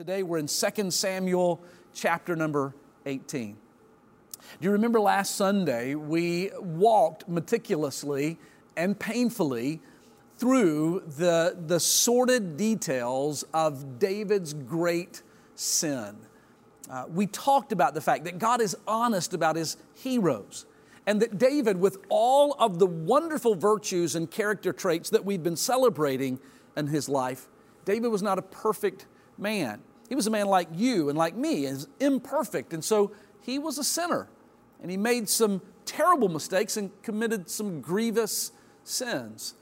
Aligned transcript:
Today 0.00 0.22
we're 0.22 0.38
in 0.38 0.46
2 0.46 0.90
Samuel 0.90 1.60
chapter 1.92 2.34
number 2.34 2.74
18. 3.04 3.52
Do 3.52 3.58
you 4.62 4.70
remember 4.70 4.98
last 4.98 5.36
Sunday 5.36 5.94
we 5.94 6.50
walked 6.58 7.28
meticulously 7.28 8.38
and 8.78 8.98
painfully 8.98 9.82
through 10.38 11.02
the, 11.18 11.54
the 11.66 11.78
sordid 11.78 12.56
details 12.56 13.44
of 13.52 13.98
David's 13.98 14.54
great 14.54 15.20
sin? 15.54 16.16
Uh, 16.88 17.04
we 17.12 17.26
talked 17.26 17.70
about 17.70 17.92
the 17.92 18.00
fact 18.00 18.24
that 18.24 18.38
God 18.38 18.62
is 18.62 18.74
honest 18.88 19.34
about 19.34 19.54
his 19.54 19.76
heroes 19.94 20.64
and 21.06 21.20
that 21.20 21.36
David, 21.36 21.78
with 21.78 21.98
all 22.08 22.54
of 22.58 22.78
the 22.78 22.86
wonderful 22.86 23.54
virtues 23.54 24.16
and 24.16 24.30
character 24.30 24.72
traits 24.72 25.10
that 25.10 25.26
we've 25.26 25.42
been 25.42 25.56
celebrating 25.56 26.40
in 26.74 26.86
his 26.86 27.06
life, 27.06 27.48
David 27.84 28.08
was 28.08 28.22
not 28.22 28.38
a 28.38 28.42
perfect 28.42 29.04
man. 29.36 29.82
He 30.10 30.16
was 30.16 30.26
a 30.26 30.30
man 30.30 30.48
like 30.48 30.66
you 30.74 31.08
and 31.08 31.16
like 31.16 31.36
me, 31.36 31.64
is 31.64 31.86
imperfect. 32.00 32.74
And 32.74 32.84
so 32.84 33.12
he 33.42 33.60
was 33.60 33.78
a 33.78 33.84
sinner. 33.84 34.26
And 34.82 34.90
he 34.90 34.96
made 34.96 35.28
some 35.28 35.62
terrible 35.86 36.28
mistakes 36.28 36.76
and 36.76 36.90
committed 37.02 37.48
some 37.48 37.80
grievous 37.80 38.50
sins. 38.82 39.54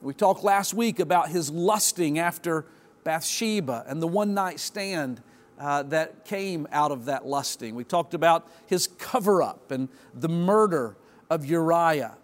We 0.00 0.14
talked 0.14 0.42
last 0.42 0.72
week 0.72 1.00
about 1.00 1.28
his 1.28 1.50
lusting 1.50 2.18
after 2.18 2.64
Bathsheba 3.04 3.84
and 3.86 4.00
the 4.00 4.06
one 4.06 4.32
night 4.32 4.58
stand 4.58 5.20
uh, 5.58 5.82
that 5.84 6.24
came 6.24 6.66
out 6.72 6.92
of 6.92 7.04
that 7.04 7.26
lusting. 7.26 7.74
We 7.74 7.84
talked 7.84 8.14
about 8.14 8.48
his 8.66 8.86
cover 8.86 9.42
up 9.42 9.70
and 9.70 9.90
the 10.14 10.30
murder 10.30 10.96
of 11.28 11.44
Uriah. 11.44 12.16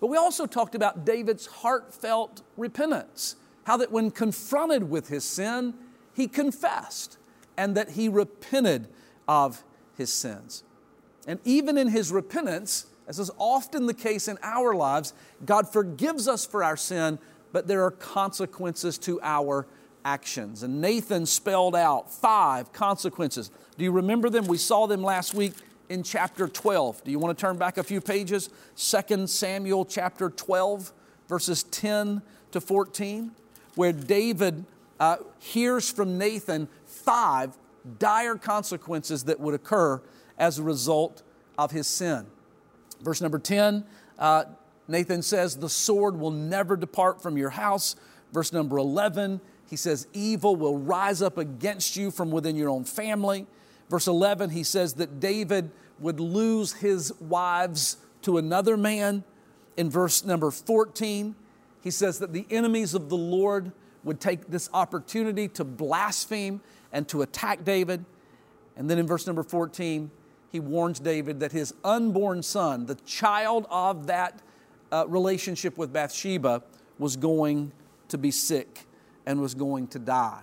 But 0.00 0.06
we 0.06 0.16
also 0.16 0.46
talked 0.46 0.76
about 0.76 1.04
David's 1.04 1.46
heartfelt 1.46 2.42
repentance, 2.56 3.34
how 3.64 3.76
that 3.78 3.90
when 3.90 4.12
confronted 4.12 4.88
with 4.88 5.08
his 5.08 5.24
sin, 5.24 5.74
he 6.18 6.26
confessed 6.26 7.16
and 7.56 7.76
that 7.76 7.90
he 7.90 8.08
repented 8.08 8.88
of 9.28 9.62
his 9.96 10.12
sins. 10.12 10.64
And 11.28 11.38
even 11.44 11.78
in 11.78 11.88
his 11.88 12.10
repentance, 12.10 12.86
as 13.06 13.20
is 13.20 13.30
often 13.38 13.86
the 13.86 13.94
case 13.94 14.26
in 14.26 14.36
our 14.42 14.74
lives, 14.74 15.12
God 15.46 15.72
forgives 15.72 16.26
us 16.26 16.44
for 16.44 16.64
our 16.64 16.76
sin, 16.76 17.20
but 17.52 17.68
there 17.68 17.84
are 17.84 17.92
consequences 17.92 18.98
to 18.98 19.20
our 19.22 19.68
actions. 20.04 20.64
And 20.64 20.80
Nathan 20.80 21.24
spelled 21.24 21.76
out 21.76 22.12
five 22.12 22.72
consequences. 22.72 23.52
Do 23.76 23.84
you 23.84 23.92
remember 23.92 24.28
them? 24.28 24.48
We 24.48 24.58
saw 24.58 24.86
them 24.86 25.04
last 25.04 25.34
week 25.34 25.52
in 25.88 26.02
chapter 26.02 26.48
12. 26.48 27.04
Do 27.04 27.12
you 27.12 27.20
want 27.20 27.38
to 27.38 27.40
turn 27.40 27.58
back 27.58 27.78
a 27.78 27.84
few 27.84 28.00
pages? 28.00 28.50
2 28.76 29.28
Samuel 29.28 29.84
chapter 29.84 30.30
12, 30.30 30.92
verses 31.28 31.62
10 31.62 32.22
to 32.50 32.60
14, 32.60 33.30
where 33.76 33.92
David 33.92 34.64
uh, 35.00 35.16
hears 35.38 35.90
from 35.90 36.18
Nathan 36.18 36.68
five 36.84 37.56
dire 37.98 38.36
consequences 38.36 39.24
that 39.24 39.40
would 39.40 39.54
occur 39.54 40.02
as 40.38 40.58
a 40.58 40.62
result 40.62 41.22
of 41.56 41.70
his 41.70 41.86
sin. 41.86 42.26
Verse 43.02 43.20
number 43.20 43.38
10, 43.38 43.84
uh, 44.18 44.44
Nathan 44.86 45.22
says, 45.22 45.56
The 45.56 45.68
sword 45.68 46.18
will 46.18 46.30
never 46.30 46.76
depart 46.76 47.22
from 47.22 47.36
your 47.36 47.50
house. 47.50 47.96
Verse 48.32 48.52
number 48.52 48.76
11, 48.76 49.40
he 49.68 49.76
says, 49.76 50.06
Evil 50.12 50.56
will 50.56 50.78
rise 50.78 51.22
up 51.22 51.38
against 51.38 51.96
you 51.96 52.10
from 52.10 52.30
within 52.30 52.56
your 52.56 52.70
own 52.70 52.84
family. 52.84 53.46
Verse 53.88 54.06
11, 54.06 54.50
he 54.50 54.62
says 54.62 54.94
that 54.94 55.20
David 55.20 55.70
would 55.98 56.20
lose 56.20 56.74
his 56.74 57.12
wives 57.20 57.96
to 58.22 58.38
another 58.38 58.76
man. 58.76 59.24
In 59.76 59.90
verse 59.90 60.24
number 60.24 60.50
14, 60.50 61.34
he 61.82 61.90
says 61.90 62.18
that 62.18 62.32
the 62.32 62.46
enemies 62.50 62.94
of 62.94 63.08
the 63.08 63.16
Lord 63.16 63.72
would 64.08 64.20
take 64.20 64.48
this 64.48 64.68
opportunity 64.72 65.46
to 65.48 65.64
blaspheme 65.64 66.60
and 66.92 67.06
to 67.08 67.22
attack 67.22 67.62
David. 67.62 68.04
And 68.76 68.90
then 68.90 68.98
in 68.98 69.06
verse 69.06 69.26
number 69.26 69.42
14, 69.42 70.10
he 70.50 70.60
warns 70.60 70.98
David 70.98 71.40
that 71.40 71.52
his 71.52 71.74
unborn 71.84 72.42
son, 72.42 72.86
the 72.86 72.94
child 72.96 73.66
of 73.70 74.06
that 74.06 74.40
uh, 74.90 75.04
relationship 75.06 75.76
with 75.76 75.92
Bathsheba, 75.92 76.62
was 76.98 77.16
going 77.16 77.70
to 78.08 78.16
be 78.16 78.30
sick 78.30 78.86
and 79.26 79.40
was 79.40 79.54
going 79.54 79.86
to 79.88 79.98
die. 79.98 80.42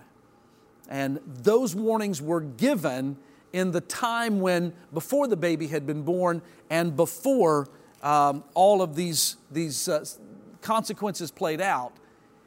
And 0.88 1.18
those 1.26 1.74
warnings 1.74 2.22
were 2.22 2.40
given 2.40 3.16
in 3.52 3.72
the 3.72 3.80
time 3.80 4.38
when, 4.38 4.72
before 4.94 5.26
the 5.26 5.36
baby 5.36 5.66
had 5.66 5.86
been 5.86 6.02
born 6.02 6.40
and 6.70 6.94
before 6.94 7.66
um, 8.00 8.44
all 8.54 8.80
of 8.80 8.94
these, 8.94 9.36
these 9.50 9.88
uh, 9.88 10.04
consequences 10.60 11.32
played 11.32 11.60
out. 11.60 11.92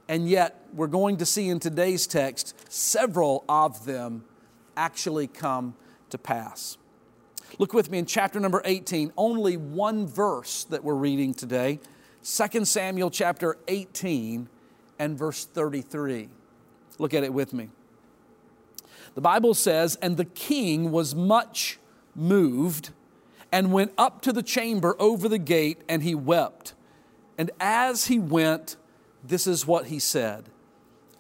And 0.09 0.27
yet, 0.27 0.65
we're 0.73 0.87
going 0.87 1.17
to 1.17 1.25
see 1.25 1.49
in 1.49 1.59
today's 1.59 2.07
text 2.07 2.55
several 2.67 3.45
of 3.47 3.85
them 3.85 4.25
actually 4.75 5.27
come 5.27 5.75
to 6.09 6.17
pass. 6.17 6.79
Look 7.59 7.73
with 7.73 7.91
me 7.91 7.99
in 7.99 8.07
chapter 8.07 8.39
number 8.39 8.63
18, 8.65 9.13
only 9.15 9.55
one 9.55 10.07
verse 10.07 10.63
that 10.65 10.83
we're 10.83 10.95
reading 10.95 11.35
today 11.35 11.79
2 12.23 12.65
Samuel 12.65 13.11
chapter 13.11 13.57
18 13.67 14.49
and 14.97 15.17
verse 15.17 15.45
33. 15.45 16.29
Look 16.97 17.13
at 17.13 17.23
it 17.23 17.31
with 17.31 17.53
me. 17.53 17.69
The 19.13 19.21
Bible 19.21 19.53
says, 19.53 19.95
And 20.01 20.17
the 20.17 20.25
king 20.25 20.91
was 20.91 21.13
much 21.13 21.77
moved 22.15 22.89
and 23.51 23.71
went 23.71 23.93
up 23.95 24.21
to 24.23 24.33
the 24.33 24.43
chamber 24.43 24.95
over 24.99 25.29
the 25.29 25.37
gate, 25.37 25.81
and 25.87 26.01
he 26.01 26.15
wept. 26.15 26.73
And 27.37 27.51
as 27.59 28.07
he 28.07 28.17
went, 28.17 28.75
this 29.23 29.47
is 29.47 29.65
what 29.67 29.87
he 29.87 29.99
said 29.99 30.45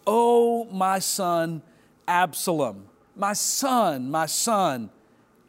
Oh, 0.07 0.65
my 0.65 0.99
son 0.99 1.61
Absalom, 2.07 2.87
my 3.15 3.33
son, 3.33 4.09
my 4.09 4.25
son 4.25 4.89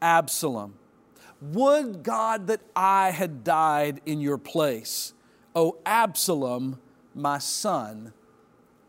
Absalom, 0.03 0.75
would 1.41 2.03
God 2.03 2.47
that 2.49 2.61
I 2.77 3.11
had 3.11 3.45
died 3.45 4.01
in 4.05 4.21
your 4.21 4.37
place. 4.37 5.15
Oh, 5.55 5.79
Absalom, 5.87 6.79
my 7.15 7.39
son, 7.39 8.13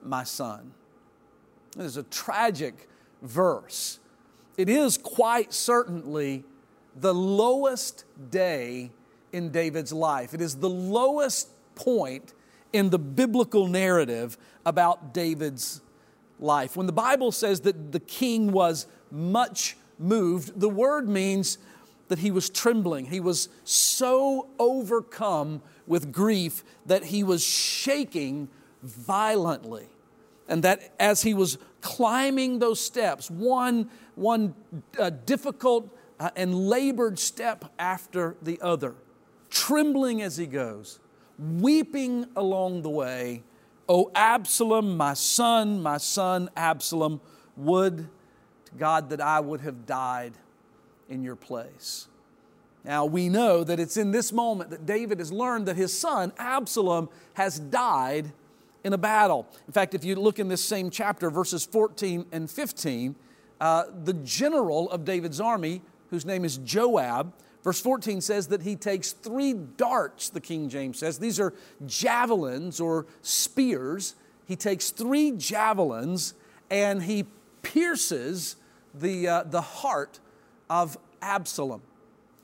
my 0.04 0.24
son. 0.24 0.74
It 1.78 1.86
is 1.86 1.96
a 1.96 2.04
tragic 2.04 2.90
verse. 3.22 4.00
It 4.58 4.68
is 4.68 4.98
quite 4.98 5.54
certainly 5.54 6.44
the 6.96 7.14
lowest 7.14 8.04
day 8.30 8.92
in 9.32 9.50
David's 9.50 9.94
life. 9.94 10.34
It 10.34 10.42
is 10.42 10.56
the 10.56 10.70
lowest 10.70 11.50
point 11.76 12.34
in 12.74 12.90
the 12.90 13.00
biblical 13.00 13.68
narrative 13.68 14.38
about 14.66 15.14
David's 15.14 15.82
life. 16.40 16.76
When 16.76 16.88
the 16.88 16.94
Bible 16.94 17.32
says 17.32 17.62
that 17.62 17.92
the 17.92 18.00
king 18.00 18.52
was 18.52 18.88
much 19.12 19.78
moved, 20.00 20.60
the 20.60 20.70
word 20.70 21.08
means 21.08 21.58
that 22.08 22.20
he 22.20 22.32
was 22.32 22.50
trembling. 22.50 23.06
He 23.06 23.20
was 23.20 23.48
so 23.64 24.50
overcome 24.60 25.62
with 25.88 26.12
grief 26.12 26.64
that 26.86 27.06
he 27.06 27.24
was 27.24 27.44
shaking 27.44 28.50
violently. 28.84 29.88
And 30.48 30.64
that 30.64 30.94
as 31.00 31.22
he 31.22 31.34
was 31.34 31.58
climbing 31.80 32.60
those 32.60 32.80
steps, 32.80 33.32
one, 33.32 33.90
one 34.16 34.54
uh, 35.00 35.12
difficult 35.26 35.96
uh, 36.20 36.32
and 36.36 36.68
labored 36.68 37.18
step 37.18 37.66
after 37.80 38.36
the 38.42 38.60
other, 38.62 38.96
trembling 39.50 40.22
as 40.22 40.38
he 40.38 40.48
goes, 40.48 41.00
weeping 41.42 42.28
along 42.36 42.84
the 42.84 42.90
way, 42.90 43.44
O 43.90 44.12
Absalom, 44.16 44.96
my 44.96 45.14
son, 45.14 45.82
my 45.82 45.98
son 45.98 46.50
Absalom, 46.56 47.20
would 47.58 48.08
to 48.66 48.72
God 48.78 49.10
that 49.10 49.20
I 49.20 49.40
would 49.40 49.62
have 49.62 49.86
died 49.86 50.34
in 51.10 51.24
your 51.24 51.36
place. 51.36 52.08
Now 52.84 53.06
we 53.06 53.30
know 53.30 53.64
that 53.64 53.80
it's 53.80 53.98
in 53.98 54.12
this 54.12 54.32
moment 54.32 54.70
that 54.70 54.86
David 54.86 55.20
has 55.20 55.32
learned 55.32 55.68
that 55.68 55.76
his 55.76 55.98
son 55.98 56.32
Absalom 56.38 57.10
has 57.34 57.60
died 57.60 58.32
in 58.84 58.94
a 58.94 58.98
battle. 58.98 59.48
In 59.68 59.74
fact, 59.74 59.94
if 59.94 60.04
you 60.04 60.16
look 60.16 60.40
in 60.40 60.48
this 60.48 60.64
same 60.64 60.90
chapter, 60.90 61.30
verses 61.30 61.66
14 61.66 62.26
and 62.32 62.50
15, 62.50 63.16
uh, 63.60 63.84
the 64.04 64.14
general 64.14 64.90
of 64.90 65.06
David's 65.06 65.40
army, 65.40 65.82
whose 66.10 66.26
name 66.26 66.44
is 66.44 66.58
Joab, 66.58 67.34
Verse 67.64 67.80
14 67.80 68.22
says 68.22 68.48
that 68.48 68.64
he 68.64 68.76
takes 68.76 69.12
three 69.12 69.54
darts, 69.54 70.30
the 70.30 70.42
King 70.42 70.70
James 70.70 71.00
says. 71.00 71.20
These 71.20 71.40
are 71.40 71.54
javelins 71.86 72.80
or 72.80 73.06
spears. 73.22 74.16
He 74.48 74.56
takes 74.56 74.90
three 74.90 75.32
javelins 75.32 76.34
and 76.70 77.04
he 77.04 77.26
pierces 77.62 78.56
the, 78.94 79.28
uh, 79.28 79.44
the 79.44 79.62
heart 79.62 80.20
of 80.70 80.98
Absalom. 81.22 81.82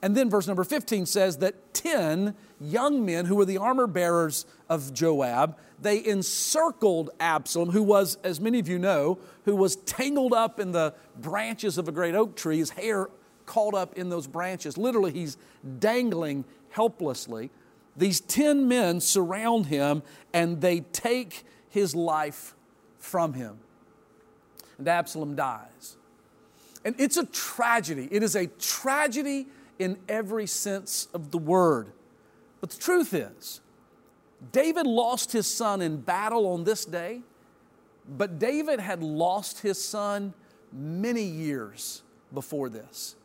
And 0.02 0.16
then 0.16 0.30
verse 0.30 0.46
number 0.46 0.64
15 0.64 1.08
says 1.08 1.38
that 1.38 1.74
10 1.74 2.36
young 2.62 3.04
men 3.04 3.26
who 3.26 3.36
were 3.36 3.46
the 3.46 3.58
armor 3.58 3.88
bearers 3.88 4.46
of 4.70 4.94
Joab, 4.94 5.58
they 5.82 6.06
encircled 6.06 7.10
Absalom, 7.20 7.72
who 7.72 7.82
was, 7.82 8.18
as 8.24 8.40
many 8.40 8.60
of 8.60 8.68
you 8.68 8.78
know, 8.78 9.18
who 9.46 9.56
was 9.56 9.76
tangled 9.76 10.34
up 10.34 10.60
in 10.60 10.72
the 10.72 10.94
branches 11.20 11.80
of 11.80 11.88
a 11.88 11.92
great 11.92 12.14
oak 12.14 12.36
tree, 12.36 12.58
his 12.58 12.72
hair 12.72 13.10
caught 13.48 13.74
up 13.74 13.98
in 13.98 14.10
those 14.10 14.28
branches. 14.28 14.78
Literally, 14.78 15.12
he's 15.12 15.38
dangling 15.80 16.46
helplessly. 16.70 17.50
These 17.96 18.22
10 18.22 18.68
men 18.68 19.02
surround 19.02 19.66
him 19.66 20.04
and 20.32 20.62
they 20.62 20.82
take 20.82 21.44
his 21.70 21.96
life 21.96 22.54
from 23.00 23.34
him. 23.34 23.58
And 24.78 24.88
Absalom 24.88 25.36
dies. 25.36 25.98
And 26.86 26.94
it's 27.00 27.18
a 27.18 27.26
tragedy. 27.26 28.08
It 28.12 28.22
is 28.22 28.36
a 28.36 28.46
tragedy 28.46 29.48
in 29.80 29.98
every 30.08 30.46
sense 30.46 31.08
of 31.14 31.32
the 31.32 31.38
word. 31.40 31.92
But 32.62 32.70
the 32.70 32.78
truth 32.78 33.14
is, 33.14 33.62
David 34.52 34.86
lost 34.86 35.32
his 35.32 35.48
son 35.48 35.82
in 35.82 35.98
battle 35.98 36.46
on 36.48 36.64
this 36.64 36.86
day, 36.86 37.22
but 38.08 38.40
David 38.40 38.80
had 38.80 39.02
lost 39.02 39.62
his 39.62 39.84
son 39.84 40.34
many 40.72 41.24
years 41.24 42.04
before 42.34 42.70
this. 42.70 43.17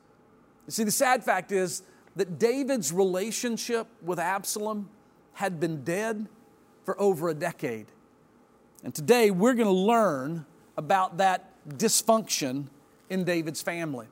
You 0.67 0.73
see, 0.73 0.85
the 0.85 0.91
sad 0.91 1.25
fact 1.25 1.53
is 1.53 1.82
that 2.17 2.38
David's 2.38 2.93
relationship 2.93 3.87
with 4.03 4.19
Absalom 4.19 4.88
had 5.35 5.59
been 5.59 5.82
dead 5.82 6.29
for 6.85 7.00
over 7.00 7.29
a 7.29 7.35
decade. 7.35 7.87
And 8.85 8.94
today 8.94 9.31
we're 9.31 9.55
going 9.55 9.69
to 9.69 9.73
learn 9.73 10.47
about 10.76 11.19
that 11.19 11.50
dysfunction 11.69 12.67
in 13.11 13.25
David's 13.25 13.62
family. 13.62 14.06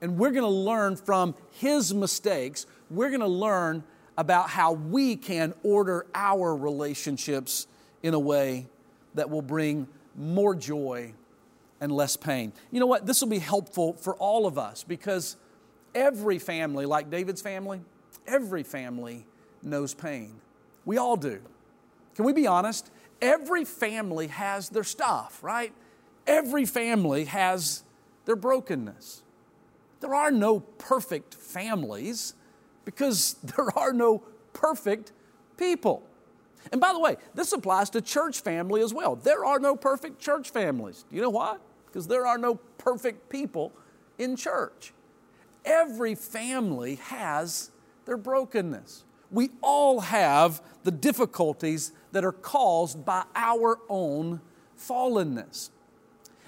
And 0.00 0.16
we're 0.16 0.30
going 0.30 0.42
to 0.42 0.48
learn 0.48 0.96
from 0.96 1.34
his 1.52 1.92
mistakes. 1.92 2.66
We're 2.90 3.10
going 3.10 3.20
to 3.20 3.26
learn 3.26 3.84
about 4.16 4.50
how 4.50 4.72
we 4.72 5.16
can 5.16 5.54
order 5.62 6.06
our 6.14 6.54
relationships 6.56 7.66
in 8.02 8.14
a 8.14 8.18
way 8.18 8.66
that 9.14 9.28
will 9.30 9.42
bring 9.42 9.86
more 10.16 10.54
joy 10.54 11.12
and 11.80 11.92
less 11.92 12.16
pain. 12.16 12.52
You 12.70 12.80
know 12.80 12.86
what? 12.86 13.06
This 13.06 13.20
will 13.20 13.28
be 13.28 13.38
helpful 13.38 13.94
for 13.94 14.14
all 14.16 14.46
of 14.46 14.58
us 14.58 14.84
because 14.84 15.36
every 15.94 16.38
family, 16.38 16.86
like 16.86 17.10
David's 17.10 17.42
family, 17.42 17.80
every 18.26 18.62
family 18.62 19.26
knows 19.62 19.94
pain. 19.94 20.40
We 20.84 20.98
all 20.98 21.16
do. 21.16 21.40
Can 22.14 22.24
we 22.24 22.32
be 22.32 22.46
honest? 22.46 22.90
Every 23.20 23.64
family 23.64 24.28
has 24.28 24.68
their 24.68 24.84
stuff, 24.84 25.42
right? 25.42 25.72
Every 26.26 26.64
family 26.64 27.24
has 27.24 27.82
their 28.24 28.36
brokenness. 28.36 29.22
There 30.00 30.14
are 30.14 30.30
no 30.30 30.60
perfect 30.60 31.34
families 31.34 32.34
because 32.84 33.34
there 33.56 33.76
are 33.76 33.92
no 33.92 34.22
perfect 34.52 35.12
people. 35.56 36.02
And 36.72 36.80
by 36.80 36.92
the 36.92 36.98
way, 36.98 37.16
this 37.34 37.52
applies 37.52 37.90
to 37.90 38.00
church 38.00 38.40
family 38.40 38.82
as 38.82 38.92
well. 38.92 39.16
There 39.16 39.44
are 39.44 39.58
no 39.58 39.76
perfect 39.76 40.20
church 40.20 40.50
families. 40.50 41.04
Do 41.08 41.16
you 41.16 41.22
know 41.22 41.30
why? 41.30 41.56
Because 41.86 42.06
there 42.06 42.26
are 42.26 42.38
no 42.38 42.56
perfect 42.78 43.28
people 43.30 43.72
in 44.18 44.36
church. 44.36 44.92
Every 45.64 46.14
family 46.14 46.96
has 46.96 47.70
their 48.06 48.16
brokenness. 48.16 49.04
We 49.30 49.50
all 49.62 50.00
have 50.00 50.62
the 50.82 50.90
difficulties 50.90 51.92
that 52.12 52.24
are 52.24 52.32
caused 52.32 53.04
by 53.04 53.24
our 53.36 53.78
own 53.88 54.40
fallenness. 54.78 55.70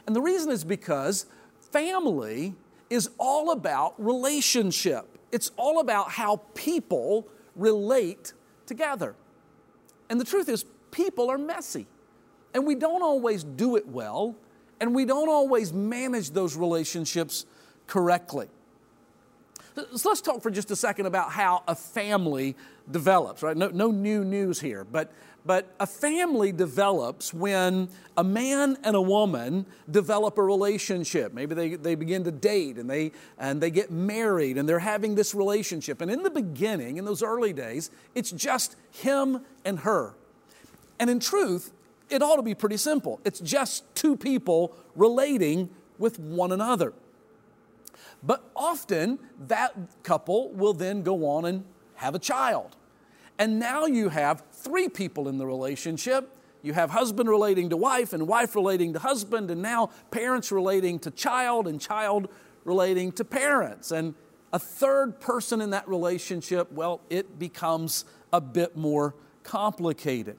And 0.06 0.16
the 0.16 0.20
reason 0.20 0.50
is 0.50 0.64
because 0.64 1.26
family 1.70 2.54
is 2.90 3.10
all 3.18 3.52
about 3.52 3.94
relationship. 4.02 5.06
It's 5.30 5.50
all 5.56 5.80
about 5.80 6.10
how 6.10 6.42
people 6.54 7.28
relate 7.54 8.32
together. 8.66 9.14
And 10.10 10.20
the 10.20 10.24
truth 10.24 10.48
is, 10.48 10.64
people 10.90 11.30
are 11.30 11.38
messy. 11.38 11.86
And 12.54 12.66
we 12.66 12.74
don't 12.74 13.02
always 13.02 13.44
do 13.44 13.76
it 13.76 13.86
well, 13.86 14.36
and 14.80 14.94
we 14.94 15.04
don't 15.04 15.28
always 15.28 15.72
manage 15.72 16.32
those 16.32 16.56
relationships 16.56 17.46
correctly. 17.86 18.48
So 19.74 20.08
let's 20.08 20.20
talk 20.20 20.42
for 20.42 20.50
just 20.50 20.70
a 20.70 20.76
second 20.76 21.06
about 21.06 21.32
how 21.32 21.62
a 21.66 21.74
family 21.74 22.56
develops, 22.90 23.42
right? 23.42 23.56
No, 23.56 23.68
no 23.68 23.90
new 23.90 24.22
news 24.24 24.60
here, 24.60 24.84
but, 24.84 25.10
but 25.46 25.74
a 25.80 25.86
family 25.86 26.52
develops 26.52 27.32
when 27.32 27.88
a 28.16 28.24
man 28.24 28.76
and 28.84 28.94
a 28.94 29.00
woman 29.00 29.64
develop 29.90 30.36
a 30.36 30.42
relationship. 30.42 31.32
Maybe 31.32 31.54
they, 31.54 31.74
they 31.76 31.94
begin 31.94 32.24
to 32.24 32.30
date 32.30 32.76
and 32.76 32.88
they, 32.88 33.12
and 33.38 33.60
they 33.62 33.70
get 33.70 33.90
married 33.90 34.58
and 34.58 34.68
they're 34.68 34.78
having 34.78 35.14
this 35.14 35.34
relationship. 35.34 36.02
And 36.02 36.10
in 36.10 36.22
the 36.22 36.30
beginning, 36.30 36.98
in 36.98 37.04
those 37.06 37.22
early 37.22 37.54
days, 37.54 37.90
it's 38.14 38.30
just 38.30 38.76
him 38.90 39.40
and 39.64 39.80
her. 39.80 40.14
And 40.98 41.08
in 41.08 41.18
truth, 41.18 41.72
it 42.10 42.22
ought 42.22 42.36
to 42.36 42.42
be 42.42 42.54
pretty 42.54 42.76
simple. 42.76 43.20
It's 43.24 43.40
just 43.40 43.84
two 43.94 44.16
people 44.16 44.76
relating 44.96 45.70
with 45.98 46.18
one 46.18 46.52
another. 46.52 46.92
But 48.22 48.48
often 48.54 49.18
that 49.48 49.74
couple 50.02 50.50
will 50.52 50.74
then 50.74 51.02
go 51.02 51.26
on 51.26 51.44
and 51.44 51.64
have 51.96 52.14
a 52.14 52.18
child. 52.18 52.76
And 53.38 53.58
now 53.58 53.86
you 53.86 54.10
have 54.10 54.44
three 54.52 54.88
people 54.88 55.28
in 55.28 55.38
the 55.38 55.46
relationship. 55.46 56.30
You 56.62 56.74
have 56.74 56.90
husband 56.90 57.28
relating 57.28 57.70
to 57.70 57.76
wife, 57.76 58.12
and 58.12 58.28
wife 58.28 58.54
relating 58.54 58.92
to 58.92 59.00
husband, 59.00 59.50
and 59.50 59.60
now 59.60 59.90
parents 60.12 60.52
relating 60.52 61.00
to 61.00 61.10
child, 61.10 61.66
and 61.66 61.80
child 61.80 62.28
relating 62.64 63.10
to 63.12 63.24
parents. 63.24 63.90
And 63.90 64.14
a 64.52 64.58
third 64.60 65.18
person 65.18 65.60
in 65.60 65.70
that 65.70 65.88
relationship, 65.88 66.70
well, 66.70 67.00
it 67.10 67.38
becomes 67.38 68.04
a 68.32 68.40
bit 68.40 68.76
more 68.76 69.14
complicated. 69.42 70.36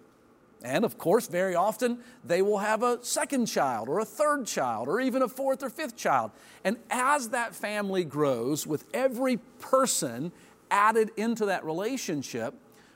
And 0.64 0.86
of 0.86 0.98
course, 0.98 1.28
very 1.28 1.56
often 1.56 2.00
they 2.24 2.42
will 2.42 2.60
have 2.60 2.84
a 2.84 3.04
second 3.04 3.48
child 3.48 3.90
or 3.90 4.00
a 4.00 4.06
third 4.06 4.46
child 4.46 4.88
or 4.88 5.02
even 5.02 5.22
a 5.22 5.28
fourth 5.28 5.62
or 5.62 5.70
fifth 5.70 5.98
child. 5.98 6.32
And 6.64 6.78
as 6.90 7.30
that 7.30 7.54
family 7.54 8.06
grows, 8.06 8.66
with 8.66 8.86
every 8.94 9.38
person 9.60 10.32
added 10.72 11.12
into 11.18 11.48
that 11.48 11.66
relationship, 11.66 12.54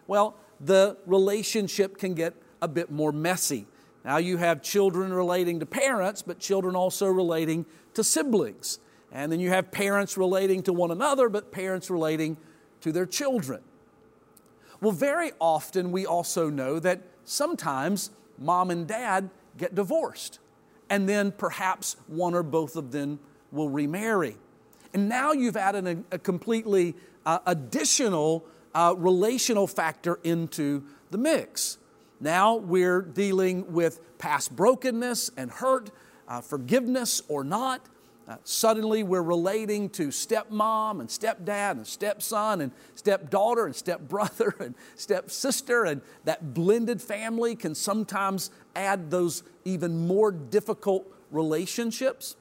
well, 0.08 0.38
the 0.62 0.98
relationship 1.06 1.98
can 1.98 2.14
get 2.14 2.34
a 2.62 2.68
bit 2.70 2.90
more 2.90 3.12
messy. 3.12 3.68
Now 4.06 4.18
you 4.18 4.38
have 4.38 4.62
children 4.62 5.12
relating 5.12 5.60
to 5.60 5.66
parents, 5.66 6.22
but 6.22 6.40
children 6.40 6.76
also 6.76 7.08
relating 7.08 7.66
to 7.94 8.04
siblings. 8.04 8.80
And 9.12 9.30
then 9.30 9.42
you 9.42 9.50
have 9.50 9.72
parents 9.72 10.18
relating 10.18 10.64
to 10.64 10.74
one 10.74 10.92
another, 10.92 11.28
but 11.28 11.52
parents 11.52 11.90
relating 11.90 12.38
to 12.82 12.94
their 12.94 13.06
children. 13.06 13.62
Well, 14.80 14.92
very 14.92 15.32
often 15.40 15.92
we 15.92 16.06
also 16.06 16.50
know 16.50 16.80
that 16.80 17.02
sometimes 17.28 18.10
mom 18.40 18.72
and 18.72 18.88
dad 18.88 19.30
get 19.58 19.76
divorced, 19.76 20.40
and 20.90 21.08
then 21.08 21.32
perhaps 21.32 21.98
one 22.08 22.34
or 22.34 22.44
both 22.44 22.76
of 22.76 22.92
them 22.92 23.20
will 23.52 23.70
remarry. 23.70 24.38
And 24.94 25.10
now 25.10 25.34
you've 25.34 25.58
added 25.58 25.88
a, 25.88 26.16
a 26.16 26.20
completely 26.20 26.96
uh, 27.26 27.40
additional 27.46 28.46
uh, 28.74 28.96
relational 28.98 29.68
factor 29.68 30.20
into 30.24 30.84
the 31.12 31.18
mix. 31.18 31.78
Now 32.20 32.56
we're 32.56 33.02
dealing 33.02 33.74
with 33.74 34.18
past 34.18 34.56
brokenness 34.56 35.32
and 35.38 35.52
hurt, 35.52 35.92
uh, 36.28 36.42
forgiveness 36.42 37.22
or 37.28 37.44
not, 37.44 37.86
uh, 38.28 38.36
suddenly 38.44 39.04
we're 39.04 39.22
relating 39.22 39.90
to 39.90 40.10
stepmom 40.10 41.00
and 41.00 41.08
stepdad 41.08 41.72
and 41.72 41.88
stepson 41.88 42.60
and 42.60 42.72
stepdaughter 42.94 43.66
and 43.66 43.76
stepbrother 43.76 44.54
and 44.60 44.76
stepsister, 44.96 45.86
and 45.86 46.02
that 46.26 46.54
blended 46.54 47.02
family 47.02 47.56
can 47.56 47.74
sometimes 47.74 48.52
add 48.76 49.10
those 49.10 49.44
even 49.64 50.08
more 50.08 50.32
difficult 50.32 51.08
relationships. 51.32 52.36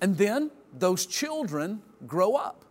And 0.00 0.16
then 0.16 0.50
those 0.76 1.06
children 1.06 1.82
grow 2.06 2.34
up. 2.34 2.64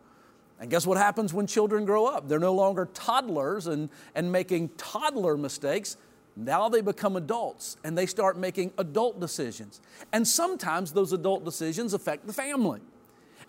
And 0.60 0.70
guess 0.70 0.88
what 0.88 0.98
happens 0.98 1.34
when 1.34 1.46
children 1.46 1.86
grow 1.86 2.06
up? 2.06 2.27
They're 2.27 2.39
no 2.39 2.53
longer 2.53 2.89
toddlers 2.94 3.67
and, 3.67 3.89
and 4.15 4.32
making 4.32 4.70
toddler 4.77 5.38
mistakes. 5.38 5.98
Now 6.38 6.70
they 6.70 6.82
become 6.82 7.15
adults 7.15 7.77
and 7.84 7.98
they 7.98 8.06
start 8.06 8.38
making 8.38 8.72
adult 8.77 9.20
decisions. 9.20 9.82
And 10.13 10.27
sometimes 10.27 10.94
those 10.94 11.12
adult 11.12 11.44
decisions 11.44 11.94
affect 11.94 12.27
the 12.27 12.34
family. 12.34 12.79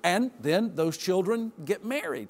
And 0.03 0.31
then 0.41 0.75
those 0.75 0.97
children 0.97 1.53
get 1.65 1.85
married. 1.85 2.29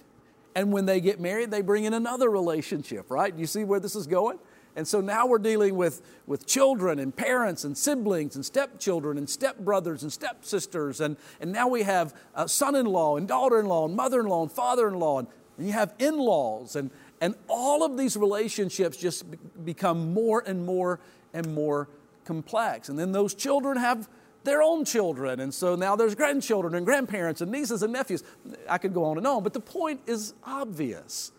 And 0.57 0.73
when 0.73 0.87
they 0.87 1.01
get 1.01 1.21
married, 1.21 1.53
they 1.53 1.61
bring 1.61 1.85
in 1.85 1.95
another 1.95 2.29
relationship, 2.29 3.11
right? 3.11 3.33
You 3.33 3.47
see 3.47 3.63
where 3.63 3.79
this 3.79 3.95
is 3.95 4.09
going? 4.09 4.41
And 4.75 4.87
so 4.87 5.01
now 5.01 5.27
we're 5.27 5.39
dealing 5.39 5.77
with, 5.77 6.03
with 6.27 6.47
children 6.47 6.99
and 6.99 7.15
parents 7.15 7.63
and 7.65 7.77
siblings 7.77 8.35
and 8.35 8.45
stepchildren 8.45 9.17
and 9.19 9.27
stepbrothers 9.27 10.03
and 10.03 10.13
stepsisters. 10.13 11.01
And, 11.01 11.17
and 11.41 11.53
now 11.53 11.69
we 11.69 11.83
have 11.83 12.15
uh, 12.35 12.45
a 12.45 12.49
son 12.49 12.75
in 12.75 12.87
law 12.87 13.17
and 13.17 13.29
daughter 13.29 13.61
in 13.61 13.67
law 13.67 13.87
and 13.87 13.95
mother 13.95 14.21
in 14.21 14.27
law 14.27 14.43
and 14.43 14.51
father 14.51 14.89
in 14.89 14.95
law. 14.95 15.21
And, 15.21 15.29
and 15.57 15.67
you 15.67 15.73
have 15.73 15.95
in 15.99 16.17
laws. 16.17 16.75
And, 16.75 16.91
and 17.21 17.35
all 17.49 17.85
of 17.85 17.97
these 17.97 18.17
relationships 18.17 18.97
just 18.97 19.25
become 19.65 20.13
more 20.13 20.43
and 20.47 20.65
more 20.65 21.01
and 21.35 21.55
more 21.55 21.89
complex. 22.25 22.89
And 22.89 22.99
then 22.99 23.13
those 23.13 23.35
children 23.35 23.77
have 23.77 24.09
their 24.45 24.63
own 24.63 24.85
children. 24.85 25.41
And 25.41 25.53
so 25.53 25.75
now 25.75 25.97
there's 25.97 26.15
grandchildren 26.15 26.75
and 26.75 26.87
grandparents 26.87 27.41
and 27.41 27.51
nieces 27.51 27.83
and 27.83 27.93
nephews. 27.93 28.23
I 28.69 28.79
could 28.79 28.95
go 28.95 29.05
on 29.05 29.19
and 29.19 29.27
on, 29.27 29.43
but 29.43 29.53
the 29.53 29.61
point 29.61 30.01
is 30.07 30.35
obvious 30.45 31.33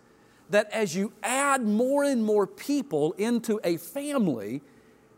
that 0.49 0.69
as 0.71 0.95
you 0.95 1.13
add 1.23 1.61
more 1.61 2.03
and 2.03 2.23
more 2.23 2.45
people 2.47 3.13
into 3.13 3.59
a 3.63 3.77
family, 3.77 4.61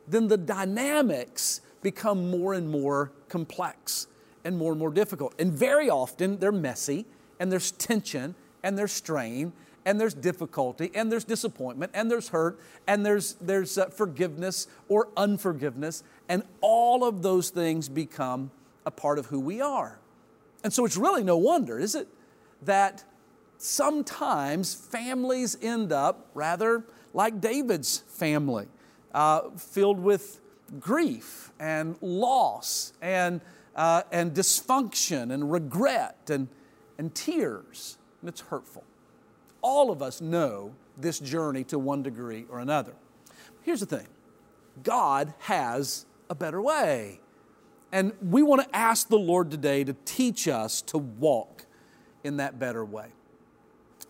then 0.08 0.27
the 0.27 0.38
dynamics 0.38 1.62
become 1.82 2.30
more 2.30 2.53
and 2.53 2.70
more 2.70 3.12
complex 3.30 4.08
and 4.44 4.58
more 4.58 4.72
and 4.72 4.80
more 4.80 4.91
difficult. 4.91 5.34
And 5.39 5.51
very 5.51 5.89
often 5.89 6.38
they're 6.38 6.51
messy 6.51 7.06
and 7.39 7.51
there's 7.51 7.72
tension 7.72 8.36
and 8.63 8.77
there's 8.77 8.91
strain 8.91 9.53
and 9.85 10.00
there's 10.00 10.13
difficulty 10.13 10.91
and 10.93 11.11
there's 11.11 11.23
disappointment 11.23 11.91
and 11.95 12.09
there's 12.09 12.29
hurt 12.29 12.59
and 12.88 13.05
there's, 13.05 13.33
there's 13.41 13.77
uh, 13.77 13.88
forgiveness 13.88 14.67
or 14.88 15.09
unforgiveness. 15.17 16.03
And 16.29 16.43
all 16.61 17.03
of 17.03 17.21
those 17.21 17.50
things 17.50 17.89
become 17.89 18.51
a 18.85 18.91
part 18.91 19.19
of 19.19 19.27
who 19.27 19.39
we 19.39 19.61
are. 19.61 20.00
And 20.63 20.71
so 20.71 20.85
it's 20.85 20.97
really 20.97 21.23
no 21.23 21.38
wonder, 21.38 21.79
is 21.79 21.95
it, 21.95 22.07
that 22.63 23.03
sometimes 23.57 24.73
families 24.73 25.57
end 25.61 25.91
up 25.91 26.27
rather 26.33 26.83
like 27.13 27.41
David's 27.41 28.00
family, 28.07 28.67
uh, 29.13 29.50
filled 29.57 30.00
with 30.00 30.39
grief 30.79 31.51
and 31.59 31.97
loss 32.01 32.93
and, 33.01 33.41
uh, 33.75 34.03
and 34.11 34.33
dysfunction 34.33 35.31
and 35.31 35.51
regret 35.51 36.29
and, 36.29 36.47
and 36.97 37.13
tears. 37.13 37.97
And 38.21 38.29
it's 38.29 38.41
hurtful. 38.41 38.83
All 39.62 39.91
of 39.91 40.01
us 40.01 40.22
know 40.22 40.74
this 40.98 41.20
journey 41.20 41.63
to 41.65 41.80
one 41.80 42.03
degree 42.03 42.46
or 42.50 42.60
another. 42.60 42.94
Here's 43.63 43.80
the 43.80 43.86
thing 43.86 44.08
God 44.84 45.34
has 45.39 46.06
a 46.30 46.36
better 46.36 46.62
way. 46.62 47.20
And 47.91 48.13
we 48.22 48.41
want 48.41 48.62
to 48.62 48.75
ask 48.75 49.10
the 49.10 49.20
Lord 49.20 49.51
today 49.51 49.84
to 49.84 49.94
teach 50.06 50.48
us 50.48 50.82
to 50.84 50.98
walk 50.98 51.65
in 52.24 52.38
that 52.38 52.58
better 52.58 52.86
way. 52.86 53.08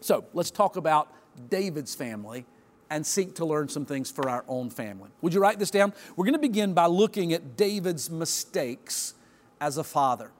So 0.01 0.25
let's 0.34 0.51
talk 0.51 0.75
about 0.75 1.12
David's 1.50 1.96
family 1.96 2.46
and 2.91 3.05
seek 3.05 3.36
to 3.36 3.46
learn 3.46 3.70
some 3.70 3.86
things 3.86 4.12
for 4.12 4.29
our 4.29 4.43
own 4.48 4.70
family. 4.70 5.10
Would 5.22 5.34
you 5.34 5.39
write 5.39 5.58
this 5.58 5.72
down? 5.72 5.93
We're 6.15 6.25
going 6.25 6.34
to 6.34 6.39
begin 6.39 6.74
by 6.74 6.88
looking 6.88 7.34
at 7.34 7.55
David's 7.55 8.12
mistakes 8.12 9.15
as 9.60 9.77
a 9.77 9.84
father. 9.84 10.31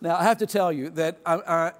Now, 0.00 0.16
I 0.16 0.24
have 0.24 0.38
to 0.38 0.46
tell 0.46 0.72
you 0.72 0.90
that 0.90 1.18
I, 1.24 1.72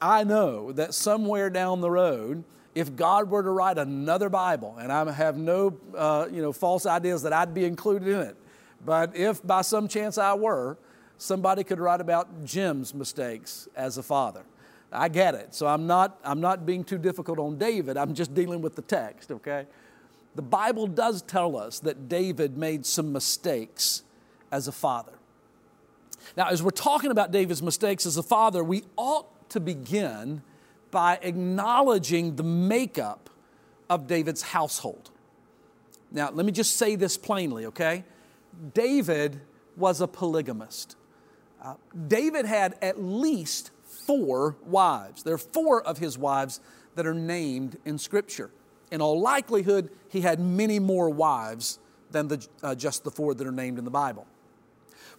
I, 0.00 0.24
know 0.24 0.72
that 0.72 0.94
somewhere 0.94 1.50
down 1.50 1.80
the 1.80 1.90
road, 1.90 2.44
if 2.74 2.96
God 2.96 3.30
were 3.30 3.42
to 3.42 3.50
write 3.50 3.78
another 3.78 4.28
Bible, 4.28 4.76
and 4.78 4.92
I 4.92 5.10
have 5.12 5.36
no 5.36 5.78
uh, 5.96 6.28
you 6.30 6.42
know, 6.42 6.52
false 6.52 6.86
ideas 6.86 7.22
that 7.22 7.32
I'd 7.32 7.54
be 7.54 7.64
included 7.64 8.08
in 8.08 8.20
it, 8.20 8.36
but 8.84 9.16
if 9.16 9.44
by 9.46 9.62
some 9.62 9.88
chance 9.88 10.18
I 10.18 10.34
were, 10.34 10.78
somebody 11.18 11.64
could 11.64 11.78
write 11.78 12.00
about 12.00 12.44
Jim's 12.44 12.94
mistakes 12.94 13.68
as 13.76 13.98
a 13.98 14.02
father. 14.02 14.42
I 14.92 15.08
get 15.08 15.34
it. 15.34 15.54
So 15.54 15.66
I'm 15.66 15.86
not, 15.86 16.18
I'm 16.24 16.40
not 16.40 16.66
being 16.66 16.82
too 16.82 16.98
difficult 16.98 17.38
on 17.38 17.58
David. 17.58 17.96
I'm 17.96 18.14
just 18.14 18.34
dealing 18.34 18.60
with 18.60 18.74
the 18.74 18.82
text, 18.82 19.30
okay? 19.30 19.66
The 20.34 20.42
Bible 20.42 20.86
does 20.86 21.22
tell 21.22 21.56
us 21.56 21.80
that 21.80 22.08
David 22.08 22.56
made 22.56 22.86
some 22.86 23.12
mistakes 23.12 24.02
as 24.50 24.66
a 24.68 24.72
father. 24.72 25.12
Now, 26.36 26.48
as 26.48 26.62
we're 26.62 26.70
talking 26.70 27.10
about 27.10 27.32
David's 27.32 27.62
mistakes 27.62 28.06
as 28.06 28.16
a 28.16 28.22
father, 28.22 28.62
we 28.62 28.84
ought 28.96 29.26
to 29.50 29.60
begin 29.60 30.42
by 30.90 31.18
acknowledging 31.22 32.36
the 32.36 32.42
makeup 32.42 33.30
of 33.88 34.06
David's 34.06 34.42
household. 34.42 35.10
Now, 36.10 36.30
let 36.30 36.44
me 36.44 36.52
just 36.52 36.76
say 36.76 36.96
this 36.96 37.16
plainly, 37.16 37.66
okay? 37.66 38.04
David 38.74 39.40
was 39.76 40.00
a 40.00 40.08
polygamist. 40.08 40.96
Uh, 41.62 41.74
David 42.08 42.46
had 42.46 42.76
at 42.82 43.00
least 43.00 43.70
four 43.84 44.56
wives. 44.64 45.22
There 45.22 45.34
are 45.34 45.38
four 45.38 45.82
of 45.82 45.98
his 45.98 46.18
wives 46.18 46.60
that 46.94 47.06
are 47.06 47.14
named 47.14 47.78
in 47.84 47.98
Scripture. 47.98 48.50
In 48.90 49.00
all 49.00 49.20
likelihood, 49.20 49.90
he 50.08 50.22
had 50.22 50.40
many 50.40 50.78
more 50.78 51.10
wives 51.10 51.78
than 52.10 52.28
the, 52.28 52.46
uh, 52.62 52.74
just 52.74 53.04
the 53.04 53.10
four 53.10 53.34
that 53.34 53.46
are 53.46 53.52
named 53.52 53.78
in 53.78 53.84
the 53.84 53.90
Bible. 53.90 54.26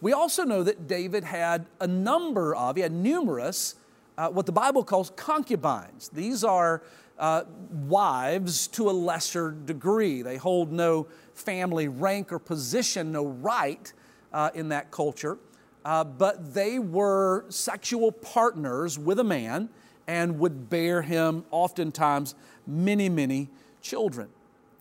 We 0.02 0.14
also 0.14 0.44
know 0.44 0.64
that 0.64 0.88
David 0.88 1.24
had 1.24 1.68
a 1.80 1.88
number 1.88 2.56
of, 2.56 2.76
he 2.76 2.82
had 2.82 2.92
numerous, 2.92 3.76
uh, 4.22 4.30
what 4.30 4.46
the 4.46 4.52
Bible 4.52 4.84
calls 4.84 5.12
concubines. 5.16 6.10
These 6.10 6.44
are 6.44 6.84
uh, 7.18 7.44
wives 7.72 8.68
to 8.70 8.90
a 8.90 8.92
lesser 8.92 9.52
degree. 9.52 10.22
They 10.22 10.38
hold 10.38 10.72
no 10.72 11.08
family 11.34 11.88
rank 11.88 12.32
or 12.32 12.40
position, 12.40 13.12
no 13.12 13.26
right 13.26 13.92
uh, 14.34 14.50
in 14.54 14.70
that 14.70 14.92
culture 14.92 15.38
uh, 15.84 16.04
but 16.04 16.54
they 16.54 16.80
were 16.80 17.46
sexual 17.50 18.12
partners 18.12 19.00
with 19.00 19.20
a 19.20 19.24
man 19.24 19.70
and 20.08 20.40
would 20.40 20.70
bear 20.70 21.02
him 21.02 21.46
oftentimes 21.52 22.36
many, 22.68 23.10
many 23.10 23.50
children. 23.82 24.30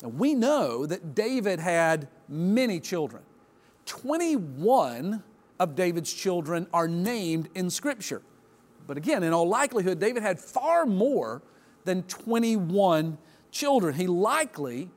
Now, 0.02 0.08
we 0.08 0.34
know 0.34 0.86
that 0.86 1.14
David 1.14 1.60
had 1.60 2.08
many 2.28 2.80
children. 2.80 3.22
21 3.86 5.22
of 5.58 5.74
David's 5.74 6.12
children 6.12 6.66
are 6.72 6.88
named 6.88 7.48
in 7.54 7.70
Scripture. 7.70 8.22
But 8.90 8.96
again, 8.96 9.22
in 9.22 9.32
all 9.32 9.46
likelihood, 9.46 10.00
David 10.00 10.24
had 10.24 10.40
far 10.40 10.84
more 10.84 11.42
than 11.84 12.02
21 12.02 13.18
children. 13.52 13.94
He 13.94 14.08
likely 14.08 14.90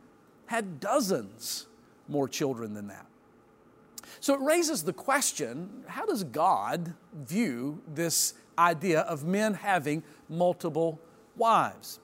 had 0.47 0.79
dozens 0.79 1.67
more 2.07 2.27
children 2.27 2.73
than 2.73 2.87
that. 2.87 3.05
So 4.19 4.33
it 4.33 4.41
raises 4.41 4.81
the 4.81 4.93
question 4.93 5.83
how 5.85 6.07
does 6.07 6.23
God 6.23 6.95
view 7.13 7.83
this 7.87 8.33
idea 8.57 9.01
of 9.01 9.25
men 9.25 9.53
having 9.53 10.01
multiple 10.27 10.99
wives? 11.37 11.99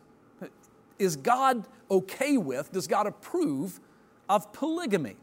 Is 1.00 1.16
God 1.16 1.66
okay 1.90 2.38
with, 2.38 2.72
does 2.72 2.86
God 2.86 3.08
approve 3.08 3.80
of 4.30 4.54
polygamy? 4.54 5.16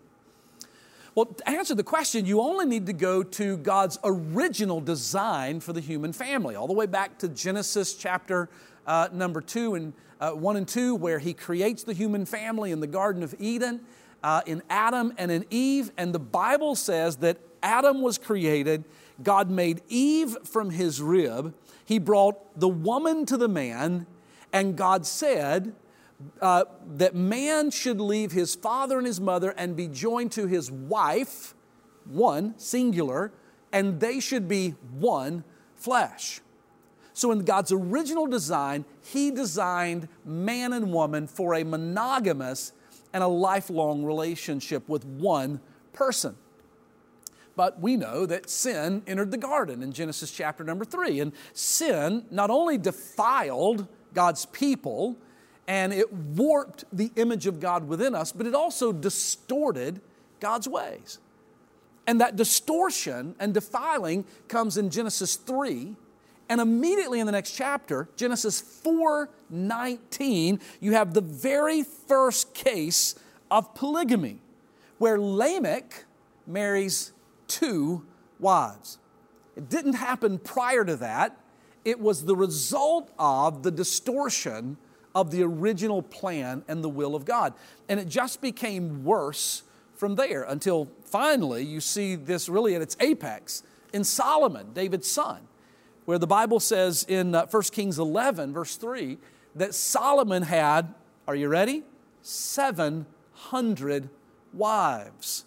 Well, 1.17 1.25
to 1.25 1.49
answer 1.49 1.75
the 1.75 1.83
question, 1.83 2.27
you 2.27 2.43
only 2.43 2.67
need 2.67 2.85
to 2.85 2.93
go 2.93 3.23
to 3.23 3.57
God's 3.57 3.97
original 4.05 4.83
design 4.83 5.61
for 5.61 5.73
the 5.73 5.81
human 5.81 6.13
family, 6.13 6.57
all 6.57 6.67
the 6.67 6.75
way 6.75 6.85
back 6.85 7.17
to 7.21 7.29
Genesis 7.29 7.95
chapter 7.95 8.51
uh, 8.87 9.09
number 9.11 9.41
two 9.41 9.77
and 9.77 9.95
uh, 10.21 10.33
one 10.33 10.57
and 10.57 10.69
two, 10.69 10.95
where 10.95 11.19
He 11.19 11.33
creates 11.33 11.85
the 11.85 11.95
human 11.95 12.27
family 12.27 12.71
in 12.71 12.81
the 12.81 12.87
Garden 12.87 13.23
of 13.23 13.35
Eden 13.39 13.81
uh, 14.23 14.43
in 14.45 14.63
Adam 14.69 15.15
and 15.17 15.31
in 15.31 15.47
Eve, 15.49 15.91
and 15.97 16.15
the 16.15 16.19
Bible 16.19 16.75
says 16.75 17.17
that 17.17 17.39
Adam 17.63 18.03
was 18.03 18.19
created. 18.19 18.85
God 19.23 19.49
made 19.49 19.81
Eve 19.89 20.37
from 20.45 20.69
his 20.69 21.01
rib. 21.01 21.55
He 21.87 21.99
brought 21.99 22.61
the 22.61 22.69
woman 22.69 23.25
to 23.25 23.39
the 23.39 23.49
man, 23.49 24.07
and 24.53 24.77
God 24.77 25.07
said 25.07 25.73
uh, 26.41 26.65
that 26.95 27.15
man 27.15 27.71
should 27.71 28.01
leave 28.01 28.33
his 28.33 28.55
father 28.55 28.99
and 28.99 29.07
his 29.07 29.21
mother 29.21 29.51
and 29.57 29.77
be 29.77 29.89
joined 29.89 30.33
to 30.33 30.47
his 30.47 30.71
wife, 30.71 31.55
one, 32.05 32.55
singular, 32.59 33.33
and 33.73 34.01
they 34.01 34.21
should 34.21 34.49
be 34.49 34.71
one 34.93 35.45
flesh. 35.75 36.41
So, 37.13 37.33
in 37.33 37.45
God's 37.45 37.73
original 37.73 38.27
design, 38.27 38.85
He 39.03 39.31
designed 39.31 40.07
man 40.25 40.75
and 40.75 40.93
woman 40.93 41.27
for 41.27 41.55
a 41.55 41.65
monogamous 41.65 42.73
and 43.15 43.25
a 43.25 43.27
lifelong 43.27 44.05
relationship 44.05 44.87
with 44.87 45.03
one 45.07 45.61
person. 45.95 46.37
But 47.57 47.81
we 47.81 47.97
know 47.97 48.27
that 48.27 48.51
sin 48.51 49.03
entered 49.07 49.31
the 49.31 49.39
garden 49.39 49.83
in 49.83 49.93
Genesis 49.93 50.31
chapter 50.31 50.63
number 50.63 50.85
three. 50.85 51.21
And 51.21 51.33
sin 51.55 52.27
not 52.31 52.51
only 52.51 52.77
defiled 52.77 53.89
God's 54.13 54.45
people 54.45 55.17
and 55.67 55.93
it 55.93 56.13
warped 56.13 56.85
the 56.93 57.11
image 57.17 57.47
of 57.47 57.61
God 57.61 57.89
within 57.89 58.15
us, 58.15 58.33
but 58.33 58.47
it 58.47 58.55
also 58.55 58.93
distorted 58.93 60.01
God's 60.41 60.69
ways. 60.69 61.19
And 62.07 62.21
that 62.21 62.37
distortion 62.37 63.35
and 63.41 63.53
defiling 63.53 64.25
comes 64.49 64.77
in 64.77 64.91
Genesis 64.91 65.37
3 65.37 65.97
and 66.49 66.61
immediately 66.61 67.21
in 67.21 67.27
the 67.27 67.33
next 67.33 67.53
chapter, 67.53 68.09
Genesis 68.17 68.61
4:19, 68.61 70.61
you 70.81 70.93
have 70.93 71.15
the 71.15 71.21
very 71.21 71.83
first 71.83 72.55
case 72.55 73.15
of 73.51 73.75
polygamy, 73.75 74.41
where 74.99 75.19
Lamech 75.19 76.05
marries 76.47 77.13
two 77.49 78.05
wives. 78.39 78.99
It 79.57 79.69
didn't 79.69 79.95
happen 79.95 80.39
prior 80.39 80.85
to 80.85 80.97
that. 80.97 81.37
It 81.85 82.01
was 82.01 82.25
the 82.25 82.37
result 82.37 83.11
of 83.19 83.63
the 83.63 83.71
distortion 83.71 84.77
of 85.17 85.33
the 85.33 85.43
original 85.43 86.01
plan 86.03 86.63
and 86.69 86.85
the 86.85 86.89
will 86.89 87.17
of 87.17 87.25
God. 87.25 87.55
And 87.89 87.99
it 87.99 88.07
just 88.07 88.41
became 88.41 89.03
worse 89.03 89.65
from 89.97 90.15
there 90.15 90.45
until 90.45 90.89
finally 91.05 91.65
you 91.65 91.81
see 91.81 92.15
this 92.15 92.49
really 92.49 92.77
at 92.77 92.83
its 92.83 92.97
apex 93.01 93.65
in 93.93 94.05
Solomon, 94.05 94.73
David's 94.73 95.11
son 95.11 95.49
where 96.07 96.19
the 96.19 96.27
Bible 96.27 96.59
says 96.61 97.05
in 97.07 97.35
uh, 97.35 97.47
1 97.47 97.63
Kings 97.65 97.99
11, 97.99 98.55
verse 98.55 98.77
3, 98.77 99.19
that 99.57 99.75
Solomon 99.75 100.45
had, 100.45 100.95
are 101.29 101.35
you 101.35 101.49
ready? 101.49 101.83
700 102.23 104.09
wives. 104.53 105.45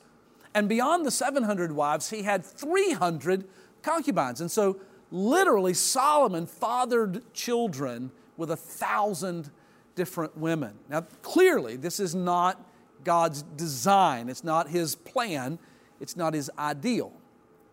And 0.54 0.68
beyond 0.70 1.06
the 1.06 1.12
700 1.12 1.72
wives, 1.72 2.10
he 2.10 2.24
had 2.24 2.46
300 2.46 3.46
concubines. 3.82 4.42
And 4.42 4.52
so, 4.52 4.80
literally, 5.12 5.74
Solomon 5.74 6.46
fathered 6.46 7.22
children 7.34 8.12
with 8.36 8.52
a 8.52 8.58
thousand 8.58 9.52
different 9.96 10.38
women. 10.38 10.74
Now, 10.90 11.02
clearly, 11.22 11.76
this 11.76 12.00
is 12.00 12.16
not 12.16 12.64
God's 13.04 13.44
design, 13.44 14.30
it's 14.30 14.44
not 14.44 14.70
his 14.70 14.96
plan, 14.96 15.60
it's 16.00 16.16
not 16.16 16.34
his 16.34 16.52
ideal. 16.58 17.14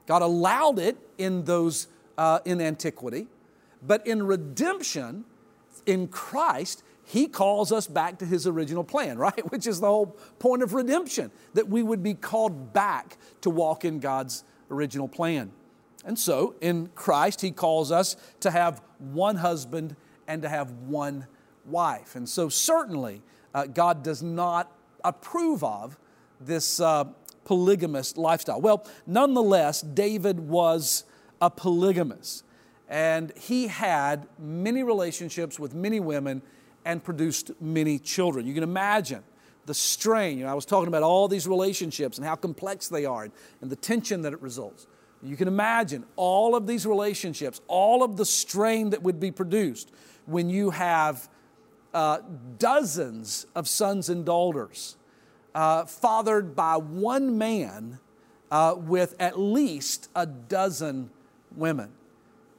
God 0.06 0.23
allowed 0.23 0.78
it 0.78 0.96
in 1.18 1.44
those 1.44 1.88
uh, 2.16 2.40
in 2.44 2.61
antiquity, 2.61 3.26
but 3.82 4.06
in 4.06 4.23
redemption, 4.23 5.25
in 5.85 6.08
Christ, 6.08 6.82
he 7.04 7.28
calls 7.28 7.70
us 7.73 7.87
back 7.87 8.18
to 8.18 8.26
his 8.26 8.46
original 8.46 8.85
plan, 8.85 9.18
right? 9.26 9.50
Which 9.50 9.66
is 9.66 9.80
the 9.80 9.87
whole 9.87 10.16
point 10.38 10.62
of 10.62 10.75
redemption, 10.75 11.30
that 11.54 11.68
we 11.68 11.82
would 11.82 12.02
be 12.02 12.14
called 12.14 12.73
back 12.73 13.16
to 13.42 13.50
walk 13.50 13.85
in 13.85 14.00
God's 14.00 14.44
original 14.70 15.08
plan. 15.08 15.52
And 16.04 16.18
so 16.18 16.54
in 16.61 16.88
Christ, 16.94 17.40
he 17.40 17.50
calls 17.50 17.90
us 17.90 18.16
to 18.40 18.50
have 18.50 18.80
one 18.99 19.37
husband 19.37 19.96
and 20.28 20.42
to 20.42 20.49
have 20.49 20.70
one 20.70 21.26
wife. 21.66 22.16
And 22.16 22.28
so 22.28 22.49
certainly, 22.49 23.23
uh, 23.54 23.66
God 23.66 24.02
does 24.02 24.23
not 24.23 24.73
approve 25.04 25.62
of 25.64 25.99
this 26.40 26.80
uh, 26.80 27.04
polygamous 27.44 28.16
lifestyle. 28.16 28.61
Well, 28.61 28.87
nonetheless, 29.06 29.80
David 29.80 30.40
was 30.40 31.04
a 31.40 31.50
polygamist, 31.50 32.44
and 32.88 33.32
he 33.37 33.68
had 33.68 34.26
many 34.38 34.82
relationships 34.82 35.58
with 35.58 35.75
many 35.75 36.00
women 36.00 36.42
and 36.85 37.02
produced 37.02 37.50
many 37.61 37.99
children. 37.99 38.46
You 38.46 38.54
can 38.54 38.62
imagine 38.62 39.23
the 39.66 39.75
strain. 39.75 40.38
You 40.38 40.44
know, 40.44 40.50
I 40.50 40.54
was 40.54 40.66
talking 40.66 40.88
about 40.88 41.02
all 41.02 41.28
these 41.28 41.46
relationships 41.46 42.18
and 42.18 42.26
how 42.26 42.37
complex 42.37 42.88
they 42.88 43.04
are 43.04 43.28
and 43.61 43.70
the 43.70 43.76
tension 43.76 44.23
that 44.23 44.32
it 44.32 44.40
results. 44.40 44.87
You 45.23 45.37
can 45.37 45.49
imagine 45.49 46.04
all 46.14 46.54
of 46.54 46.66
these 46.66 46.87
relationships, 46.87 47.61
all 47.66 48.02
of 48.02 48.16
the 48.16 48.25
strain 48.25 48.90
that 48.90 49.02
would 49.02 49.18
be 49.18 49.30
produced 49.30 49.90
when 50.26 50.49
you 50.49 50.70
have 50.70 51.28
uh, 51.96 52.20
dozens 52.58 53.46
of 53.54 53.66
sons 53.66 54.10
and 54.10 54.26
daughters 54.26 54.96
uh, 55.54 55.86
fathered 55.86 56.54
by 56.54 56.76
one 56.76 57.38
man 57.38 57.98
uh, 58.50 58.74
with 58.76 59.14
at 59.18 59.38
least 59.38 60.10
a 60.14 60.26
dozen 60.26 61.08
women. 61.56 61.90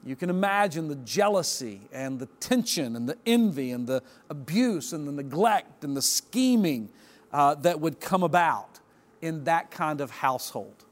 You 0.03 0.15
can 0.15 0.31
imagine 0.31 0.87
the 0.87 0.95
jealousy 0.95 1.81
and 1.93 2.17
the 2.17 2.25
tension 2.39 2.95
and 2.95 3.07
the 3.07 3.15
envy 3.27 3.69
and 3.69 3.85
the 3.85 4.01
abuse 4.27 4.91
and 4.91 5.07
the 5.07 5.11
neglect 5.11 5.83
and 5.83 5.95
the 5.95 6.01
scheming 6.01 6.89
uh, 7.31 7.53
that 7.55 7.79
would 7.79 7.99
come 7.99 8.23
about 8.23 8.79
in 9.21 9.43
that 9.43 9.69
kind 9.69 10.01
of 10.01 10.09
household. 10.09 10.83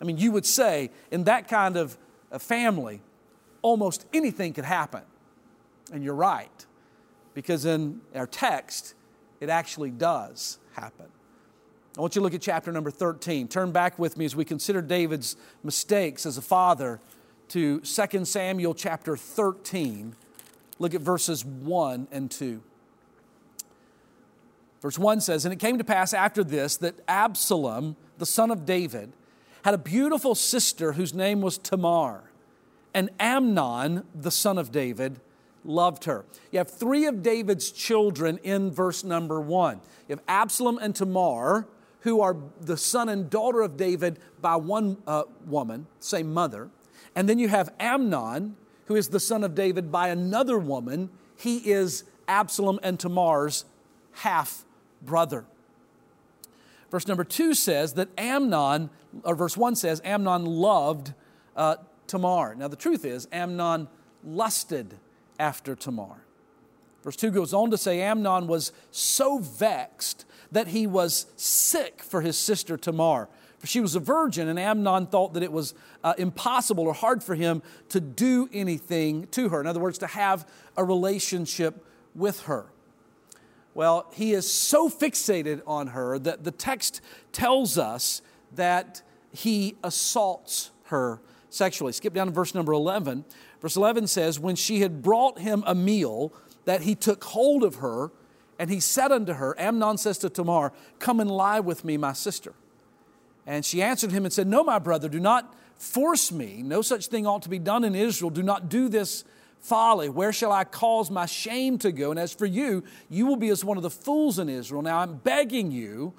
I 0.00 0.04
mean, 0.04 0.18
you 0.18 0.30
would 0.30 0.46
say 0.46 0.90
in 1.10 1.24
that 1.24 1.48
kind 1.48 1.76
of 1.76 1.98
family, 2.38 3.00
almost 3.60 4.06
anything 4.14 4.52
could 4.52 4.66
happen. 4.66 5.02
And 5.92 6.04
you're 6.04 6.14
right, 6.14 6.66
because 7.38 7.64
in 7.64 8.00
our 8.16 8.26
text, 8.26 8.94
it 9.38 9.48
actually 9.48 9.92
does 9.92 10.58
happen. 10.72 11.06
I 11.96 12.00
want 12.00 12.16
you 12.16 12.20
to 12.20 12.24
look 12.24 12.34
at 12.34 12.42
chapter 12.42 12.72
number 12.72 12.90
13. 12.90 13.46
Turn 13.46 13.70
back 13.70 13.96
with 13.96 14.16
me 14.16 14.24
as 14.24 14.34
we 14.34 14.44
consider 14.44 14.82
David's 14.82 15.36
mistakes 15.62 16.26
as 16.26 16.36
a 16.36 16.42
father 16.42 17.00
to 17.50 17.78
2 17.78 18.24
Samuel 18.24 18.74
chapter 18.74 19.16
13. 19.16 20.16
Look 20.80 20.96
at 20.96 21.00
verses 21.00 21.44
1 21.44 22.08
and 22.10 22.28
2. 22.28 22.60
Verse 24.82 24.98
1 24.98 25.20
says, 25.20 25.44
And 25.44 25.54
it 25.54 25.60
came 25.60 25.78
to 25.78 25.84
pass 25.84 26.12
after 26.12 26.42
this 26.42 26.76
that 26.78 26.96
Absalom, 27.06 27.94
the 28.18 28.26
son 28.26 28.50
of 28.50 28.66
David, 28.66 29.12
had 29.64 29.74
a 29.74 29.78
beautiful 29.78 30.34
sister 30.34 30.94
whose 30.94 31.14
name 31.14 31.40
was 31.40 31.56
Tamar. 31.56 32.32
And 32.92 33.10
Amnon, 33.20 34.02
the 34.12 34.32
son 34.32 34.58
of 34.58 34.72
David, 34.72 35.20
loved 35.68 36.04
her. 36.04 36.24
You 36.50 36.58
have 36.58 36.70
three 36.70 37.04
of 37.06 37.22
David's 37.22 37.70
children 37.70 38.38
in 38.42 38.70
verse 38.70 39.04
number 39.04 39.40
one. 39.40 39.80
You 40.08 40.16
have 40.16 40.22
Absalom 40.26 40.78
and 40.80 40.96
Tamar, 40.96 41.68
who 42.00 42.20
are 42.20 42.36
the 42.60 42.76
son 42.76 43.08
and 43.08 43.28
daughter 43.28 43.60
of 43.60 43.76
David 43.76 44.18
by 44.40 44.56
one 44.56 44.96
uh, 45.06 45.24
woman, 45.46 45.86
same 46.00 46.32
mother. 46.32 46.70
And 47.14 47.28
then 47.28 47.38
you 47.38 47.48
have 47.48 47.72
Amnon, 47.78 48.56
who 48.86 48.96
is 48.96 49.08
the 49.08 49.20
son 49.20 49.44
of 49.44 49.54
David 49.54 49.92
by 49.92 50.08
another 50.08 50.58
woman. 50.58 51.10
He 51.36 51.58
is 51.70 52.04
Absalom 52.26 52.80
and 52.82 52.98
Tamar's 52.98 53.64
half 54.12 54.64
brother. 55.02 55.44
Verse 56.90 57.06
number 57.06 57.24
two 57.24 57.54
says 57.54 57.94
that 57.94 58.08
Amnon, 58.16 58.88
or 59.24 59.34
verse 59.34 59.56
one 59.56 59.76
says, 59.76 60.00
Amnon 60.04 60.46
loved 60.46 61.12
uh, 61.54 61.76
Tamar. 62.06 62.54
Now, 62.54 62.68
the 62.68 62.76
truth 62.76 63.04
is, 63.04 63.28
Amnon 63.30 63.88
lusted 64.24 64.94
after 65.38 65.74
Tamar. 65.74 66.24
Verse 67.02 67.16
2 67.16 67.30
goes 67.30 67.54
on 67.54 67.70
to 67.70 67.78
say 67.78 68.00
Amnon 68.00 68.46
was 68.46 68.72
so 68.90 69.38
vexed 69.38 70.24
that 70.50 70.68
he 70.68 70.86
was 70.86 71.26
sick 71.36 72.02
for 72.02 72.20
his 72.20 72.36
sister 72.36 72.76
Tamar. 72.76 73.28
For 73.58 73.66
she 73.66 73.80
was 73.80 73.96
a 73.96 74.00
virgin, 74.00 74.48
and 74.48 74.58
Amnon 74.58 75.06
thought 75.06 75.34
that 75.34 75.42
it 75.42 75.50
was 75.50 75.74
uh, 76.04 76.14
impossible 76.16 76.86
or 76.86 76.94
hard 76.94 77.24
for 77.24 77.34
him 77.34 77.62
to 77.88 78.00
do 78.00 78.48
anything 78.52 79.26
to 79.28 79.48
her. 79.48 79.60
In 79.60 79.66
other 79.66 79.80
words, 79.80 79.98
to 79.98 80.06
have 80.06 80.46
a 80.76 80.84
relationship 80.84 81.84
with 82.14 82.42
her. 82.42 82.66
Well, 83.74 84.06
he 84.12 84.32
is 84.32 84.50
so 84.50 84.88
fixated 84.88 85.62
on 85.66 85.88
her 85.88 86.18
that 86.20 86.44
the 86.44 86.50
text 86.50 87.00
tells 87.32 87.78
us 87.78 88.22
that 88.54 89.02
he 89.32 89.76
assaults 89.84 90.70
her 90.84 91.20
sexually. 91.50 91.92
Skip 91.92 92.14
down 92.14 92.26
to 92.26 92.32
verse 92.32 92.54
number 92.54 92.72
11. 92.72 93.24
Verse 93.60 93.76
11 93.76 94.06
says, 94.06 94.38
When 94.38 94.56
she 94.56 94.80
had 94.80 95.02
brought 95.02 95.38
him 95.38 95.64
a 95.66 95.74
meal, 95.74 96.32
that 96.64 96.82
he 96.82 96.94
took 96.94 97.24
hold 97.24 97.64
of 97.64 97.76
her, 97.76 98.10
and 98.58 98.70
he 98.70 98.80
said 98.80 99.12
unto 99.12 99.34
her, 99.34 99.58
Amnon 99.58 99.98
says 99.98 100.18
to 100.18 100.28
Tamar, 100.28 100.72
Come 100.98 101.20
and 101.20 101.30
lie 101.30 101.60
with 101.60 101.84
me, 101.84 101.96
my 101.96 102.12
sister. 102.12 102.52
And 103.46 103.64
she 103.64 103.82
answered 103.82 104.12
him 104.12 104.24
and 104.24 104.32
said, 104.32 104.46
No, 104.46 104.62
my 104.62 104.78
brother, 104.78 105.08
do 105.08 105.20
not 105.20 105.54
force 105.76 106.30
me. 106.30 106.62
No 106.62 106.82
such 106.82 107.06
thing 107.06 107.26
ought 107.26 107.42
to 107.42 107.48
be 107.48 107.58
done 107.58 107.84
in 107.84 107.94
Israel. 107.94 108.30
Do 108.30 108.42
not 108.42 108.68
do 108.68 108.88
this 108.88 109.24
folly. 109.60 110.08
Where 110.08 110.32
shall 110.32 110.52
I 110.52 110.64
cause 110.64 111.10
my 111.10 111.26
shame 111.26 111.78
to 111.78 111.92
go? 111.92 112.10
And 112.10 112.20
as 112.20 112.34
for 112.34 112.46
you, 112.46 112.84
you 113.08 113.26
will 113.26 113.36
be 113.36 113.48
as 113.48 113.64
one 113.64 113.76
of 113.76 113.82
the 113.82 113.90
fools 113.90 114.38
in 114.38 114.48
Israel. 114.48 114.82
Now 114.82 114.98
I'm 114.98 115.16
begging 115.16 115.70
you, 115.70 116.12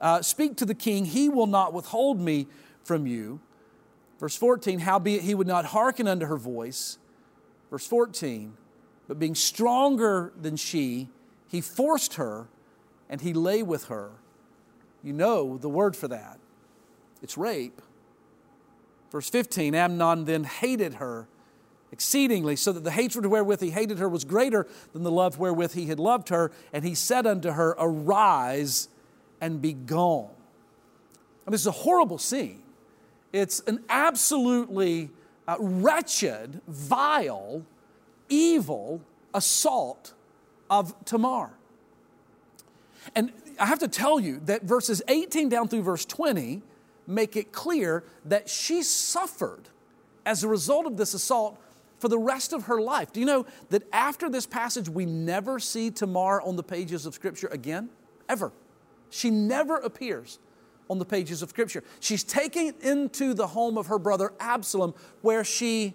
uh, 0.00 0.22
speak 0.22 0.56
to 0.58 0.64
the 0.64 0.74
king. 0.74 1.04
He 1.04 1.28
will 1.28 1.46
not 1.46 1.72
withhold 1.72 2.20
me 2.20 2.46
from 2.84 3.06
you. 3.06 3.40
Verse 4.20 4.36
14, 4.36 4.80
howbeit 4.80 5.22
he 5.22 5.34
would 5.34 5.46
not 5.46 5.64
hearken 5.64 6.06
unto 6.06 6.26
her 6.26 6.36
voice. 6.36 6.98
Verse 7.70 7.86
14, 7.86 8.52
but 9.08 9.18
being 9.18 9.34
stronger 9.34 10.32
than 10.40 10.56
she, 10.56 11.08
he 11.48 11.62
forced 11.62 12.14
her 12.14 12.46
and 13.08 13.22
he 13.22 13.32
lay 13.32 13.62
with 13.62 13.86
her. 13.86 14.10
You 15.02 15.14
know 15.14 15.56
the 15.56 15.70
word 15.70 15.96
for 15.96 16.06
that. 16.08 16.38
It's 17.22 17.38
rape. 17.38 17.80
Verse 19.10 19.30
15, 19.30 19.74
Amnon 19.74 20.26
then 20.26 20.44
hated 20.44 20.94
her 20.94 21.26
exceedingly, 21.92 22.54
so 22.54 22.72
that 22.72 22.84
the 22.84 22.90
hatred 22.90 23.26
wherewith 23.26 23.60
he 23.60 23.70
hated 23.70 23.98
her 23.98 24.08
was 24.08 24.24
greater 24.24 24.66
than 24.92 25.02
the 25.02 25.10
love 25.10 25.38
wherewith 25.38 25.72
he 25.72 25.86
had 25.86 25.98
loved 25.98 26.28
her. 26.28 26.52
And 26.72 26.84
he 26.84 26.94
said 26.94 27.26
unto 27.26 27.52
her, 27.52 27.74
Arise 27.78 28.88
and 29.40 29.60
be 29.60 29.72
gone. 29.72 30.30
I 31.46 31.50
mean, 31.50 31.52
this 31.52 31.62
is 31.62 31.66
a 31.66 31.72
horrible 31.72 32.18
scene. 32.18 32.62
It's 33.32 33.60
an 33.60 33.84
absolutely 33.88 35.10
uh, 35.46 35.56
wretched, 35.58 36.60
vile, 36.66 37.64
evil 38.28 39.02
assault 39.34 40.14
of 40.68 40.94
Tamar. 41.04 41.50
And 43.14 43.32
I 43.58 43.66
have 43.66 43.78
to 43.80 43.88
tell 43.88 44.20
you 44.20 44.40
that 44.46 44.62
verses 44.62 45.02
18 45.08 45.48
down 45.48 45.68
through 45.68 45.82
verse 45.82 46.04
20 46.04 46.62
make 47.06 47.36
it 47.36 47.52
clear 47.52 48.04
that 48.24 48.48
she 48.48 48.82
suffered 48.82 49.68
as 50.24 50.44
a 50.44 50.48
result 50.48 50.86
of 50.86 50.96
this 50.96 51.14
assault 51.14 51.58
for 51.98 52.08
the 52.08 52.18
rest 52.18 52.52
of 52.52 52.64
her 52.64 52.80
life. 52.80 53.12
Do 53.12 53.20
you 53.20 53.26
know 53.26 53.46
that 53.68 53.82
after 53.92 54.30
this 54.30 54.46
passage, 54.46 54.88
we 54.88 55.06
never 55.06 55.58
see 55.58 55.90
Tamar 55.90 56.40
on 56.42 56.56
the 56.56 56.62
pages 56.62 57.06
of 57.06 57.14
Scripture 57.14 57.48
again? 57.48 57.90
Ever. 58.28 58.52
She 59.10 59.30
never 59.30 59.76
appears 59.76 60.38
on 60.90 60.98
the 60.98 61.04
pages 61.04 61.40
of 61.40 61.48
Scripture. 61.50 61.84
She's 62.00 62.24
taken 62.24 62.74
into 62.82 63.32
the 63.32 63.46
home 63.46 63.78
of 63.78 63.86
her 63.86 63.98
brother 63.98 64.32
Absalom, 64.40 64.92
where 65.22 65.44
she, 65.44 65.94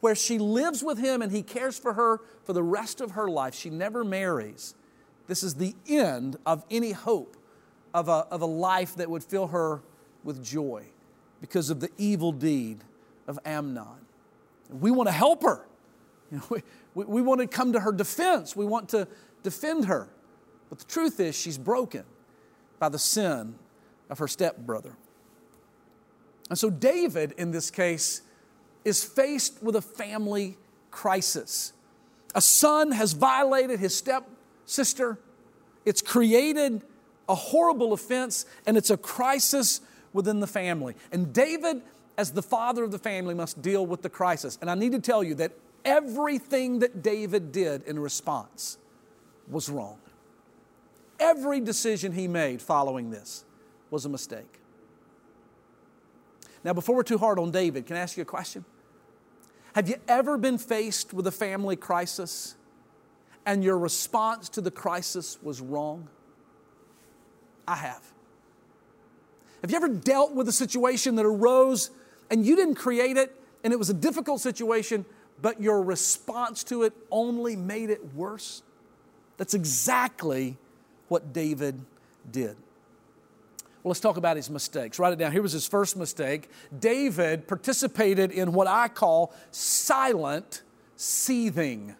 where 0.00 0.16
she 0.16 0.38
lives 0.38 0.82
with 0.82 0.98
him 0.98 1.22
and 1.22 1.30
he 1.30 1.42
cares 1.42 1.78
for 1.78 1.92
her 1.92 2.20
for 2.42 2.52
the 2.52 2.62
rest 2.62 3.00
of 3.00 3.12
her 3.12 3.30
life. 3.30 3.54
She 3.54 3.70
never 3.70 4.02
marries. 4.04 4.74
This 5.28 5.44
is 5.44 5.54
the 5.54 5.74
end 5.88 6.36
of 6.44 6.64
any 6.68 6.90
hope 6.90 7.36
of 7.94 8.08
a, 8.08 8.26
of 8.30 8.42
a 8.42 8.46
life 8.46 8.96
that 8.96 9.08
would 9.08 9.22
fill 9.22 9.46
her 9.46 9.80
with 10.24 10.44
joy 10.44 10.84
because 11.40 11.70
of 11.70 11.78
the 11.78 11.90
evil 11.96 12.32
deed 12.32 12.78
of 13.28 13.38
Amnon. 13.44 13.86
We 14.68 14.90
want 14.90 15.08
to 15.08 15.14
help 15.14 15.42
her. 15.44 15.64
You 16.32 16.38
know, 16.38 16.44
we, 16.48 16.62
we, 16.94 17.04
we 17.04 17.22
want 17.22 17.42
to 17.42 17.46
come 17.46 17.74
to 17.74 17.80
her 17.80 17.92
defense. 17.92 18.56
We 18.56 18.64
want 18.64 18.88
to 18.88 19.06
defend 19.42 19.84
her. 19.84 20.08
But 20.70 20.78
the 20.78 20.86
truth 20.86 21.20
is, 21.20 21.38
she's 21.38 21.58
broken 21.58 22.02
by 22.80 22.88
the 22.88 22.98
sin 22.98 23.56
of 24.10 24.18
her 24.18 24.28
stepbrother. 24.28 24.96
And 26.50 26.58
so, 26.58 26.70
David, 26.70 27.32
in 27.38 27.50
this 27.50 27.70
case, 27.70 28.22
is 28.84 29.02
faced 29.02 29.62
with 29.62 29.76
a 29.76 29.82
family 29.82 30.58
crisis. 30.90 31.72
A 32.34 32.40
son 32.40 32.92
has 32.92 33.12
violated 33.12 33.80
his 33.80 33.96
stepsister, 33.96 35.18
it's 35.84 36.02
created 36.02 36.82
a 37.28 37.34
horrible 37.34 37.92
offense, 37.94 38.44
and 38.66 38.76
it's 38.76 38.90
a 38.90 38.96
crisis 38.96 39.80
within 40.12 40.40
the 40.40 40.46
family. 40.46 40.94
And 41.10 41.32
David 41.32 41.82
as 42.16 42.30
the 42.30 42.42
father 42.42 42.84
of 42.84 42.90
the 42.90 42.98
family, 42.98 43.34
must 43.34 43.60
deal 43.60 43.84
with 43.84 44.02
the 44.02 44.08
crisis. 44.08 44.58
And 44.60 44.70
I 44.70 44.74
need 44.74 44.92
to 44.92 45.00
tell 45.00 45.22
you 45.22 45.34
that 45.36 45.52
everything 45.84 46.78
that 46.80 47.02
David 47.02 47.52
did 47.52 47.82
in 47.84 47.98
response 47.98 48.78
was 49.48 49.68
wrong. 49.68 49.98
Every 51.18 51.60
decision 51.60 52.12
he 52.12 52.28
made 52.28 52.60
following 52.62 53.10
this 53.10 53.44
was 53.94 54.04
a 54.04 54.08
mistake. 54.08 54.58
Now, 56.64 56.72
before 56.72 56.96
we're 56.96 57.04
too 57.04 57.16
hard 57.16 57.38
on 57.38 57.52
David, 57.52 57.86
can 57.86 57.96
I 57.96 58.00
ask 58.00 58.16
you 58.16 58.22
a 58.22 58.26
question? 58.26 58.64
Have 59.76 59.88
you 59.88 59.94
ever 60.08 60.36
been 60.36 60.58
faced 60.58 61.14
with 61.14 61.28
a 61.28 61.30
family 61.30 61.76
crisis 61.76 62.56
and 63.46 63.62
your 63.62 63.78
response 63.78 64.48
to 64.50 64.60
the 64.60 64.72
crisis 64.72 65.38
was 65.44 65.60
wrong? 65.60 66.08
I 67.68 67.76
have. 67.76 68.02
Have 69.62 69.70
you 69.70 69.76
ever 69.76 69.88
dealt 69.88 70.32
with 70.32 70.48
a 70.48 70.52
situation 70.52 71.14
that 71.14 71.24
arose 71.24 71.90
and 72.30 72.44
you 72.44 72.56
didn't 72.56 72.74
create 72.74 73.16
it 73.16 73.32
and 73.62 73.72
it 73.72 73.78
was 73.78 73.90
a 73.90 73.94
difficult 73.94 74.40
situation, 74.40 75.04
but 75.40 75.62
your 75.62 75.80
response 75.82 76.64
to 76.64 76.82
it 76.82 76.94
only 77.12 77.54
made 77.54 77.90
it 77.90 78.12
worse? 78.12 78.64
That's 79.36 79.54
exactly 79.54 80.56
what 81.06 81.32
David 81.32 81.80
did. 82.28 82.56
Well, 83.84 83.90
let's 83.90 84.00
talk 84.00 84.16
about 84.16 84.36
his 84.36 84.48
mistakes. 84.48 84.98
Write 84.98 85.12
it 85.12 85.18
down. 85.18 85.30
Here 85.30 85.42
was 85.42 85.52
his 85.52 85.68
first 85.68 85.94
mistake. 85.94 86.48
David 86.76 87.46
participated 87.46 88.32
in 88.32 88.54
what 88.54 88.66
I 88.66 88.88
call 88.88 89.34
silent 89.50 90.62
seething. 90.96 91.94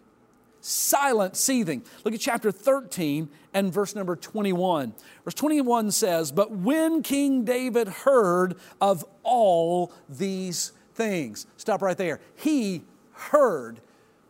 Silent 0.61 1.37
seething. 1.37 1.83
Look 2.03 2.15
at 2.15 2.19
chapter 2.19 2.51
13 2.51 3.29
and 3.53 3.71
verse 3.71 3.93
number 3.93 4.15
21. 4.15 4.95
Verse 5.23 5.33
21 5.35 5.91
says, 5.91 6.31
But 6.31 6.49
when 6.49 7.03
King 7.03 7.45
David 7.45 7.87
heard 7.87 8.55
of 8.81 9.05
all 9.21 9.93
these 10.09 10.71
things, 10.95 11.45
stop 11.55 11.83
right 11.83 11.97
there. 11.97 12.19
He 12.35 12.81
heard 13.11 13.79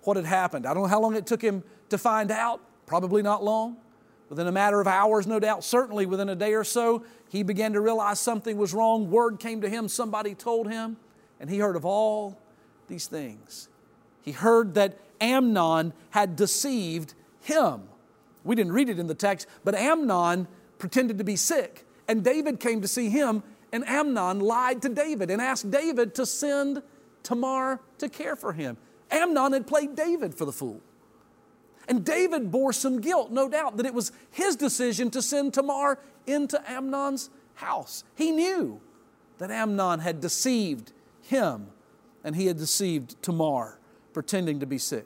what 0.02 0.18
had 0.18 0.26
happened. 0.26 0.66
I 0.66 0.74
don't 0.74 0.84
know 0.84 0.90
how 0.90 1.00
long 1.00 1.16
it 1.16 1.26
took 1.26 1.42
him 1.42 1.64
to 1.88 1.98
find 1.98 2.32
out, 2.32 2.60
probably 2.86 3.22
not 3.22 3.46
long. 3.46 3.78
Within 4.30 4.48
a 4.48 4.52
matter 4.52 4.82
of 4.82 4.88
hours, 4.88 5.28
no 5.28 5.40
doubt, 5.40 5.64
certainly 5.64 6.06
within 6.06 6.30
a 6.30 6.36
day 6.36 6.54
or 6.54 6.64
so, 6.64 7.04
he 7.30 7.44
began 7.44 7.74
to 7.74 7.82
realize 7.82 8.20
something 8.20 8.58
was 8.58 8.74
wrong. 8.74 9.12
Word 9.12 9.40
came 9.40 9.62
to 9.62 9.70
him, 9.70 9.88
somebody 9.88 10.34
told 10.34 10.70
him, 10.70 10.98
and 11.40 11.50
he 11.50 11.60
heard 11.60 11.76
of 11.76 11.86
all 11.86 12.38
these 12.88 13.08
things. 13.08 13.70
He 14.22 14.32
heard 14.32 14.74
that 14.76 14.98
Amnon 15.22 15.94
had 16.10 16.36
deceived 16.36 17.14
him. 17.42 17.84
We 18.44 18.56
didn't 18.56 18.74
read 18.74 18.90
it 18.90 19.00
in 19.00 19.08
the 19.08 19.16
text, 19.16 19.48
but 19.64 19.76
Amnon 19.76 20.48
pretended 20.80 21.18
to 21.20 21.24
be 21.24 21.36
sick, 21.36 21.86
and 22.08 22.24
David 22.24 22.60
came 22.60 22.82
to 22.82 22.88
see 22.88 23.10
him, 23.10 23.44
and 23.72 23.88
Amnon 23.88 24.40
lied 24.40 24.82
to 24.84 24.90
David 24.90 25.30
and 25.30 25.42
asked 25.42 25.70
David 25.70 26.16
to 26.16 26.26
send 26.26 26.82
Tamar 27.24 27.80
to 28.00 28.10
care 28.10 28.36
for 28.36 28.54
him. 28.54 28.78
Amnon 29.12 29.54
had 29.54 29.68
played 29.68 29.96
David 29.96 30.34
for 30.34 30.46
the 30.46 30.52
fool. 30.52 30.82
And 31.88 32.04
David 32.04 32.52
bore 32.52 32.74
some 32.74 33.00
guilt, 33.00 33.32
no 33.32 33.48
doubt, 33.48 33.78
that 33.78 33.86
it 33.86 33.94
was 33.94 34.12
his 34.32 34.56
decision 34.56 35.12
to 35.12 35.22
send 35.22 35.54
Tamar 35.54 36.00
into 36.26 36.60
Amnon's 36.70 37.30
house. 37.56 38.04
He 38.16 38.32
knew 38.32 38.82
that 39.38 39.52
Amnon 39.52 40.00
had 40.00 40.22
deceived 40.22 40.92
him 41.22 41.68
and 42.24 42.36
he 42.36 42.48
had 42.48 42.58
deceived 42.58 43.22
Tamar, 43.22 43.78
pretending 44.14 44.60
to 44.60 44.66
be 44.66 44.78
sick. 44.78 45.06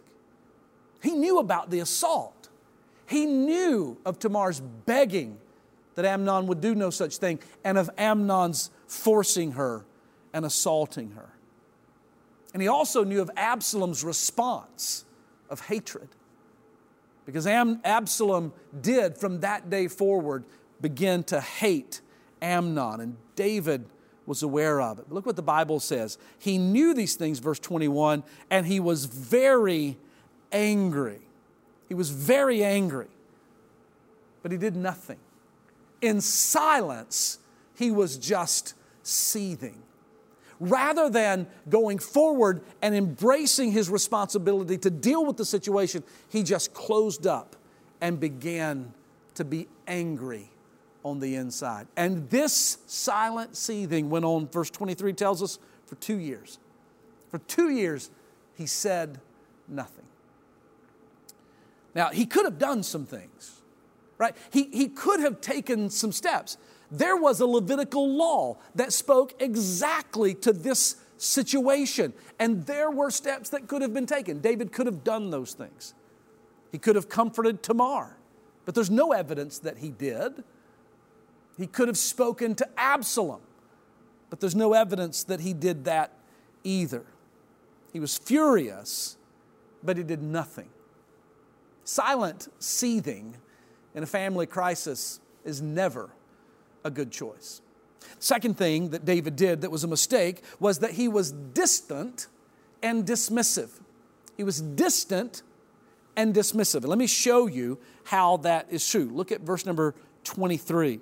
He 1.02 1.12
knew 1.12 1.40
about 1.40 1.70
the 1.70 1.80
assault. 1.80 2.50
He 3.06 3.26
knew 3.26 3.98
of 4.06 4.20
Tamar's 4.20 4.60
begging 4.60 5.38
that 5.96 6.06
Amnon 6.06 6.48
would 6.48 6.62
do 6.62 6.76
no 6.76 6.90
such 6.90 7.18
thing 7.18 7.40
and 7.64 7.78
of 7.78 7.90
Amnon's 7.98 8.70
forcing 8.88 9.54
her 9.54 9.84
and 10.34 10.46
assaulting 10.46 11.12
her. 11.12 11.30
And 12.54 12.62
he 12.62 12.68
also 12.68 13.04
knew 13.04 13.22
of 13.22 13.30
Absalom's 13.36 14.04
response 14.04 15.06
of 15.50 15.62
hatred. 15.62 16.10
Because 17.26 17.46
Absalom 17.46 18.54
did, 18.82 19.18
from 19.18 19.42
that 19.42 19.70
day 19.70 19.88
forward, 19.88 20.44
begin 20.82 21.24
to 21.26 21.42
hate 21.42 22.02
Amnon, 22.42 23.02
and 23.02 23.18
David 23.36 23.86
was 24.26 24.44
aware 24.44 24.82
of 24.82 25.00
it. 25.00 25.06
But 25.08 25.16
look 25.16 25.26
what 25.26 25.36
the 25.36 25.42
Bible 25.42 25.80
says. 25.80 26.18
He 26.38 26.58
knew 26.58 26.94
these 26.94 27.16
things, 27.16 27.40
verse 27.40 27.60
21, 27.60 28.24
and 28.50 28.66
he 28.66 28.80
was 28.80 29.06
very 29.06 29.98
angry. 30.52 31.20
He 31.88 31.94
was 31.94 32.10
very 32.12 32.64
angry, 32.64 33.08
but 34.42 34.52
he 34.52 34.58
did 34.58 34.76
nothing. 34.76 35.18
In 36.02 36.22
silence, 36.22 37.40
he 37.76 37.92
was 37.92 38.18
just 38.18 38.74
seething 39.04 39.82
rather 40.60 41.10
than 41.10 41.48
going 41.70 42.00
forward 42.00 42.62
and 42.82 42.96
embracing 42.96 43.72
his 43.72 43.90
responsibility 43.90 44.78
to 44.78 44.90
deal 44.90 45.26
with 45.26 45.38
the 45.38 45.46
situation, 45.46 46.04
he 46.30 46.44
just 46.44 46.74
closed 46.74 47.26
up 47.26 47.56
and 48.02 48.20
began 48.20 48.94
to 49.36 49.46
be 49.46 49.68
angry 49.88 50.50
on 51.04 51.20
the 51.20 51.36
inside. 51.36 51.88
And 51.96 52.30
this 52.30 52.80
silent 52.88 53.56
seething 53.56 54.10
went 54.10 54.26
on, 54.26 54.48
verse 54.48 54.70
23 54.70 55.14
tells 55.14 55.42
us, 55.42 55.60
for 55.86 55.96
two 55.96 56.18
years. 56.18 56.60
For 57.30 57.40
two 57.40 57.70
years, 57.70 58.12
he 58.56 58.66
said 58.66 59.20
nothing. 59.68 60.06
Now, 61.96 62.10
he 62.10 62.26
could 62.26 62.46
have 62.46 62.60
done 62.60 62.84
some 62.84 63.06
things, 63.06 63.62
right? 64.18 64.36
He, 64.52 64.70
he 64.72 64.88
could 64.88 65.20
have 65.22 65.42
taken 65.42 65.90
some 65.90 66.12
steps 66.12 66.58
there 66.92 67.16
was 67.16 67.40
a 67.40 67.46
Levitical 67.46 68.10
law 68.10 68.58
that 68.76 68.92
spoke 68.94 69.34
exactly 69.40 70.34
to 70.36 70.52
this 70.52 70.96
situation. 71.18 72.14
And 72.40 72.66
there 72.66 72.90
were 72.90 73.12
steps 73.12 73.50
that 73.50 73.68
could 73.68 73.82
have 73.82 73.94
been 73.94 74.06
taken. 74.06 74.40
David 74.40 74.72
could 74.72 74.86
have 74.86 75.04
done 75.04 75.30
those 75.30 75.54
things. 75.54 75.94
He 76.72 76.78
could 76.78 76.96
have 76.96 77.10
comforted 77.10 77.62
Tamar, 77.62 78.18
but 78.66 78.76
there's 78.76 78.92
no 78.92 79.12
evidence 79.12 79.60
that 79.60 79.78
he 79.78 79.90
did. 79.90 80.44
He 81.58 81.68
could 81.68 81.88
have 81.88 81.98
spoken 81.98 82.56
to 82.56 82.70
Absalom, 82.78 83.42
but 84.30 84.40
there's 84.40 84.56
no 84.56 84.74
evidence 84.74 85.24
that 85.24 85.42
he 85.42 85.54
did 85.54 85.86
that 85.86 86.14
either. 86.64 87.06
He 87.92 88.00
was 88.00 88.18
furious, 88.18 89.18
but 89.84 89.98
he 89.98 90.04
did 90.04 90.22
nothing. 90.22 90.70
Silent 91.84 92.48
seething 92.60 93.36
in 93.96 94.04
a 94.04 94.08
family 94.08 94.46
crisis 94.46 95.20
is 95.44 95.62
never 95.62 96.12
a 96.84 96.92
good 96.92 97.12
choice. 97.12 97.62
Second 98.20 98.58
thing 98.58 98.90
that 98.90 99.06
David 99.06 99.36
did 99.36 99.62
that 99.62 99.72
was 99.72 99.84
a 99.84 99.88
mistake 99.88 100.42
was 100.60 100.80
that 100.80 100.92
he 100.92 101.08
was 101.08 101.32
distant 101.32 102.28
and 102.82 103.06
dismissive. 103.06 103.70
He 104.38 104.44
was 104.44 104.62
distant 104.62 105.42
and 106.16 106.34
dismissive. 106.34 106.86
Let 106.86 106.98
me 106.98 107.08
show 107.08 107.48
you 107.48 107.78
how 108.06 108.38
that 108.38 108.68
is 108.70 108.88
true. 108.88 109.10
Look 109.12 109.32
at 109.32 109.42
verse 109.42 109.66
number 109.66 109.96
23. 110.24 111.00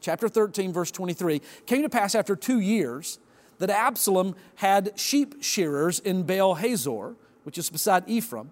Chapter 0.00 0.28
13, 0.28 0.72
verse 0.72 0.90
23. 0.90 1.40
Came 1.66 1.82
to 1.82 1.88
pass 1.88 2.14
after 2.14 2.36
two 2.36 2.60
years 2.60 3.18
that 3.58 3.70
Absalom 3.70 4.34
had 4.56 4.98
sheep 4.98 5.42
shearers 5.42 5.98
in 5.98 6.22
Baal 6.22 6.54
Hazor, 6.54 7.16
which 7.42 7.58
is 7.58 7.70
beside 7.70 8.08
Ephraim, 8.08 8.50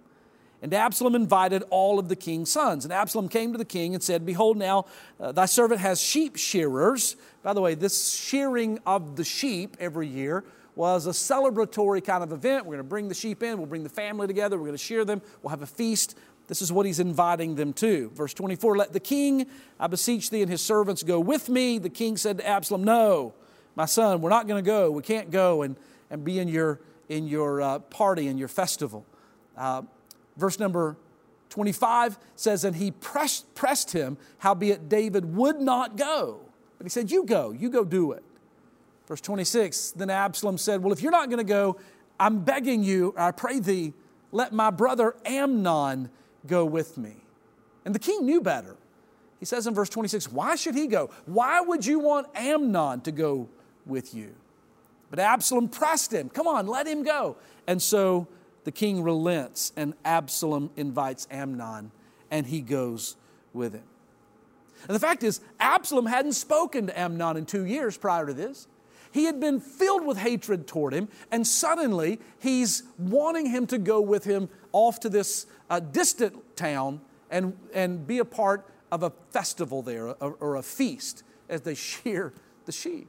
and 0.61 0.73
Absalom 0.73 1.13
invited 1.13 1.63
all 1.69 1.99
of 1.99 2.09
the 2.09 2.15
king's 2.15 2.51
sons. 2.51 2.83
And 2.83 2.91
Absalom 2.91 3.29
came 3.29 3.51
to 3.51 3.57
the 3.57 3.65
king 3.65 3.93
and 3.93 4.01
said, 4.01 4.25
Behold, 4.25 4.57
now 4.57 4.85
uh, 5.19 5.31
thy 5.31 5.45
servant 5.45 5.81
has 5.81 6.01
sheep 6.01 6.35
shearers. 6.35 7.15
By 7.43 7.53
the 7.53 7.61
way, 7.61 7.75
this 7.75 8.13
shearing 8.13 8.79
of 8.85 9.15
the 9.15 9.23
sheep 9.23 9.77
every 9.79 10.07
year 10.07 10.43
was 10.75 11.07
a 11.07 11.11
celebratory 11.11 12.03
kind 12.03 12.23
of 12.23 12.31
event. 12.31 12.65
We're 12.65 12.75
going 12.75 12.85
to 12.85 12.89
bring 12.89 13.07
the 13.07 13.15
sheep 13.15 13.43
in, 13.43 13.57
we'll 13.57 13.67
bring 13.67 13.83
the 13.83 13.89
family 13.89 14.27
together, 14.27 14.57
we're 14.57 14.65
going 14.65 14.77
to 14.77 14.83
shear 14.83 15.05
them, 15.05 15.21
we'll 15.41 15.49
have 15.49 15.63
a 15.63 15.67
feast. 15.67 16.17
This 16.47 16.61
is 16.61 16.71
what 16.71 16.85
he's 16.85 16.99
inviting 16.99 17.55
them 17.55 17.73
to. 17.73 18.09
Verse 18.11 18.33
24 18.33 18.77
Let 18.77 18.93
the 18.93 18.99
king, 18.99 19.47
I 19.79 19.87
beseech 19.87 20.29
thee, 20.29 20.41
and 20.41 20.49
his 20.49 20.61
servants 20.61 21.03
go 21.03 21.19
with 21.19 21.49
me. 21.49 21.77
The 21.77 21.89
king 21.89 22.15
said 22.15 22.37
to 22.37 22.47
Absalom, 22.47 22.83
No, 22.83 23.33
my 23.75 23.85
son, 23.85 24.21
we're 24.21 24.29
not 24.29 24.47
going 24.47 24.63
to 24.63 24.67
go. 24.67 24.89
We 24.91 25.03
can't 25.03 25.29
go 25.29 25.61
and, 25.63 25.75
and 26.09 26.23
be 26.23 26.39
in 26.39 26.47
your, 26.47 26.79
in 27.09 27.27
your 27.27 27.61
uh, 27.61 27.79
party, 27.79 28.27
in 28.27 28.37
your 28.37 28.47
festival. 28.47 29.05
Uh, 29.57 29.81
Verse 30.37 30.59
number 30.59 30.95
25 31.49 32.17
says, 32.35 32.63
And 32.63 32.75
he 32.75 32.91
pressed, 32.91 33.53
pressed 33.55 33.91
him, 33.91 34.17
howbeit 34.39 34.89
David 34.89 35.35
would 35.35 35.59
not 35.59 35.97
go. 35.97 36.39
But 36.77 36.85
he 36.85 36.89
said, 36.89 37.11
You 37.11 37.25
go, 37.25 37.51
you 37.51 37.69
go 37.69 37.83
do 37.83 38.11
it. 38.11 38.23
Verse 39.07 39.21
26, 39.21 39.91
then 39.91 40.09
Absalom 40.09 40.57
said, 40.57 40.83
Well, 40.83 40.93
if 40.93 41.01
you're 41.01 41.11
not 41.11 41.29
going 41.29 41.39
to 41.39 41.43
go, 41.43 41.77
I'm 42.19 42.43
begging 42.43 42.83
you, 42.83 43.13
I 43.17 43.31
pray 43.31 43.59
thee, 43.59 43.93
let 44.31 44.53
my 44.53 44.69
brother 44.69 45.15
Amnon 45.25 46.09
go 46.45 46.65
with 46.65 46.97
me. 46.97 47.15
And 47.85 47.95
the 47.95 47.99
king 47.99 48.25
knew 48.25 48.41
better. 48.41 48.75
He 49.39 49.45
says 49.45 49.67
in 49.67 49.73
verse 49.73 49.89
26, 49.89 50.31
Why 50.31 50.55
should 50.55 50.75
he 50.75 50.87
go? 50.87 51.09
Why 51.25 51.61
would 51.61 51.85
you 51.85 51.99
want 51.99 52.27
Amnon 52.35 53.01
to 53.01 53.11
go 53.11 53.47
with 53.85 54.13
you? 54.13 54.33
But 55.09 55.19
Absalom 55.19 55.69
pressed 55.69 56.11
him, 56.11 56.29
Come 56.29 56.47
on, 56.47 56.67
let 56.67 56.85
him 56.85 57.03
go. 57.03 57.37
And 57.65 57.81
so 57.81 58.27
the 58.67 58.71
king 58.73 59.01
relents 59.01 59.71
and 59.77 59.93
Absalom 60.03 60.71
invites 60.75 61.25
Amnon 61.31 61.89
and 62.29 62.45
he 62.45 62.59
goes 62.59 63.15
with 63.53 63.71
him. 63.71 63.85
And 64.89 64.93
the 64.93 64.99
fact 64.99 65.23
is, 65.23 65.39
Absalom 65.57 66.05
hadn't 66.05 66.33
spoken 66.33 66.87
to 66.87 66.99
Amnon 66.99 67.37
in 67.37 67.45
two 67.45 67.63
years 67.63 67.95
prior 67.95 68.25
to 68.25 68.33
this. 68.33 68.67
He 69.13 69.23
had 69.23 69.39
been 69.39 69.61
filled 69.61 70.05
with 70.05 70.17
hatred 70.17 70.67
toward 70.67 70.93
him, 70.93 71.07
and 71.31 71.47
suddenly 71.47 72.19
he's 72.39 72.83
wanting 72.97 73.45
him 73.45 73.67
to 73.67 73.77
go 73.77 74.01
with 74.01 74.25
him 74.25 74.49
off 74.73 74.99
to 74.99 75.07
this 75.07 75.45
uh, 75.69 75.79
distant 75.79 76.57
town 76.57 76.99
and, 77.31 77.55
and 77.73 78.05
be 78.05 78.17
a 78.17 78.25
part 78.25 78.65
of 78.91 79.01
a 79.01 79.13
festival 79.31 79.81
there 79.81 80.07
or, 80.21 80.35
or 80.41 80.55
a 80.57 80.61
feast 80.61 81.23
as 81.47 81.61
they 81.61 81.73
shear 81.93 82.33
the 82.65 82.73
sheep. 82.73 83.07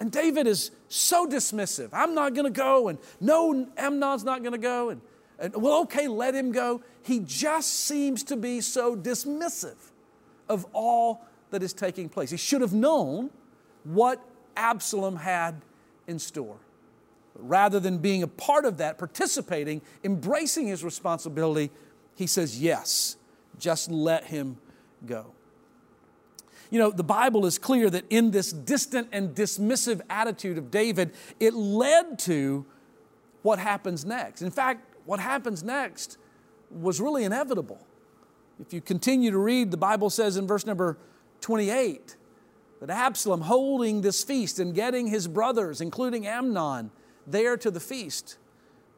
And 0.00 0.10
David 0.10 0.46
is 0.46 0.70
so 0.88 1.26
dismissive. 1.26 1.90
I'm 1.92 2.14
not 2.14 2.34
going 2.34 2.44
to 2.44 2.56
go, 2.56 2.88
and 2.88 2.98
no, 3.20 3.68
Amnon's 3.76 4.24
not 4.24 4.40
going 4.42 4.52
to 4.52 4.58
go, 4.58 4.90
and, 4.90 5.00
and 5.38 5.54
well, 5.56 5.82
okay, 5.82 6.08
let 6.08 6.34
him 6.34 6.52
go. 6.52 6.82
He 7.02 7.20
just 7.20 7.72
seems 7.86 8.22
to 8.24 8.36
be 8.36 8.60
so 8.60 8.96
dismissive 8.96 9.76
of 10.48 10.66
all 10.72 11.24
that 11.50 11.62
is 11.62 11.72
taking 11.72 12.08
place. 12.08 12.30
He 12.30 12.36
should 12.36 12.60
have 12.60 12.72
known 12.72 13.30
what 13.84 14.20
Absalom 14.56 15.16
had 15.16 15.60
in 16.06 16.18
store. 16.18 16.56
But 17.34 17.48
rather 17.48 17.80
than 17.80 17.98
being 17.98 18.22
a 18.22 18.28
part 18.28 18.64
of 18.64 18.78
that, 18.78 18.98
participating, 18.98 19.82
embracing 20.02 20.66
his 20.66 20.84
responsibility, 20.84 21.70
he 22.14 22.26
says, 22.26 22.60
Yes, 22.60 23.16
just 23.58 23.90
let 23.90 24.24
him 24.24 24.58
go. 25.06 25.33
You 26.74 26.80
know, 26.80 26.90
the 26.90 27.04
Bible 27.04 27.46
is 27.46 27.56
clear 27.56 27.88
that 27.88 28.04
in 28.10 28.32
this 28.32 28.52
distant 28.52 29.06
and 29.12 29.32
dismissive 29.32 30.00
attitude 30.10 30.58
of 30.58 30.72
David, 30.72 31.14
it 31.38 31.54
led 31.54 32.18
to 32.20 32.66
what 33.42 33.60
happens 33.60 34.04
next. 34.04 34.42
In 34.42 34.50
fact, 34.50 34.92
what 35.04 35.20
happens 35.20 35.62
next 35.62 36.18
was 36.72 37.00
really 37.00 37.22
inevitable. 37.22 37.78
If 38.58 38.72
you 38.72 38.80
continue 38.80 39.30
to 39.30 39.38
read, 39.38 39.70
the 39.70 39.76
Bible 39.76 40.10
says 40.10 40.36
in 40.36 40.48
verse 40.48 40.66
number 40.66 40.98
28 41.42 42.16
that 42.80 42.90
Absalom, 42.90 43.42
holding 43.42 44.00
this 44.00 44.24
feast 44.24 44.58
and 44.58 44.74
getting 44.74 45.06
his 45.06 45.28
brothers, 45.28 45.80
including 45.80 46.26
Amnon, 46.26 46.90
there 47.24 47.56
to 47.56 47.70
the 47.70 47.78
feast. 47.78 48.36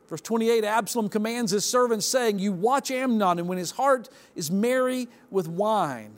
Verse 0.09 0.23
28 0.23 0.65
Absalom 0.65 1.11
commands 1.11 1.53
his 1.53 1.67
servants, 1.67 2.07
saying, 2.07 2.39
You 2.39 2.53
watch 2.53 2.91
Amnon, 2.91 3.39
and 3.39 3.47
when 3.47 3.59
his 3.59 3.73
heart 3.73 4.09
is 4.35 4.51
merry 4.51 5.09
with 5.31 5.47
wine, 5.47 6.17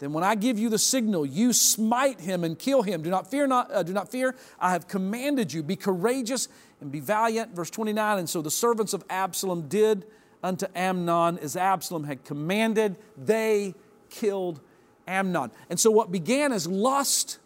then 0.00 0.14
when 0.14 0.24
I 0.24 0.34
give 0.34 0.58
you 0.58 0.70
the 0.70 0.78
signal, 0.78 1.26
you 1.26 1.52
smite 1.52 2.20
him 2.20 2.42
and 2.42 2.58
kill 2.58 2.80
him. 2.80 3.02
Do 3.02 3.10
not 3.10 3.30
fear, 3.30 3.46
not, 3.46 3.70
uh, 3.70 3.82
do 3.82 3.92
not 3.92 4.10
fear. 4.10 4.34
I 4.58 4.72
have 4.72 4.88
commanded 4.88 5.52
you. 5.52 5.62
Be 5.62 5.76
courageous 5.76 6.48
and 6.80 6.90
be 6.90 7.00
valiant. 7.00 7.54
Verse 7.54 7.68
29 7.68 8.18
And 8.18 8.28
so 8.28 8.40
the 8.40 8.50
servants 8.50 8.94
of 8.94 9.04
Absalom 9.10 9.68
did 9.68 10.06
unto 10.42 10.66
Amnon 10.74 11.38
as 11.38 11.54
Absalom 11.54 12.04
had 12.04 12.24
commanded. 12.24 12.96
They 13.22 13.74
killed 14.08 14.60
Amnon. 15.06 15.50
And 15.68 15.78
so 15.78 15.90
what 15.90 16.10
began 16.10 16.50
as 16.52 16.66
lust 16.66 17.38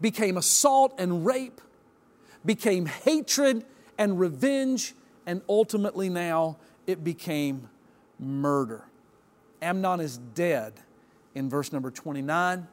became 0.00 0.36
assault 0.36 0.92
and 0.98 1.24
rape, 1.24 1.60
became 2.44 2.86
hatred 2.86 3.64
and 3.96 4.18
revenge, 4.18 4.94
and 5.24 5.40
ultimately 5.48 6.08
now 6.08 6.56
it 6.84 7.04
became 7.04 7.68
murder. 8.18 8.84
Amnon 9.62 10.00
is 10.00 10.18
dead 10.18 10.74
in 11.36 11.50
verse 11.50 11.72
number 11.72 11.90
29. 11.90 12.66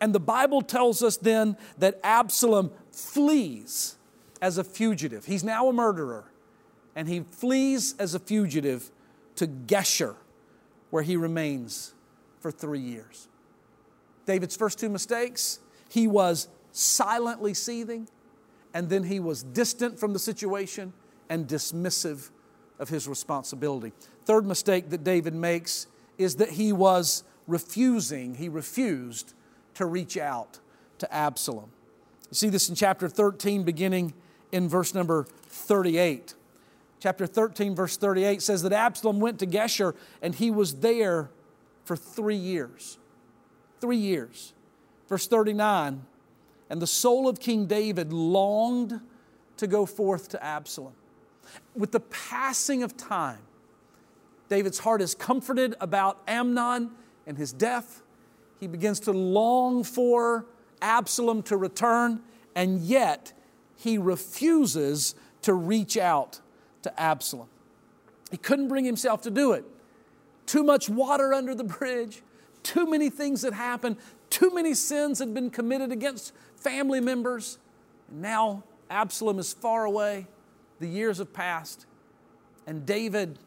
And 0.00 0.14
the 0.14 0.20
Bible 0.20 0.62
tells 0.62 1.02
us 1.02 1.16
then 1.16 1.56
that 1.78 2.00
Absalom 2.02 2.70
flees 2.90 3.96
as 4.40 4.58
a 4.58 4.64
fugitive. 4.64 5.26
He's 5.26 5.44
now 5.44 5.68
a 5.68 5.72
murderer, 5.72 6.24
and 6.96 7.08
he 7.08 7.20
flees 7.20 7.94
as 7.98 8.14
a 8.14 8.18
fugitive 8.18 8.90
to 9.36 9.46
Geshur, 9.46 10.16
where 10.90 11.02
he 11.02 11.16
remains 11.16 11.94
for 12.40 12.50
three 12.50 12.80
years. 12.80 13.28
David's 14.26 14.56
first 14.56 14.78
two 14.78 14.88
mistakes 14.88 15.60
he 15.90 16.06
was 16.06 16.48
silently 16.70 17.54
seething, 17.54 18.08
and 18.74 18.88
then 18.90 19.04
he 19.04 19.20
was 19.20 19.42
distant 19.42 19.98
from 19.98 20.12
the 20.12 20.18
situation 20.18 20.92
and 21.28 21.46
dismissive 21.46 22.30
of 22.78 22.88
his 22.90 23.08
responsibility. 23.08 23.92
Third 24.24 24.46
mistake 24.46 24.90
that 24.90 25.02
David 25.02 25.34
makes 25.34 25.86
is 26.18 26.36
that 26.36 26.50
he 26.50 26.72
was 26.72 27.24
refusing, 27.48 28.36
he 28.36 28.48
refused 28.48 29.34
to 29.74 29.86
reach 29.86 30.16
out 30.16 30.60
to 30.98 31.12
Absalom. 31.12 31.70
You 32.30 32.34
see 32.34 32.48
this 32.50 32.68
in 32.68 32.74
chapter 32.74 33.08
13, 33.08 33.64
beginning 33.64 34.12
in 34.52 34.68
verse 34.68 34.94
number 34.94 35.26
38. 35.48 36.34
Chapter 37.00 37.26
13, 37.26 37.74
verse 37.74 37.96
38 37.96 38.42
says 38.42 38.62
that 38.62 38.72
Absalom 38.72 39.18
went 39.18 39.38
to 39.38 39.46
Geshur 39.46 39.94
and 40.20 40.34
he 40.34 40.50
was 40.50 40.76
there 40.76 41.30
for 41.84 41.96
three 41.96 42.36
years. 42.36 42.98
Three 43.80 43.96
years. 43.96 44.52
Verse 45.08 45.26
39 45.26 46.04
And 46.68 46.82
the 46.82 46.86
soul 46.86 47.28
of 47.28 47.40
King 47.40 47.66
David 47.66 48.12
longed 48.12 49.00
to 49.56 49.66
go 49.66 49.86
forth 49.86 50.28
to 50.30 50.44
Absalom. 50.44 50.92
With 51.74 51.92
the 51.92 52.00
passing 52.00 52.82
of 52.82 52.96
time, 52.96 53.40
David's 54.48 54.80
heart 54.80 55.00
is 55.00 55.14
comforted 55.14 55.74
about 55.80 56.20
Amnon 56.26 56.90
and 57.28 57.36
his 57.36 57.52
death. 57.52 58.02
He 58.58 58.66
begins 58.66 58.98
to 59.00 59.12
long 59.12 59.84
for 59.84 60.46
Absalom 60.82 61.42
to 61.42 61.56
return, 61.56 62.20
and 62.56 62.80
yet 62.80 63.32
he 63.76 63.98
refuses 63.98 65.14
to 65.42 65.52
reach 65.54 65.96
out 65.96 66.40
to 66.82 67.00
Absalom. 67.00 67.48
He 68.30 68.36
couldn't 68.36 68.68
bring 68.68 68.84
himself 68.84 69.22
to 69.22 69.30
do 69.30 69.52
it. 69.52 69.64
Too 70.46 70.64
much 70.64 70.88
water 70.88 71.32
under 71.34 71.54
the 71.54 71.64
bridge, 71.64 72.22
too 72.62 72.86
many 72.90 73.10
things 73.10 73.42
had 73.42 73.52
happened, 73.52 73.96
too 74.30 74.52
many 74.52 74.74
sins 74.74 75.18
had 75.18 75.34
been 75.34 75.50
committed 75.50 75.92
against 75.92 76.32
family 76.56 77.00
members. 77.00 77.58
And 78.10 78.22
now 78.22 78.64
Absalom 78.90 79.38
is 79.38 79.52
far 79.52 79.84
away, 79.84 80.26
the 80.80 80.88
years 80.88 81.18
have 81.18 81.32
passed, 81.32 81.84
and 82.66 82.86
David 82.86 83.38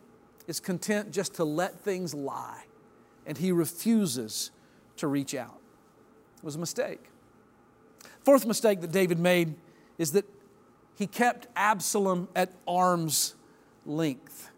is 0.48 0.60
content 0.60 1.12
just 1.12 1.34
to 1.36 1.44
let 1.44 1.80
things 1.80 2.14
lie 2.14 2.66
and 3.32 3.38
he 3.38 3.54
refuses 3.54 4.52
to 4.98 5.08
reach 5.08 5.34
out. 5.34 5.58
It 6.36 6.44
was 6.44 6.58
a 6.58 6.60
mistake. 6.60 7.00
Fourth 8.26 8.46
mistake 8.46 8.82
that 8.82 8.92
David 8.92 9.20
made 9.20 9.56
is 9.98 10.12
that 10.12 10.26
he 10.98 11.08
kept 11.08 11.48
Absalom 11.56 12.28
at 12.36 12.52
arm's 12.68 13.36
length. 13.86 14.52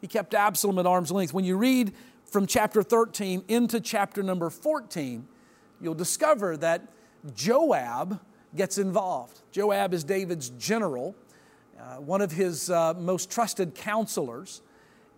He 0.00 0.06
kept 0.06 0.32
Absalom 0.32 0.78
at 0.78 0.86
arm's 0.86 1.10
length. 1.10 1.34
When 1.34 1.44
you 1.44 1.56
read 1.56 1.92
from 2.24 2.46
chapter 2.46 2.84
13 2.84 3.42
into 3.48 3.80
chapter 3.80 4.22
number 4.22 4.48
14, 4.48 5.26
you'll 5.80 5.94
discover 5.94 6.56
that 6.56 6.86
Joab 7.34 8.20
gets 8.54 8.78
involved. 8.78 9.40
Joab 9.50 9.92
is 9.92 10.04
David's 10.04 10.50
general, 10.50 11.16
uh, 11.76 11.96
one 11.96 12.20
of 12.20 12.30
his 12.30 12.70
uh, 12.70 12.94
most 12.94 13.28
trusted 13.28 13.74
counselors, 13.74 14.62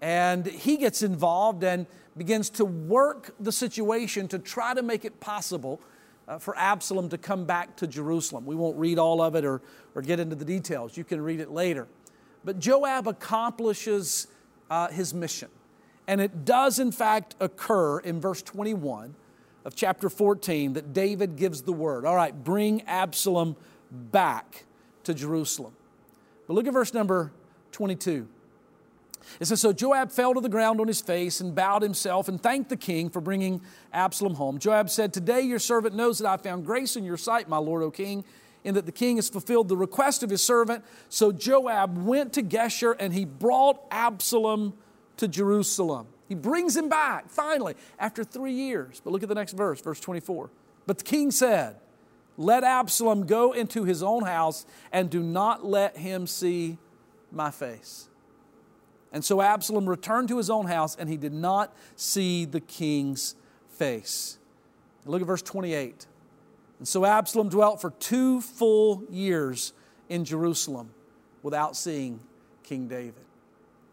and 0.00 0.46
he 0.46 0.76
gets 0.76 1.02
involved 1.02 1.62
and 1.62 1.86
begins 2.16 2.50
to 2.50 2.64
work 2.64 3.34
the 3.38 3.52
situation 3.52 4.28
to 4.28 4.38
try 4.38 4.74
to 4.74 4.82
make 4.82 5.04
it 5.04 5.20
possible 5.20 5.80
uh, 6.28 6.38
for 6.38 6.56
Absalom 6.56 7.08
to 7.10 7.18
come 7.18 7.44
back 7.44 7.76
to 7.76 7.86
Jerusalem. 7.86 8.46
We 8.46 8.54
won't 8.54 8.78
read 8.78 8.98
all 8.98 9.20
of 9.20 9.34
it 9.34 9.44
or, 9.44 9.60
or 9.94 10.02
get 10.02 10.20
into 10.20 10.36
the 10.36 10.44
details. 10.44 10.96
You 10.96 11.04
can 11.04 11.20
read 11.20 11.40
it 11.40 11.50
later. 11.50 11.86
But 12.44 12.58
Joab 12.58 13.06
accomplishes 13.06 14.28
uh, 14.70 14.88
his 14.88 15.12
mission. 15.12 15.48
And 16.06 16.20
it 16.20 16.44
does, 16.44 16.78
in 16.78 16.92
fact, 16.92 17.34
occur 17.40 17.98
in 18.00 18.20
verse 18.20 18.42
21 18.42 19.14
of 19.64 19.74
chapter 19.74 20.08
14 20.08 20.72
that 20.72 20.92
David 20.92 21.36
gives 21.36 21.62
the 21.62 21.72
word 21.72 22.04
all 22.04 22.16
right, 22.16 22.44
bring 22.44 22.82
Absalom 22.82 23.56
back 23.90 24.64
to 25.04 25.14
Jerusalem. 25.14 25.72
But 26.46 26.54
look 26.54 26.66
at 26.66 26.72
verse 26.72 26.94
number 26.94 27.32
22. 27.72 28.28
It 29.38 29.46
says, 29.46 29.60
So 29.60 29.72
Joab 29.72 30.10
fell 30.10 30.34
to 30.34 30.40
the 30.40 30.48
ground 30.48 30.80
on 30.80 30.88
his 30.88 31.00
face 31.00 31.40
and 31.40 31.54
bowed 31.54 31.82
himself 31.82 32.28
and 32.28 32.40
thanked 32.40 32.68
the 32.70 32.76
king 32.76 33.10
for 33.10 33.20
bringing 33.20 33.60
Absalom 33.92 34.34
home. 34.34 34.58
Joab 34.58 34.90
said, 34.90 35.12
Today 35.12 35.40
your 35.40 35.58
servant 35.58 35.94
knows 35.94 36.18
that 36.18 36.28
I 36.28 36.36
found 36.36 36.64
grace 36.64 36.96
in 36.96 37.04
your 37.04 37.16
sight, 37.16 37.48
my 37.48 37.58
lord, 37.58 37.82
O 37.82 37.90
king, 37.90 38.24
in 38.64 38.74
that 38.74 38.86
the 38.86 38.92
king 38.92 39.16
has 39.16 39.28
fulfilled 39.28 39.68
the 39.68 39.76
request 39.76 40.22
of 40.22 40.30
his 40.30 40.42
servant. 40.42 40.84
So 41.08 41.32
Joab 41.32 41.96
went 42.04 42.32
to 42.34 42.42
Geshur 42.42 42.94
and 42.98 43.12
he 43.12 43.24
brought 43.24 43.80
Absalom 43.90 44.74
to 45.16 45.28
Jerusalem. 45.28 46.06
He 46.28 46.34
brings 46.34 46.76
him 46.76 46.88
back, 46.88 47.28
finally, 47.28 47.74
after 47.98 48.22
three 48.22 48.52
years. 48.52 49.00
But 49.02 49.12
look 49.12 49.22
at 49.22 49.28
the 49.28 49.34
next 49.34 49.52
verse, 49.52 49.80
verse 49.80 49.98
24. 49.98 50.50
But 50.86 50.98
the 50.98 51.04
king 51.04 51.30
said, 51.30 51.76
Let 52.36 52.62
Absalom 52.62 53.26
go 53.26 53.52
into 53.52 53.84
his 53.84 54.02
own 54.02 54.24
house 54.24 54.64
and 54.92 55.10
do 55.10 55.22
not 55.22 55.64
let 55.64 55.96
him 55.96 56.26
see 56.26 56.78
my 57.32 57.50
face. 57.50 58.09
And 59.12 59.24
so 59.24 59.40
Absalom 59.40 59.88
returned 59.88 60.28
to 60.28 60.36
his 60.36 60.50
own 60.50 60.66
house, 60.66 60.96
and 60.96 61.08
he 61.08 61.16
did 61.16 61.32
not 61.32 61.74
see 61.96 62.44
the 62.44 62.60
king's 62.60 63.34
face. 63.68 64.38
Look 65.04 65.20
at 65.20 65.26
verse 65.26 65.42
28. 65.42 66.06
And 66.78 66.86
so 66.86 67.04
Absalom 67.04 67.48
dwelt 67.48 67.80
for 67.80 67.90
two 67.90 68.40
full 68.40 69.02
years 69.10 69.72
in 70.08 70.24
Jerusalem 70.24 70.90
without 71.42 71.76
seeing 71.76 72.20
King 72.62 72.88
David. 72.88 73.24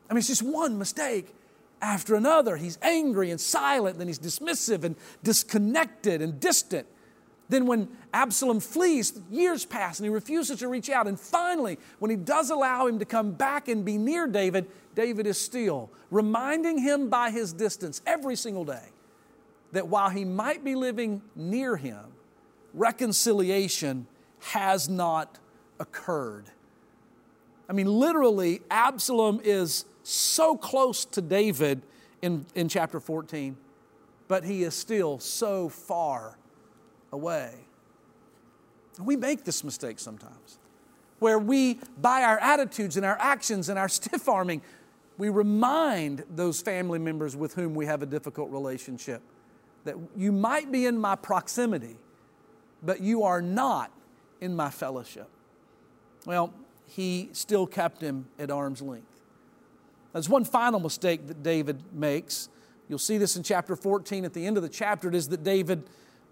I 0.09 0.13
mean, 0.13 0.19
it's 0.19 0.27
just 0.27 0.43
one 0.43 0.77
mistake 0.77 1.33
after 1.81 2.15
another. 2.15 2.57
He's 2.57 2.77
angry 2.81 3.31
and 3.31 3.39
silent, 3.39 3.97
then 3.97 4.07
he's 4.07 4.19
dismissive 4.19 4.83
and 4.83 4.95
disconnected 5.23 6.21
and 6.21 6.39
distant. 6.39 6.87
Then, 7.49 7.65
when 7.65 7.87
Absalom 8.13 8.59
flees, 8.59 9.19
years 9.31 9.63
pass 9.63 9.99
and 9.99 10.05
he 10.05 10.09
refuses 10.09 10.59
to 10.59 10.67
reach 10.67 10.89
out. 10.89 11.07
And 11.07 11.17
finally, 11.17 11.79
when 11.99 12.11
he 12.11 12.17
does 12.17 12.49
allow 12.49 12.87
him 12.87 12.99
to 12.99 13.05
come 13.05 13.31
back 13.31 13.69
and 13.69 13.85
be 13.85 13.97
near 13.97 14.27
David, 14.27 14.69
David 14.97 15.27
is 15.27 15.39
still, 15.39 15.91
reminding 16.09 16.79
him 16.79 17.07
by 17.07 17.29
his 17.29 17.53
distance 17.53 18.01
every 18.07 18.35
single 18.35 18.65
day 18.65 18.87
that 19.71 19.87
while 19.87 20.09
he 20.09 20.25
might 20.25 20.63
be 20.63 20.73
living 20.73 21.21
near 21.35 21.77
him, 21.77 22.03
reconciliation 22.73 24.07
has 24.39 24.89
not 24.89 25.37
occurred. 25.79 26.45
I 27.69 27.73
mean, 27.73 27.85
literally, 27.85 28.61
Absalom 28.71 29.39
is 29.43 29.85
so 30.01 30.57
close 30.57 31.05
to 31.05 31.21
David 31.21 31.83
in, 32.23 32.47
in 32.55 32.67
chapter 32.67 32.99
14, 32.99 33.55
but 34.27 34.45
he 34.45 34.63
is 34.63 34.73
still 34.73 35.19
so 35.19 35.69
far 35.69 36.39
away. 37.11 37.53
We 38.99 39.15
make 39.15 39.43
this 39.43 39.63
mistake 39.63 39.99
sometimes, 39.99 40.57
where 41.19 41.37
we, 41.37 41.81
by 42.01 42.23
our 42.23 42.39
attitudes 42.39 42.97
and 42.97 43.05
our 43.05 43.17
actions 43.19 43.69
and 43.69 43.77
our 43.77 43.89
stiff 43.89 44.27
arming, 44.27 44.63
we 45.17 45.29
remind 45.29 46.23
those 46.29 46.61
family 46.61 46.99
members 46.99 47.35
with 47.35 47.55
whom 47.55 47.73
we 47.73 47.85
have 47.85 48.01
a 48.01 48.05
difficult 48.05 48.51
relationship 48.51 49.21
that 49.83 49.95
you 50.15 50.31
might 50.31 50.71
be 50.71 50.85
in 50.85 50.97
my 50.97 51.15
proximity, 51.15 51.97
but 52.83 53.01
you 53.01 53.23
are 53.23 53.41
not 53.41 53.91
in 54.41 54.55
my 54.55 54.69
fellowship. 54.69 55.29
Well, 56.25 56.53
he 56.85 57.29
still 57.31 57.65
kept 57.65 58.01
him 58.01 58.27
at 58.37 58.51
arm's 58.51 58.81
length. 58.81 59.21
There's 60.13 60.29
one 60.29 60.45
final 60.45 60.79
mistake 60.79 61.27
that 61.27 61.41
David 61.41 61.81
makes. 61.93 62.49
You'll 62.89 62.99
see 62.99 63.17
this 63.17 63.35
in 63.35 63.43
chapter 63.43 63.75
14 63.75 64.25
at 64.25 64.33
the 64.33 64.45
end 64.45 64.57
of 64.57 64.63
the 64.63 64.69
chapter. 64.69 65.07
It 65.07 65.15
is 65.15 65.29
that 65.29 65.43
David 65.43 65.83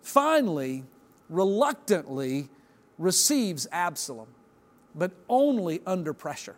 finally, 0.01 0.83
reluctantly 1.29 2.49
receives 2.97 3.67
Absalom, 3.71 4.27
but 4.93 5.11
only 5.27 5.81
under 5.85 6.13
pressure. 6.13 6.55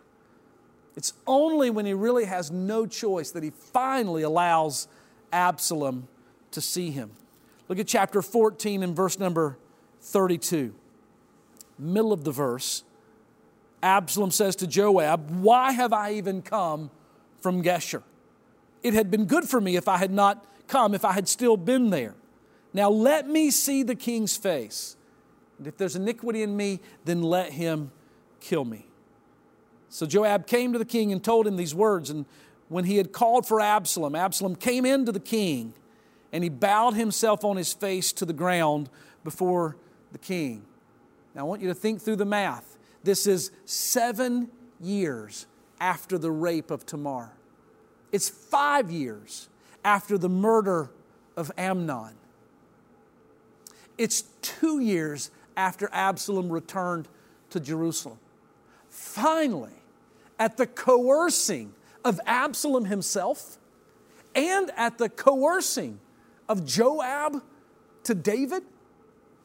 It's 0.98 1.12
only 1.28 1.70
when 1.70 1.86
he 1.86 1.94
really 1.94 2.24
has 2.24 2.50
no 2.50 2.84
choice 2.84 3.30
that 3.30 3.44
he 3.44 3.50
finally 3.50 4.24
allows 4.24 4.88
Absalom 5.32 6.08
to 6.50 6.60
see 6.60 6.90
him. 6.90 7.12
Look 7.68 7.78
at 7.78 7.86
chapter 7.86 8.20
14 8.20 8.82
and 8.82 8.96
verse 8.96 9.16
number 9.16 9.56
32. 10.00 10.74
Middle 11.78 12.12
of 12.12 12.24
the 12.24 12.32
verse. 12.32 12.82
Absalom 13.80 14.32
says 14.32 14.56
to 14.56 14.66
Joab, 14.66 15.30
Why 15.30 15.70
have 15.70 15.92
I 15.92 16.14
even 16.14 16.42
come 16.42 16.90
from 17.42 17.62
Geshur? 17.62 18.02
It 18.82 18.92
had 18.92 19.08
been 19.08 19.26
good 19.26 19.44
for 19.44 19.60
me 19.60 19.76
if 19.76 19.86
I 19.86 19.98
had 19.98 20.10
not 20.10 20.44
come, 20.66 20.96
if 20.96 21.04
I 21.04 21.12
had 21.12 21.28
still 21.28 21.56
been 21.56 21.90
there. 21.90 22.16
Now 22.72 22.90
let 22.90 23.28
me 23.28 23.52
see 23.52 23.84
the 23.84 23.94
king's 23.94 24.36
face. 24.36 24.96
And 25.58 25.68
if 25.68 25.76
there's 25.76 25.94
iniquity 25.94 26.42
in 26.42 26.56
me, 26.56 26.80
then 27.04 27.22
let 27.22 27.52
him 27.52 27.92
kill 28.40 28.64
me. 28.64 28.87
So 29.88 30.06
Joab 30.06 30.46
came 30.46 30.72
to 30.72 30.78
the 30.78 30.84
king 30.84 31.12
and 31.12 31.22
told 31.22 31.46
him 31.46 31.56
these 31.56 31.74
words. 31.74 32.10
And 32.10 32.26
when 32.68 32.84
he 32.84 32.96
had 32.96 33.12
called 33.12 33.46
for 33.46 33.60
Absalom, 33.60 34.14
Absalom 34.14 34.56
came 34.56 34.84
into 34.84 35.12
the 35.12 35.20
king 35.20 35.74
and 36.32 36.44
he 36.44 36.50
bowed 36.50 36.94
himself 36.94 37.44
on 37.44 37.56
his 37.56 37.72
face 37.72 38.12
to 38.12 38.24
the 38.24 38.32
ground 38.32 38.90
before 39.24 39.76
the 40.12 40.18
king. 40.18 40.64
Now 41.34 41.42
I 41.42 41.44
want 41.44 41.62
you 41.62 41.68
to 41.68 41.74
think 41.74 42.00
through 42.00 42.16
the 42.16 42.26
math. 42.26 42.76
This 43.02 43.26
is 43.26 43.50
seven 43.64 44.50
years 44.80 45.46
after 45.80 46.18
the 46.18 46.30
rape 46.30 46.70
of 46.70 46.84
Tamar, 46.84 47.32
it's 48.10 48.28
five 48.28 48.90
years 48.90 49.48
after 49.84 50.18
the 50.18 50.28
murder 50.28 50.90
of 51.36 51.52
Amnon. 51.56 52.14
It's 53.96 54.22
two 54.42 54.80
years 54.80 55.30
after 55.56 55.88
Absalom 55.92 56.50
returned 56.50 57.08
to 57.50 57.60
Jerusalem. 57.60 58.18
Finally, 58.88 59.77
at 60.38 60.56
the 60.56 60.66
coercing 60.66 61.74
of 62.04 62.20
Absalom 62.26 62.84
himself 62.84 63.58
and 64.34 64.70
at 64.76 64.98
the 64.98 65.08
coercing 65.08 65.98
of 66.48 66.64
Joab 66.64 67.42
to 68.04 68.14
David, 68.14 68.62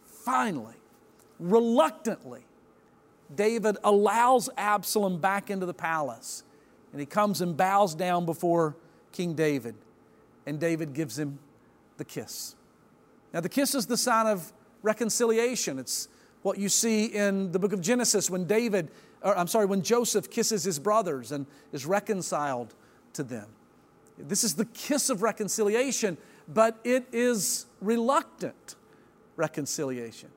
finally, 0.05 0.75
reluctantly, 1.39 2.45
David 3.35 3.77
allows 3.83 4.49
Absalom 4.57 5.19
back 5.19 5.49
into 5.49 5.65
the 5.65 5.73
palace 5.73 6.43
and 6.93 6.99
he 6.99 7.05
comes 7.05 7.41
and 7.41 7.57
bows 7.57 7.95
down 7.95 8.25
before 8.25 8.75
King 9.11 9.33
David, 9.33 9.75
and 10.45 10.59
David 10.59 10.93
gives 10.93 11.17
him 11.17 11.39
the 11.97 12.05
kiss. 12.05 12.55
Now, 13.33 13.39
the 13.39 13.49
kiss 13.49 13.73
is 13.75 13.87
the 13.87 13.97
sign 13.97 14.27
of 14.27 14.53
reconciliation. 14.83 15.79
It's 15.79 16.07
what 16.43 16.59
you 16.59 16.69
see 16.69 17.05
in 17.05 17.51
the 17.51 17.57
book 17.57 17.73
of 17.73 17.81
Genesis 17.81 18.29
when 18.29 18.45
David, 18.45 18.91
or 19.23 19.37
I'm 19.37 19.47
sorry, 19.47 19.65
when 19.65 19.81
Joseph 19.81 20.29
kisses 20.29 20.63
his 20.63 20.79
brothers 20.79 21.31
and 21.31 21.45
is 21.71 21.85
reconciled 21.85 22.73
to 23.13 23.23
them. 23.23 23.47
This 24.17 24.43
is 24.43 24.55
the 24.55 24.65
kiss 24.65 25.09
of 25.09 25.23
reconciliation, 25.23 26.17
but 26.47 26.77
it 26.83 27.07
is 27.11 27.65
reluctant 27.81 28.75
reconciliation. 29.35 30.29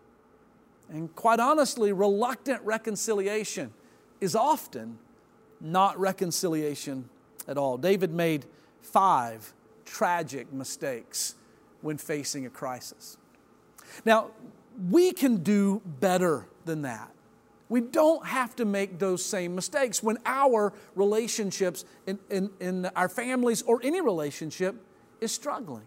And 0.89 1.15
quite 1.15 1.41
honestly, 1.41 1.93
reluctant 1.93 2.63
reconciliation 2.63 3.73
is 4.21 4.37
often 4.37 4.99
not 5.61 5.99
reconciliation 5.99 7.09
at 7.49 7.59
all. 7.59 7.77
David 7.77 8.13
made 8.13 8.47
five 8.83 9.53
tragic 9.85 10.53
mistakes 10.53 11.35
when 11.81 11.99
facing 11.99 12.47
a 12.47 12.51
crisis. 12.51 13.19
Now, 14.05 14.31
we 14.91 15.13
can 15.13 15.39
do 15.39 15.83
better 15.85 16.47
than 16.65 16.83
that. 16.83 17.11
We 17.69 17.81
don't 17.81 18.25
have 18.27 18.55
to 18.57 18.65
make 18.65 18.99
those 18.99 19.25
same 19.25 19.55
mistakes 19.55 20.03
when 20.03 20.19
our 20.25 20.73
relationships 20.95 21.85
in, 22.07 22.19
in, 22.31 22.51
in, 22.61 22.87
our 22.95 23.09
families 23.09 23.63
or 23.63 23.81
any 23.83 24.01
relationship 24.01 24.77
is 25.21 25.33
struggling. 25.33 25.83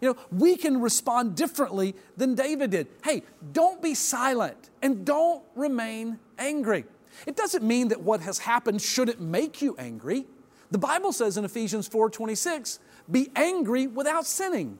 You 0.00 0.10
know, 0.10 0.16
we 0.30 0.56
can 0.56 0.80
respond 0.80 1.36
differently 1.36 1.94
than 2.16 2.34
David 2.34 2.70
did. 2.70 2.88
Hey, 3.04 3.22
don't 3.52 3.80
be 3.80 3.94
silent 3.94 4.70
and 4.82 5.06
don't 5.06 5.42
remain 5.54 6.18
angry. 6.38 6.84
It 7.26 7.36
doesn't 7.36 7.64
mean 7.64 7.88
that 7.88 8.02
what 8.02 8.20
has 8.20 8.38
happened 8.38 8.82
shouldn't 8.82 9.20
make 9.20 9.62
you 9.62 9.74
angry. 9.78 10.26
The 10.70 10.78
Bible 10.78 11.12
says 11.12 11.36
in 11.36 11.44
Ephesians 11.44 11.88
4:26, 11.88 12.78
be 13.10 13.30
angry 13.36 13.86
without 13.86 14.26
sinning. 14.26 14.78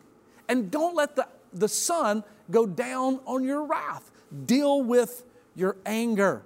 And 0.48 0.70
don't 0.70 0.94
let 0.94 1.16
the, 1.16 1.28
the 1.52 1.68
sun 1.68 2.24
go 2.50 2.66
down 2.66 3.20
on 3.24 3.44
your 3.44 3.64
wrath. 3.64 4.10
Deal 4.44 4.82
with 4.82 5.22
your 5.56 5.76
anger. 5.84 6.42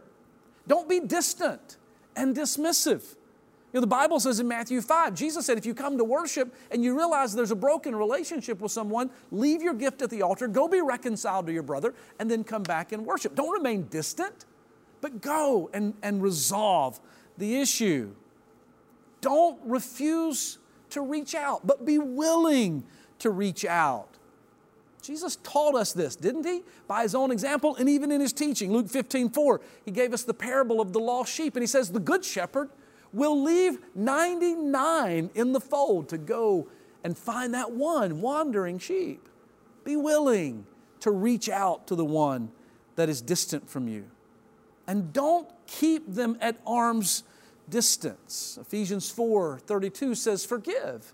Don't 0.66 0.88
be 0.88 1.00
distant 1.00 1.76
and 2.16 2.34
dismissive. 2.34 3.16
You 3.72 3.78
know, 3.78 3.82
the 3.82 3.86
Bible 3.86 4.18
says 4.18 4.40
in 4.40 4.48
Matthew 4.48 4.80
5, 4.80 5.14
Jesus 5.14 5.46
said, 5.46 5.56
if 5.56 5.64
you 5.64 5.74
come 5.74 5.96
to 5.98 6.04
worship 6.04 6.52
and 6.72 6.82
you 6.82 6.96
realize 6.96 7.34
there's 7.34 7.52
a 7.52 7.56
broken 7.56 7.94
relationship 7.94 8.60
with 8.60 8.72
someone, 8.72 9.10
leave 9.30 9.62
your 9.62 9.74
gift 9.74 10.02
at 10.02 10.10
the 10.10 10.22
altar, 10.22 10.48
go 10.48 10.66
be 10.66 10.80
reconciled 10.80 11.46
to 11.46 11.52
your 11.52 11.62
brother, 11.62 11.94
and 12.18 12.28
then 12.28 12.42
come 12.42 12.64
back 12.64 12.90
and 12.90 13.06
worship. 13.06 13.36
Don't 13.36 13.52
remain 13.52 13.86
distant, 13.88 14.44
but 15.00 15.20
go 15.20 15.70
and, 15.72 15.94
and 16.02 16.20
resolve 16.20 16.98
the 17.38 17.60
issue. 17.60 18.12
Don't 19.20 19.60
refuse 19.64 20.58
to 20.90 21.00
reach 21.00 21.36
out, 21.36 21.64
but 21.64 21.84
be 21.84 21.98
willing 21.98 22.84
to 23.20 23.30
reach 23.30 23.64
out. 23.64 24.09
Jesus 25.00 25.36
taught 25.36 25.74
us 25.74 25.92
this, 25.92 26.16
didn't 26.16 26.44
he? 26.44 26.62
By 26.86 27.02
his 27.02 27.14
own 27.14 27.30
example 27.30 27.76
and 27.76 27.88
even 27.88 28.10
in 28.12 28.20
his 28.20 28.32
teaching. 28.32 28.72
Luke 28.72 28.88
15, 28.88 29.30
4, 29.30 29.60
he 29.84 29.90
gave 29.90 30.12
us 30.12 30.24
the 30.24 30.34
parable 30.34 30.80
of 30.80 30.92
the 30.92 31.00
lost 31.00 31.32
sheep, 31.32 31.56
and 31.56 31.62
he 31.62 31.66
says, 31.66 31.90
The 31.90 32.00
good 32.00 32.24
shepherd 32.24 32.70
will 33.12 33.42
leave 33.42 33.78
99 33.94 35.30
in 35.34 35.52
the 35.52 35.60
fold 35.60 36.08
to 36.10 36.18
go 36.18 36.68
and 37.02 37.16
find 37.16 37.54
that 37.54 37.72
one 37.72 38.20
wandering 38.20 38.78
sheep. 38.78 39.28
Be 39.84 39.96
willing 39.96 40.66
to 41.00 41.10
reach 41.10 41.48
out 41.48 41.86
to 41.86 41.94
the 41.94 42.04
one 42.04 42.50
that 42.96 43.08
is 43.08 43.22
distant 43.22 43.68
from 43.68 43.88
you. 43.88 44.04
And 44.86 45.12
don't 45.12 45.48
keep 45.66 46.12
them 46.12 46.36
at 46.40 46.60
arm's 46.66 47.22
distance. 47.68 48.58
Ephesians 48.60 49.10
4 49.10 49.60
32 49.60 50.14
says, 50.14 50.44
Forgive 50.44 51.12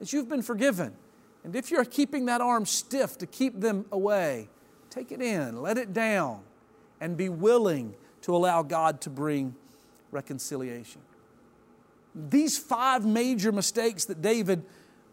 as 0.00 0.12
you've 0.12 0.28
been 0.28 0.42
forgiven. 0.42 0.94
And 1.44 1.56
if 1.56 1.70
you're 1.70 1.84
keeping 1.84 2.26
that 2.26 2.40
arm 2.40 2.66
stiff 2.66 3.16
to 3.18 3.26
keep 3.26 3.60
them 3.60 3.86
away, 3.90 4.48
take 4.90 5.10
it 5.12 5.22
in, 5.22 5.62
let 5.62 5.78
it 5.78 5.92
down, 5.92 6.40
and 7.00 7.16
be 7.16 7.28
willing 7.28 7.94
to 8.22 8.36
allow 8.36 8.62
God 8.62 9.00
to 9.02 9.10
bring 9.10 9.54
reconciliation. 10.10 11.00
These 12.14 12.58
five 12.58 13.06
major 13.06 13.52
mistakes 13.52 14.04
that 14.06 14.20
David 14.20 14.64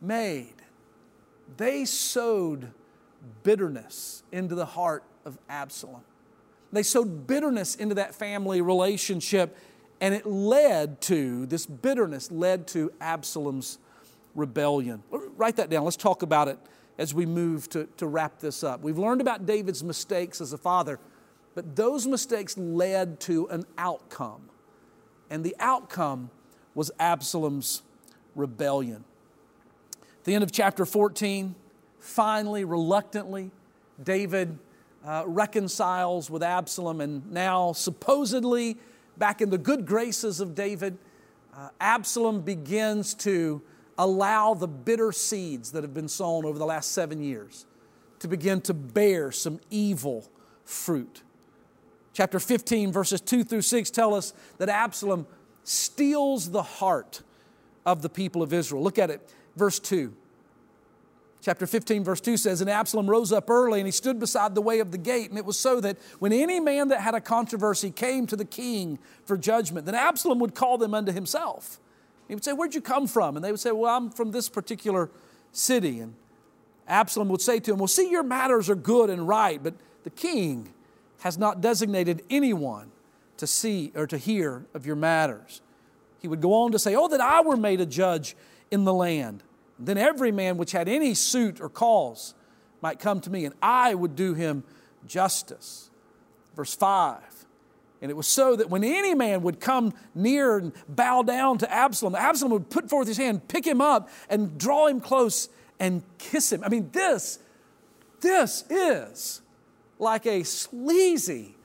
made, 0.02 0.56
they 1.56 1.86
sowed 1.86 2.72
bitterness 3.43 4.24
into 4.32 4.56
the 4.56 4.66
heart 4.66 5.04
of 5.26 5.38
Absalom. 5.47 6.02
They 6.74 6.84
sowed 6.84 7.28
bitterness 7.28 7.76
into 7.76 7.95
that 7.95 8.14
family 8.14 8.62
relationship, 8.62 9.56
and 10.02 10.14
it 10.14 10.26
led 10.26 10.99
to, 11.02 11.45
this 11.45 11.66
bitterness 11.66 12.32
led 12.32 12.68
to 12.68 12.91
Absalom's 12.99 13.78
rebellion. 14.38 15.04
Write 15.12 15.58
that 15.58 15.70
down. 15.70 15.84
Let's 15.84 15.98
talk 15.98 16.22
about 16.22 16.48
it 16.48 16.58
as 16.98 17.14
we 17.14 17.26
move 17.26 17.68
to, 17.70 17.90
to 17.98 18.08
wrap 18.08 18.40
this 18.40 18.64
up. 18.64 18.82
We've 18.82 18.98
learned 18.98 19.20
about 19.20 19.46
David's 19.46 19.84
mistakes 19.84 20.40
as 20.40 20.54
a 20.54 20.58
father, 20.58 21.00
but 21.56 21.76
those 21.76 22.08
mistakes 22.08 22.58
led 22.58 23.20
to 23.22 23.48
an 23.50 23.66
outcome. 23.78 24.50
And 25.30 25.44
the 25.44 25.56
outcome 25.60 26.30
was 26.74 26.92
Absalom's 27.00 27.82
rebellion. 28.36 29.04
At 30.02 30.24
the 30.24 30.36
end 30.36 30.44
of 30.44 30.52
chapter 30.52 30.86
14, 30.86 31.56
finally, 32.00 32.64
reluctantly, 32.64 33.52
David 34.02 34.58
uh, 35.06 35.24
reconciles 35.26 36.30
with 36.30 36.44
Absalom, 36.44 37.02
and 37.02 37.32
now 37.32 37.74
supposedly 37.74 38.78
back 39.18 39.42
in 39.42 39.50
the 39.50 39.58
good 39.58 39.86
graces 39.86 40.40
of 40.40 40.54
David, 40.54 40.98
uh, 41.56 41.70
Absalom 41.82 42.42
begins 42.42 43.16
to 43.16 43.62
allow 43.98 44.54
the 44.54 44.68
bitter 44.68 45.12
seeds 45.12 45.72
that 45.72 45.84
have 45.84 45.93
been 45.93 46.08
sown 46.08 46.45
over 46.45 46.58
the 46.60 46.66
last 46.66 46.91
seven 46.91 47.22
years 47.22 47.66
to 48.20 48.28
begin 48.28 48.62
to 48.62 48.74
bear 48.74 49.32
some 49.32 49.60
evil 49.70 50.30
fruit. 50.66 51.24
Chapter 52.14 52.39
15, 52.39 52.91
verses 52.91 53.22
2 53.22 53.43
through 53.43 53.62
6 53.62 53.89
tell 53.91 54.14
us 54.14 54.34
that 54.58 54.70
Absalom 54.70 55.28
steals 55.64 56.50
the 56.50 56.64
heart 56.64 57.22
of 57.86 58.02
the 58.02 58.10
people 58.10 58.41
of 58.41 58.54
Israel. 58.54 58.82
Look 58.82 58.98
at 58.98 59.10
it, 59.10 59.32
verse 59.56 59.80
2. 59.80 60.14
Chapter 61.41 61.68
15, 61.68 62.04
verse 62.04 62.20
2 62.20 62.36
says, 62.36 62.62
And 62.62 62.70
Absalom 62.70 63.10
rose 63.10 63.32
up 63.32 63.50
early, 63.50 63.80
and 63.80 63.88
he 63.88 63.91
stood 63.91 64.20
beside 64.20 64.56
the 64.56 64.62
way 64.62 64.80
of 64.80 64.91
the 64.91 64.98
gate. 64.98 65.30
And 65.30 65.38
it 65.38 65.45
was 65.45 65.58
so 65.60 65.80
that 65.82 65.98
when 66.20 66.34
any 66.34 66.60
man 66.60 66.89
that 66.89 67.02
had 67.02 67.14
a 67.14 67.22
controversy 67.22 67.91
came 67.91 68.26
to 68.28 68.36
the 68.36 68.45
king 68.45 69.00
for 69.24 69.38
judgment, 69.38 69.86
then 69.86 69.95
Absalom 69.95 70.39
would 70.39 70.56
call 70.56 70.78
them 70.78 70.93
unto 70.93 71.12
himself. 71.12 71.80
He 72.28 72.36
would 72.36 72.44
say, 72.44 72.54
Where'd 72.54 72.76
you 72.76 72.82
come 72.82 73.08
from? 73.08 73.36
And 73.36 73.44
they 73.44 73.52
would 73.52 73.60
say, 73.60 73.72
Well, 73.72 73.96
I'm 73.96 74.10
from 74.10 74.32
this 74.32 74.50
particular 74.50 75.10
city. 75.52 76.00
And 76.00 76.16
Absalom 76.88 77.30
would 77.30 77.42
say 77.42 77.60
to 77.60 77.74
him, 77.74 77.80
Well, 77.80 77.88
see, 77.88 78.10
your 78.10 78.24
matters 78.24 78.70
are 78.70 78.76
good 78.76 79.10
and 79.10 79.28
right, 79.28 79.62
but 79.62 79.76
the 80.04 80.10
king 80.10 80.74
has 81.22 81.38
not 81.38 81.62
designated 81.62 82.24
anyone 82.30 82.92
to 83.38 83.48
see 83.48 83.92
or 83.96 84.08
to 84.08 84.18
hear 84.18 84.66
of 84.74 84.86
your 84.86 84.96
matters. 84.96 85.62
He 86.20 86.28
would 86.28 86.42
go 86.42 86.54
on 86.54 86.72
to 86.72 86.80
say, 86.80 86.96
Oh, 86.96 87.08
that 87.08 87.22
I 87.22 87.42
were 87.42 87.58
made 87.58 87.82
a 87.82 87.86
judge 87.86 88.36
in 88.72 88.84
the 88.84 88.94
land. 88.94 89.44
then 89.80 89.98
every 89.98 90.32
man 90.32 90.58
which 90.58 90.72
had 90.72 90.90
any 90.90 91.14
suit 91.14 91.62
or 91.62 91.70
cause 91.70 92.34
might 92.82 93.00
come 93.00 93.22
to 93.22 93.30
me, 93.30 93.46
and 93.46 93.56
I 93.62 93.96
would 93.96 94.16
do 94.16 94.34
him 94.34 94.64
justice. 95.06 95.90
Verse 96.56 96.76
5 96.76 97.37
and 98.02 98.12
it 98.12 98.14
was 98.16 98.28
so 98.28 98.56
that 98.56 98.70
when 98.70 98.84
any 98.84 99.16
man 99.16 99.41
would 99.41 99.60
come 99.60 99.93
near 100.14 100.58
and 100.58 100.72
bow 100.88 101.24
down 101.24 101.58
to 101.60 101.72
Absalom, 101.72 102.16
Absalom 102.16 102.52
would 102.52 102.70
put 102.70 102.89
forth 102.89 103.08
his 103.08 103.18
hand, 103.18 103.48
pick 103.48 103.66
him 103.66 103.82
up, 103.82 104.10
and 104.30 104.58
draw 104.58 104.88
him 104.88 105.02
close 105.02 105.50
and 105.80 106.04
kiss 106.18 106.52
him. 106.52 106.64
I 106.64 106.70
mean, 106.70 106.89
this, 106.91 107.39
this 108.22 108.64
is 108.70 109.41
like 110.00 110.26
a 110.28 110.43
sleazy 110.43 111.56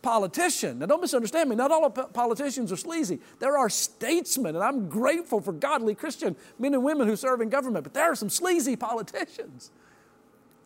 politician. 0.00 0.78
Now, 0.78 0.86
don't 0.86 1.00
misunderstand 1.00 1.50
me. 1.50 1.56
Not 1.56 1.70
all 1.70 1.90
politicians 1.90 2.70
are 2.72 2.76
sleazy. 2.76 3.20
There 3.38 3.58
are 3.58 3.68
statesmen, 3.68 4.54
and 4.54 4.64
I'm 4.64 4.88
grateful 4.88 5.40
for 5.40 5.52
godly 5.52 5.94
Christian 5.94 6.36
men 6.58 6.74
and 6.74 6.84
women 6.84 7.08
who 7.08 7.16
serve 7.16 7.40
in 7.40 7.48
government, 7.48 7.84
but 7.84 7.94
there 7.94 8.10
are 8.10 8.14
some 8.14 8.30
sleazy 8.30 8.76
politicians. 8.76 9.70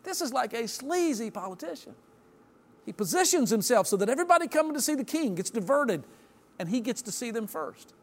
This 0.03 0.21
is 0.21 0.31
like 0.31 0.53
a 0.53 0.67
sleazy 0.67 1.29
politician. 1.29 1.95
He 2.89 2.93
positions 2.93 3.51
himself 3.51 3.85
so 3.85 3.97
that 3.97 4.09
everybody 4.09 4.47
coming 4.47 4.73
to 4.73 4.81
see 4.81 4.95
the 4.95 5.03
king 5.03 5.35
gets 5.35 5.51
diverted 5.51 6.03
and 6.57 6.67
he 6.67 6.79
gets 6.79 7.03
to 7.03 7.11
see 7.11 7.29
them 7.29 7.45
first. 7.45 7.93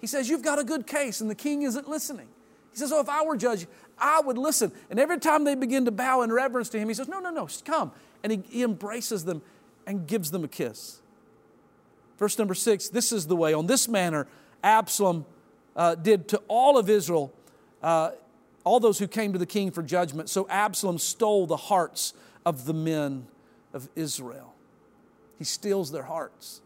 He 0.00 0.08
says, 0.08 0.28
You've 0.28 0.42
got 0.42 0.58
a 0.58 0.64
good 0.64 0.88
case, 0.88 1.20
and 1.20 1.30
the 1.30 1.36
king 1.36 1.62
isn't 1.62 1.88
listening. 1.88 2.26
He 2.72 2.76
says, 2.76 2.90
Oh, 2.90 2.98
if 2.98 3.08
I 3.08 3.24
were 3.24 3.36
judge, 3.36 3.68
I 3.96 4.20
would 4.22 4.36
listen. 4.36 4.72
And 4.90 4.98
every 4.98 5.20
time 5.20 5.44
they 5.44 5.54
begin 5.54 5.84
to 5.84 5.92
bow 5.92 6.22
in 6.22 6.32
reverence 6.32 6.68
to 6.70 6.80
him, 6.80 6.88
he 6.88 6.94
says, 6.94 7.06
No, 7.06 7.20
no, 7.20 7.30
no, 7.30 7.46
come. 7.64 7.92
And 8.24 8.32
he, 8.32 8.42
he 8.48 8.62
embraces 8.64 9.24
them 9.24 9.40
and 9.86 10.04
gives 10.04 10.32
them 10.32 10.42
a 10.42 10.48
kiss. 10.48 11.00
Verse 12.18 12.36
number 12.36 12.54
six 12.54 12.88
this 12.88 13.12
is 13.12 13.28
the 13.28 13.36
way. 13.36 13.54
On 13.54 13.68
this 13.68 13.86
manner, 13.86 14.26
Absalom 14.64 15.26
uh, 15.76 15.94
did 15.94 16.26
to 16.30 16.42
all 16.48 16.76
of 16.76 16.90
Israel, 16.90 17.32
uh, 17.84 18.10
all 18.64 18.80
those 18.80 18.98
who 18.98 19.06
came 19.06 19.32
to 19.32 19.38
the 19.38 19.46
king 19.46 19.70
for 19.70 19.84
judgment. 19.84 20.28
So 20.28 20.48
Absalom 20.50 20.98
stole 20.98 21.46
the 21.46 21.56
hearts 21.56 22.14
of 22.44 22.64
the 22.64 22.74
men 22.74 23.28
of 23.74 23.88
Israel. 23.94 24.54
He 25.38 25.44
steals 25.44 25.90
their 25.90 26.04
hearts. 26.04 26.62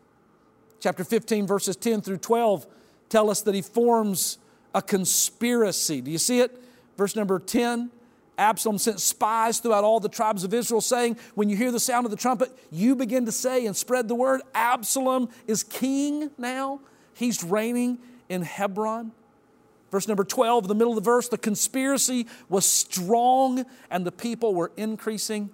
Chapter 0.78 1.02
15, 1.02 1.46
verses 1.46 1.74
10 1.74 2.02
through 2.02 2.18
12 2.18 2.66
tell 3.09 3.30
us 3.30 3.40
that 3.42 3.54
he 3.54 3.62
forms 3.62 4.38
a 4.74 4.82
conspiracy. 4.82 6.00
Do 6.00 6.11
you 6.11 6.18
see 6.18 6.40
it? 6.40 6.62
Verse 6.96 7.16
number 7.16 7.38
10 7.38 7.90
Absalom 8.36 8.78
sent 8.78 9.00
spies 9.00 9.59
throughout 9.59 9.82
all 9.82 9.98
the 9.98 10.09
tribes 10.09 10.44
of 10.44 10.54
Israel, 10.54 10.80
saying, 10.80 11.16
When 11.34 11.50
you 11.50 11.56
hear 11.56 11.72
the 11.72 11.80
sound 11.80 12.06
of 12.06 12.12
the 12.12 12.16
trumpet, 12.16 12.56
you 12.70 12.94
begin 12.94 13.26
to 13.26 13.32
say 13.32 13.66
and 13.66 13.76
spread 13.76 14.06
the 14.06 14.14
word 14.14 14.42
Absalom 14.54 15.28
is 15.48 15.64
king 15.64 16.30
now. 16.38 16.80
He's 17.14 17.42
reigning 17.42 17.98
in 18.28 18.42
Hebron. 18.42 19.11
Verse 19.90 20.06
number 20.06 20.22
12, 20.22 20.68
the 20.68 20.74
middle 20.74 20.92
of 20.92 21.02
the 21.02 21.11
verse, 21.11 21.28
the 21.28 21.38
conspiracy 21.38 22.28
was 22.48 22.64
strong 22.64 23.64
and 23.90 24.06
the 24.06 24.12
people 24.12 24.54
were 24.54 24.70
increasing 24.76 25.50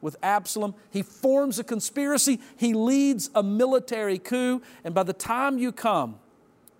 with 0.00 0.16
Absalom. 0.22 0.74
He 0.90 1.02
forms 1.02 1.58
a 1.58 1.64
conspiracy, 1.64 2.40
he 2.56 2.74
leads 2.74 3.30
a 3.34 3.42
military 3.42 4.18
coup, 4.18 4.62
and 4.84 4.94
by 4.94 5.02
the 5.02 5.12
time 5.12 5.58
you 5.58 5.72
come 5.72 6.18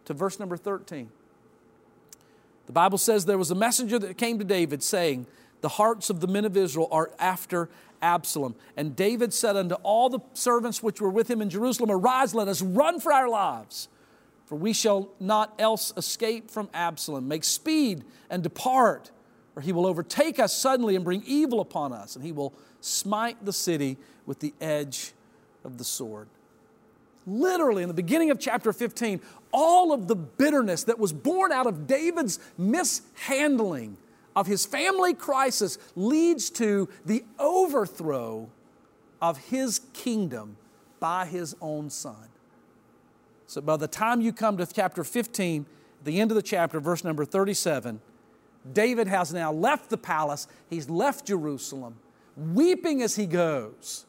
to 0.04 0.14
verse 0.14 0.38
number 0.38 0.56
13, 0.56 1.10
the 2.66 2.72
Bible 2.72 2.98
says 2.98 3.24
there 3.24 3.38
was 3.38 3.50
a 3.50 3.54
messenger 3.54 3.98
that 3.98 4.18
came 4.18 4.38
to 4.38 4.44
David 4.44 4.82
saying, 4.82 5.26
The 5.62 5.70
hearts 5.70 6.10
of 6.10 6.20
the 6.20 6.26
men 6.26 6.44
of 6.44 6.56
Israel 6.56 6.88
are 6.90 7.10
after 7.18 7.70
Absalom. 8.02 8.54
And 8.76 8.94
David 8.94 9.32
said 9.32 9.56
unto 9.56 9.74
all 9.76 10.08
the 10.08 10.20
servants 10.34 10.82
which 10.82 11.00
were 11.00 11.10
with 11.10 11.30
him 11.30 11.40
in 11.40 11.50
Jerusalem, 11.50 11.90
Arise, 11.90 12.34
let 12.34 12.48
us 12.48 12.62
run 12.62 13.00
for 13.00 13.12
our 13.12 13.28
lives, 13.28 13.88
for 14.46 14.56
we 14.56 14.72
shall 14.72 15.08
not 15.18 15.54
else 15.58 15.92
escape 15.96 16.50
from 16.50 16.68
Absalom. 16.74 17.26
Make 17.26 17.44
speed 17.44 18.04
and 18.30 18.42
depart, 18.42 19.10
or 19.58 19.60
he 19.60 19.72
will 19.72 19.86
overtake 19.86 20.38
us 20.38 20.54
suddenly 20.54 20.94
and 20.94 21.04
bring 21.04 21.20
evil 21.26 21.58
upon 21.58 21.92
us, 21.92 22.14
and 22.14 22.24
he 22.24 22.30
will 22.30 22.54
smite 22.80 23.44
the 23.44 23.52
city 23.52 23.96
with 24.24 24.38
the 24.38 24.54
edge 24.60 25.10
of 25.64 25.78
the 25.78 25.84
sword. 25.84 26.28
Literally, 27.26 27.82
in 27.82 27.88
the 27.88 27.94
beginning 27.94 28.30
of 28.30 28.38
chapter 28.38 28.72
15, 28.72 29.20
all 29.50 29.92
of 29.92 30.06
the 30.06 30.14
bitterness 30.14 30.84
that 30.84 31.00
was 31.00 31.12
born 31.12 31.50
out 31.50 31.66
of 31.66 31.88
David's 31.88 32.38
mishandling 32.56 33.96
of 34.36 34.46
his 34.46 34.64
family 34.64 35.12
crisis 35.12 35.76
leads 35.96 36.50
to 36.50 36.88
the 37.04 37.24
overthrow 37.40 38.48
of 39.20 39.38
his 39.48 39.80
kingdom 39.92 40.56
by 41.00 41.26
his 41.26 41.56
own 41.60 41.90
son. 41.90 42.28
So 43.48 43.60
by 43.60 43.76
the 43.76 43.88
time 43.88 44.20
you 44.20 44.32
come 44.32 44.56
to 44.58 44.66
chapter 44.66 45.02
15, 45.02 45.66
the 46.04 46.20
end 46.20 46.30
of 46.30 46.36
the 46.36 46.42
chapter, 46.42 46.78
verse 46.78 47.02
number 47.02 47.24
37, 47.24 48.00
David 48.72 49.06
has 49.06 49.32
now 49.32 49.52
left 49.52 49.90
the 49.90 49.98
palace, 49.98 50.46
he's 50.68 50.88
left 50.90 51.26
Jerusalem, 51.26 51.96
weeping 52.36 53.02
as 53.02 53.16
he 53.16 53.26
goes. 53.26 54.06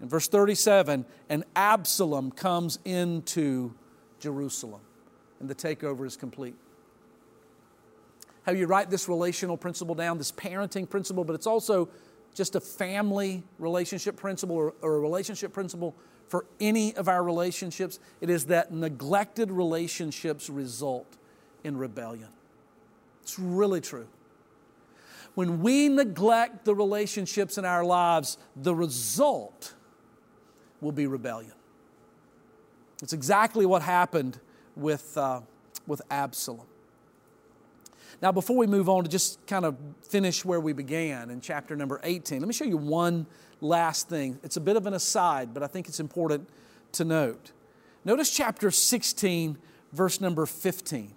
In 0.00 0.08
verse 0.08 0.28
37, 0.28 1.04
and 1.28 1.44
Absalom 1.54 2.30
comes 2.30 2.78
into 2.84 3.74
Jerusalem, 4.18 4.80
and 5.40 5.48
the 5.48 5.54
takeover 5.54 6.06
is 6.06 6.16
complete. 6.16 6.54
How 8.44 8.52
you 8.52 8.66
write 8.66 8.88
this 8.88 9.08
relational 9.08 9.56
principle 9.56 9.94
down, 9.94 10.16
this 10.16 10.32
parenting 10.32 10.88
principle, 10.88 11.24
but 11.24 11.34
it's 11.34 11.46
also 11.46 11.90
just 12.34 12.54
a 12.54 12.60
family 12.60 13.42
relationship 13.58 14.16
principle 14.16 14.56
or, 14.56 14.74
or 14.80 14.96
a 14.96 15.00
relationship 15.00 15.52
principle 15.52 15.94
for 16.28 16.46
any 16.60 16.94
of 16.94 17.08
our 17.08 17.22
relationships. 17.22 17.98
It 18.20 18.30
is 18.30 18.46
that 18.46 18.72
neglected 18.72 19.50
relationships 19.50 20.48
result 20.48 21.16
in 21.64 21.76
rebellion. 21.76 22.28
It's 23.22 23.38
really 23.38 23.80
true. 23.80 24.06
When 25.34 25.60
we 25.60 25.88
neglect 25.88 26.64
the 26.64 26.74
relationships 26.74 27.56
in 27.56 27.64
our 27.64 27.84
lives, 27.84 28.36
the 28.56 28.74
result 28.74 29.74
will 30.80 30.92
be 30.92 31.06
rebellion. 31.06 31.52
It's 33.02 33.12
exactly 33.12 33.64
what 33.64 33.82
happened 33.82 34.38
with, 34.76 35.16
uh, 35.16 35.40
with 35.86 36.02
Absalom. 36.10 36.66
Now, 38.20 38.32
before 38.32 38.56
we 38.56 38.66
move 38.66 38.88
on 38.88 39.04
to 39.04 39.08
just 39.08 39.44
kind 39.46 39.64
of 39.64 39.76
finish 40.02 40.44
where 40.44 40.60
we 40.60 40.72
began 40.72 41.30
in 41.30 41.40
chapter 41.40 41.74
number 41.74 42.00
18, 42.02 42.40
let 42.40 42.48
me 42.48 42.52
show 42.52 42.64
you 42.64 42.76
one 42.76 43.26
last 43.60 44.08
thing. 44.08 44.38
It's 44.42 44.56
a 44.56 44.60
bit 44.60 44.76
of 44.76 44.86
an 44.86 44.92
aside, 44.92 45.54
but 45.54 45.62
I 45.62 45.66
think 45.66 45.88
it's 45.88 46.00
important 46.00 46.48
to 46.92 47.04
note. 47.04 47.52
Notice 48.04 48.30
chapter 48.30 48.70
16, 48.70 49.56
verse 49.92 50.20
number 50.20 50.44
15. 50.44 51.14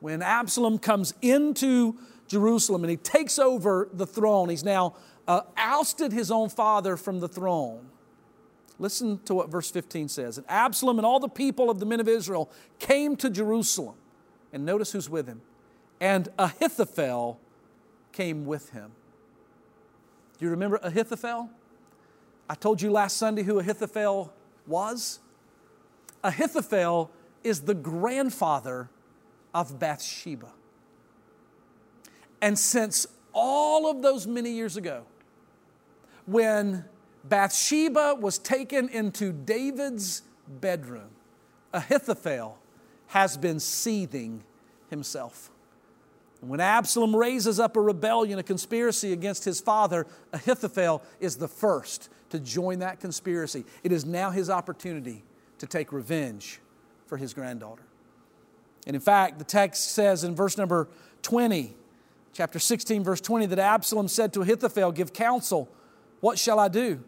When 0.00 0.22
Absalom 0.22 0.78
comes 0.78 1.14
into 1.22 1.96
Jerusalem 2.28 2.84
and 2.84 2.90
he 2.90 2.96
takes 2.96 3.38
over 3.38 3.88
the 3.92 4.06
throne, 4.06 4.48
he's 4.48 4.64
now 4.64 4.94
uh, 5.26 5.42
ousted 5.56 6.12
his 6.12 6.30
own 6.30 6.48
father 6.48 6.96
from 6.96 7.20
the 7.20 7.28
throne. 7.28 7.88
Listen 8.78 9.18
to 9.24 9.34
what 9.34 9.50
verse 9.50 9.70
15 9.70 10.08
says. 10.08 10.38
And 10.38 10.46
Absalom 10.48 10.98
and 10.98 11.06
all 11.06 11.18
the 11.18 11.28
people 11.28 11.68
of 11.68 11.80
the 11.80 11.86
men 11.86 12.00
of 12.00 12.08
Israel 12.08 12.48
came 12.78 13.16
to 13.16 13.28
Jerusalem. 13.28 13.96
And 14.52 14.64
notice 14.64 14.92
who's 14.92 15.10
with 15.10 15.26
him. 15.26 15.42
And 16.00 16.28
Ahithophel 16.38 17.40
came 18.12 18.46
with 18.46 18.70
him. 18.70 18.92
Do 20.38 20.44
you 20.44 20.50
remember 20.52 20.78
Ahithophel? 20.82 21.50
I 22.48 22.54
told 22.54 22.80
you 22.80 22.90
last 22.90 23.16
Sunday 23.16 23.42
who 23.42 23.58
Ahithophel 23.58 24.32
was. 24.66 25.18
Ahithophel 26.22 27.10
is 27.42 27.62
the 27.62 27.74
grandfather 27.74 28.88
of 29.54 29.78
Bathsheba. 29.78 30.52
And 32.40 32.58
since 32.58 33.06
all 33.32 33.90
of 33.90 34.02
those 34.02 34.26
many 34.26 34.50
years 34.50 34.76
ago, 34.76 35.04
when 36.26 36.84
Bathsheba 37.24 38.16
was 38.20 38.38
taken 38.38 38.88
into 38.88 39.32
David's 39.32 40.22
bedroom, 40.60 41.10
Ahithophel 41.72 42.58
has 43.08 43.36
been 43.36 43.60
seething 43.60 44.42
himself. 44.90 45.50
When 46.40 46.60
Absalom 46.60 47.16
raises 47.16 47.58
up 47.58 47.76
a 47.76 47.80
rebellion, 47.80 48.38
a 48.38 48.42
conspiracy 48.42 49.12
against 49.12 49.44
his 49.44 49.60
father, 49.60 50.06
Ahithophel 50.32 51.02
is 51.18 51.36
the 51.36 51.48
first 51.48 52.10
to 52.30 52.38
join 52.38 52.78
that 52.78 53.00
conspiracy. 53.00 53.64
It 53.82 53.90
is 53.90 54.04
now 54.04 54.30
his 54.30 54.48
opportunity 54.48 55.24
to 55.58 55.66
take 55.66 55.92
revenge 55.92 56.60
for 57.06 57.16
his 57.16 57.34
granddaughter. 57.34 57.82
And 58.88 58.96
in 58.96 59.00
fact, 59.00 59.38
the 59.38 59.44
text 59.44 59.92
says 59.92 60.24
in 60.24 60.34
verse 60.34 60.58
number 60.58 60.88
20, 61.22 61.76
chapter 62.32 62.58
16, 62.58 63.04
verse 63.04 63.20
20, 63.20 63.46
that 63.46 63.58
Absalom 63.58 64.08
said 64.08 64.32
to 64.32 64.42
Ahithophel, 64.42 64.90
Give 64.92 65.12
counsel, 65.12 65.68
what 66.20 66.38
shall 66.38 66.58
I 66.58 66.68
do? 66.68 67.04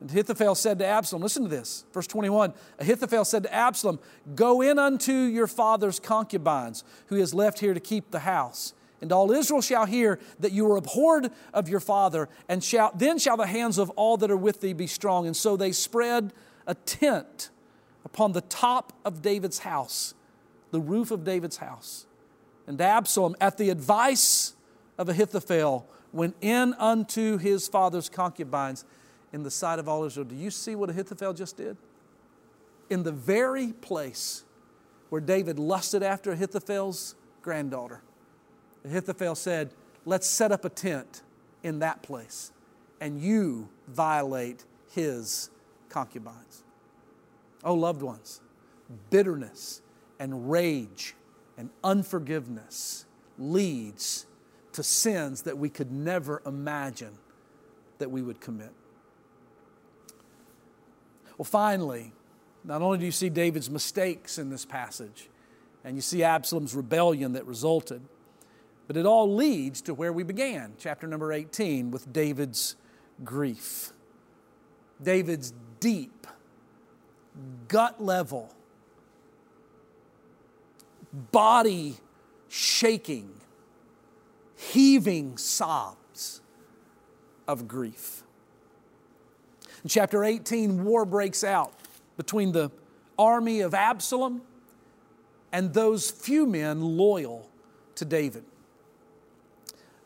And 0.00 0.08
Ahithophel 0.10 0.54
said 0.54 0.78
to 0.78 0.86
Absalom, 0.86 1.22
listen 1.22 1.42
to 1.42 1.48
this, 1.48 1.84
verse 1.92 2.06
21. 2.06 2.54
Ahithophel 2.78 3.24
said 3.24 3.42
to 3.42 3.52
Absalom, 3.52 3.98
Go 4.34 4.62
in 4.62 4.78
unto 4.78 5.12
your 5.12 5.46
father's 5.46 6.00
concubines, 6.00 6.84
who 7.08 7.16
is 7.16 7.34
left 7.34 7.58
here 7.58 7.74
to 7.74 7.80
keep 7.80 8.10
the 8.10 8.20
house. 8.20 8.72
And 9.02 9.12
all 9.12 9.32
Israel 9.32 9.62
shall 9.62 9.86
hear 9.86 10.20
that 10.38 10.52
you 10.52 10.70
are 10.70 10.76
abhorred 10.76 11.30
of 11.52 11.68
your 11.68 11.80
father, 11.80 12.28
and 12.48 12.62
shall, 12.62 12.92
then 12.94 13.18
shall 13.18 13.36
the 13.36 13.46
hands 13.46 13.78
of 13.78 13.90
all 13.90 14.16
that 14.18 14.30
are 14.30 14.36
with 14.36 14.60
thee 14.60 14.74
be 14.74 14.86
strong. 14.86 15.26
And 15.26 15.36
so 15.36 15.56
they 15.56 15.72
spread 15.72 16.32
a 16.66 16.74
tent 16.74 17.50
upon 18.04 18.32
the 18.32 18.42
top 18.42 18.92
of 19.04 19.22
David's 19.22 19.60
house, 19.60 20.14
the 20.70 20.80
roof 20.80 21.10
of 21.10 21.24
David's 21.24 21.58
house. 21.58 22.06
And 22.66 22.80
Absalom, 22.80 23.36
at 23.40 23.58
the 23.58 23.70
advice 23.70 24.54
of 24.98 25.08
Ahithophel, 25.08 25.86
went 26.12 26.36
in 26.40 26.74
unto 26.74 27.38
his 27.38 27.68
father's 27.68 28.08
concubines 28.08 28.84
in 29.32 29.42
the 29.42 29.50
sight 29.50 29.78
of 29.78 29.88
all 29.88 30.04
Israel. 30.04 30.26
Do 30.26 30.34
you 30.34 30.50
see 30.50 30.74
what 30.74 30.90
Ahithophel 30.90 31.32
just 31.32 31.56
did? 31.56 31.76
In 32.88 33.02
the 33.02 33.12
very 33.12 33.72
place 33.72 34.44
where 35.08 35.20
David 35.20 35.58
lusted 35.58 36.02
after 36.02 36.32
Ahithophel's 36.32 37.14
granddaughter, 37.42 38.02
Ahithophel 38.84 39.34
said, 39.34 39.70
Let's 40.04 40.26
set 40.26 40.50
up 40.50 40.64
a 40.64 40.70
tent 40.70 41.22
in 41.62 41.80
that 41.80 42.02
place, 42.02 42.52
and 43.00 43.20
you 43.20 43.68
violate 43.86 44.64
his 44.90 45.50
concubines. 45.88 46.64
Oh, 47.62 47.74
loved 47.74 48.02
ones, 48.02 48.40
bitterness 49.10 49.82
and 50.20 50.50
rage 50.50 51.16
and 51.58 51.70
unforgiveness 51.82 53.06
leads 53.38 54.26
to 54.72 54.84
sins 54.84 55.42
that 55.42 55.58
we 55.58 55.68
could 55.68 55.90
never 55.90 56.40
imagine 56.46 57.18
that 57.98 58.10
we 58.10 58.22
would 58.22 58.40
commit. 58.40 58.72
Well, 61.36 61.44
finally, 61.44 62.12
not 62.62 62.82
only 62.82 62.98
do 62.98 63.06
you 63.06 63.12
see 63.12 63.30
David's 63.30 63.70
mistakes 63.70 64.38
in 64.38 64.50
this 64.50 64.64
passage, 64.64 65.28
and 65.82 65.96
you 65.96 66.02
see 66.02 66.22
Absalom's 66.22 66.74
rebellion 66.74 67.32
that 67.32 67.46
resulted, 67.46 68.02
but 68.86 68.96
it 68.96 69.06
all 69.06 69.34
leads 69.34 69.80
to 69.82 69.94
where 69.94 70.12
we 70.12 70.22
began, 70.22 70.74
chapter 70.78 71.06
number 71.06 71.32
18, 71.32 71.90
with 71.90 72.12
David's 72.12 72.76
grief. 73.24 73.92
David's 75.02 75.54
deep, 75.78 76.26
gut 77.68 78.02
level, 78.02 78.54
body 81.12 81.96
shaking, 82.48 83.30
heaving 84.56 85.36
sobs 85.36 86.40
of 87.48 87.66
grief. 87.66 88.22
In 89.82 89.88
chapter 89.88 90.24
18, 90.24 90.84
war 90.84 91.04
breaks 91.04 91.42
out 91.42 91.72
between 92.16 92.52
the 92.52 92.70
army 93.18 93.60
of 93.60 93.74
Absalom 93.74 94.42
and 95.52 95.72
those 95.74 96.10
few 96.10 96.46
men 96.46 96.80
loyal 96.80 97.48
to 97.96 98.04
David. 98.04 98.44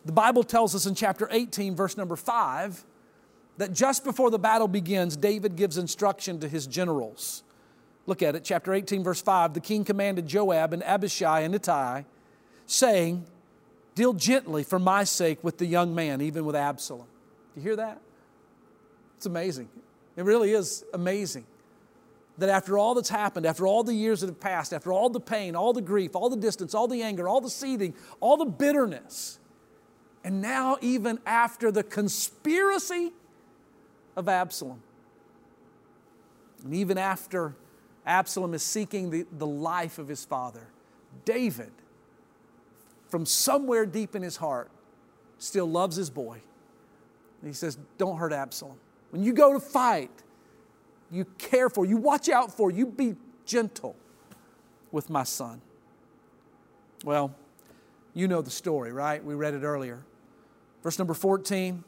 The 0.05 0.13
Bible 0.13 0.43
tells 0.43 0.75
us 0.75 0.87
in 0.87 0.95
chapter 0.95 1.29
18, 1.31 1.75
verse 1.75 1.97
number 1.97 2.17
5, 2.17 2.85
that 3.57 3.73
just 3.73 4.05
before 4.05 4.31
the 4.31 4.39
battle 4.39 4.69
begins, 4.69 5.17
David 5.17 5.57
gives 5.57 5.79
instruction 5.79 6.41
to 6.41 6.49
his 6.49 6.67
generals. 6.67 7.43
Look 8.07 8.23
at 8.23 8.35
it, 8.37 8.45
chapter 8.45 8.75
18, 8.75 9.03
verse 9.03 9.23
5. 9.23 9.55
The 9.55 9.61
king 9.61 9.85
commanded 9.85 10.27
Joab 10.27 10.73
and 10.73 10.83
Abishai 10.83 11.41
and 11.41 11.55
Ittai, 11.55 12.05
saying, 12.67 13.25
Deal 13.95 14.13
gently 14.13 14.65
for 14.65 14.79
my 14.79 15.05
sake 15.05 15.43
with 15.43 15.59
the 15.59 15.67
young 15.67 15.95
man, 15.95 16.21
even 16.21 16.45
with 16.45 16.57
Absalom. 16.57 17.07
Do 17.55 17.61
you 17.61 17.63
hear 17.63 17.77
that? 17.77 18.01
It's 19.17 19.27
amazing. 19.27 19.69
It 20.17 20.25
really 20.25 20.53
is 20.53 20.85
amazing 20.93 21.47
that 22.39 22.49
after 22.49 22.77
all 22.77 22.95
that's 22.95 23.09
happened, 23.09 23.47
after 23.47 23.67
all 23.67 23.85
the 23.85 23.95
years 23.95 24.21
that 24.21 24.27
have 24.27 24.41
passed, 24.41 24.73
after 24.73 24.93
all 24.93 25.09
the 25.09 25.21
pain, 25.21 25.55
all 25.55 25.73
the 25.73 25.81
grief, 25.81 26.17
all 26.17 26.29
the 26.29 26.37
distance, 26.37 26.75
all 26.75 26.89
the 26.89 27.03
anger, 27.03 27.29
all 27.29 27.41
the 27.41 27.51
seething, 27.51 27.95
all 28.21 28.37
the 28.37 28.45
bitterness, 28.45 29.39
and 30.25 30.43
now 30.43 30.77
even 30.81 31.19
after 31.27 31.71
the 31.71 31.83
conspiracy 31.83 33.13
of 34.17 34.29
Absalom, 34.29 34.83
and 36.65 36.75
even 36.75 36.99
after 36.99 37.55
Absalom 38.07 38.55
is 38.55 38.63
seeking 38.63 39.11
the, 39.11 39.27
the 39.33 39.47
life 39.47 39.99
of 39.99 40.09
his 40.09 40.25
father, 40.25 40.67
David, 41.25 41.71
from 43.09 43.25
somewhere 43.25 43.87
deep 43.87 44.15
in 44.15 44.23
his 44.23 44.37
heart, 44.37 44.71
still 45.39 45.67
loves 45.67 45.97
his 45.97 46.11
boy. 46.11 46.41
And 47.41 47.49
he 47.49 47.55
says, 47.55 47.79
Don't 47.99 48.17
hurt 48.17 48.33
Absalom. 48.33 48.77
When 49.11 49.23
you 49.23 49.33
go 49.33 49.53
to 49.53 49.61
fight, 49.61 50.11
you 51.11 51.25
care 51.39 51.71
for, 51.71 51.85
you 51.85 51.97
watch 51.97 52.29
out 52.29 52.55
for, 52.57 52.71
you 52.71 52.87
be 52.87 53.17
gentle 53.47 53.95
with 54.91 55.09
my 55.09 55.23
son. 55.23 55.61
Well, 57.05 57.35
you 58.15 58.29
know 58.29 58.43
the 58.43 58.51
story, 58.51 58.93
right? 58.93 59.23
We 59.23 59.35
read 59.35 59.55
it 59.55 59.63
earlier. 59.63 60.05
Verse 60.83 60.99
number 60.99 61.15
14 61.15 61.85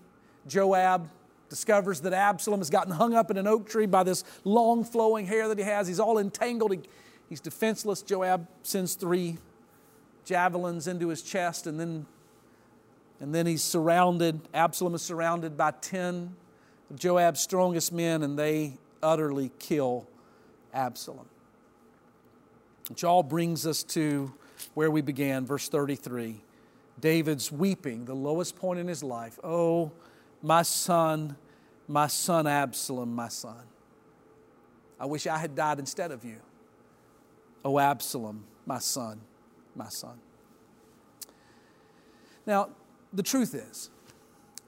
Joab 0.47 1.09
discovers 1.49 2.01
that 2.03 2.13
Absalom 2.13 2.61
has 2.61 2.71
gotten 2.71 2.93
hung 2.93 3.15
up 3.15 3.31
in 3.31 3.37
an 3.37 3.47
oak 3.47 3.69
tree 3.69 3.87
by 3.87 4.03
this 4.03 4.25
long 4.45 4.85
flowing 4.85 5.27
hair 5.27 5.49
that 5.49 5.59
he 5.59 5.65
has. 5.65 5.87
He's 5.87 6.01
all 6.01 6.19
entangled. 6.19 6.73
He, 6.73 6.81
he's 7.29 7.41
defenseless. 7.41 8.03
Joab 8.03 8.47
sends 8.63 8.95
three 8.95 9.39
javelins 10.25 10.89
into 10.89 11.09
his 11.09 11.23
chest, 11.23 11.67
and 11.67 11.79
then, 11.79 12.07
and 13.21 13.35
then 13.35 13.47
he's 13.47 13.63
surrounded. 13.63 14.41
Absalom 14.53 14.95
is 14.95 15.03
surrounded 15.03 15.57
by 15.57 15.71
10 15.71 16.35
of 16.91 16.99
Joab's 16.99 17.41
strongest 17.41 17.93
men, 17.93 18.23
and 18.23 18.39
they 18.39 18.79
utterly 19.03 19.53
kill 19.59 20.09
Absalom. 20.75 21.27
Which 22.89 23.05
all 23.05 23.23
brings 23.23 23.67
us 23.67 23.83
to 23.85 24.33
where 24.75 24.91
we 24.91 25.01
began, 25.01 25.47
verse 25.47 25.69
33. 25.69 26.41
David's 27.01 27.53
weeping, 27.53 28.05
the 28.05 28.15
lowest 28.15 28.57
point 28.57 28.79
in 28.79 28.89
his 28.89 29.03
life. 29.03 29.39
Oh, 29.45 29.93
my 30.43 30.62
son, 30.62 31.37
my 31.89 32.07
son 32.07 32.47
Absalom, 32.47 33.14
my 33.14 33.28
son. 33.28 33.62
I 34.99 35.07
wish 35.07 35.26
I 35.26 35.39
had 35.39 35.55
died 35.55 35.78
instead 35.78 36.11
of 36.11 36.24
you. 36.24 36.39
Oh, 37.64 37.78
Absalom, 37.78 38.45
my 38.64 38.78
son, 38.78 39.20
my 39.74 39.89
son. 39.89 40.18
Now, 42.47 42.70
the 43.12 43.22
truth 43.22 43.55
is, 43.55 43.91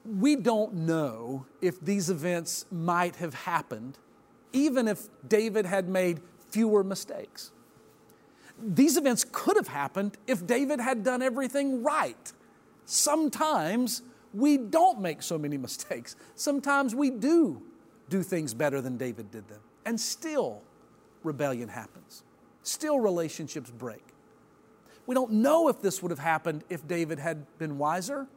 we 0.05 0.35
don't 0.35 0.73
know 0.73 1.45
if 1.61 1.79
these 1.79 2.09
events 2.09 2.65
might 2.71 3.15
have 3.17 3.33
happened, 3.33 3.97
even 4.53 4.87
if 4.87 5.07
David 5.27 5.65
had 5.65 5.87
made 5.87 6.21
fewer 6.49 6.83
mistakes. 6.83 7.51
These 8.61 8.97
events 8.97 9.25
could 9.31 9.55
have 9.55 9.69
happened 9.69 10.17
if 10.27 10.45
David 10.45 10.79
had 10.79 11.03
done 11.03 11.21
everything 11.21 11.83
right. 11.83 12.33
Sometimes 12.85 14.01
we 14.33 14.57
don't 14.57 14.99
make 14.99 15.21
so 15.21 15.37
many 15.37 15.57
mistakes. 15.67 16.15
Sometimes 16.35 16.95
we 16.95 17.09
do 17.09 17.61
do 18.09 18.23
things 18.23 18.53
better 18.53 18.81
than 18.81 18.97
David 18.97 19.31
did 19.31 19.47
them. 19.47 19.61
And 19.85 19.99
still, 19.99 20.61
rebellion 21.23 21.69
happens. 21.69 22.23
Still, 22.63 22.99
relationships 22.99 23.69
break. 23.69 24.03
We 25.05 25.15
don't 25.15 25.31
know 25.31 25.69
if 25.69 25.81
this 25.81 26.01
would 26.01 26.11
have 26.11 26.19
happened 26.19 26.63
if 26.69 26.87
David 26.87 27.19
had 27.19 27.45
been 27.57 27.77
wiser 27.77 28.27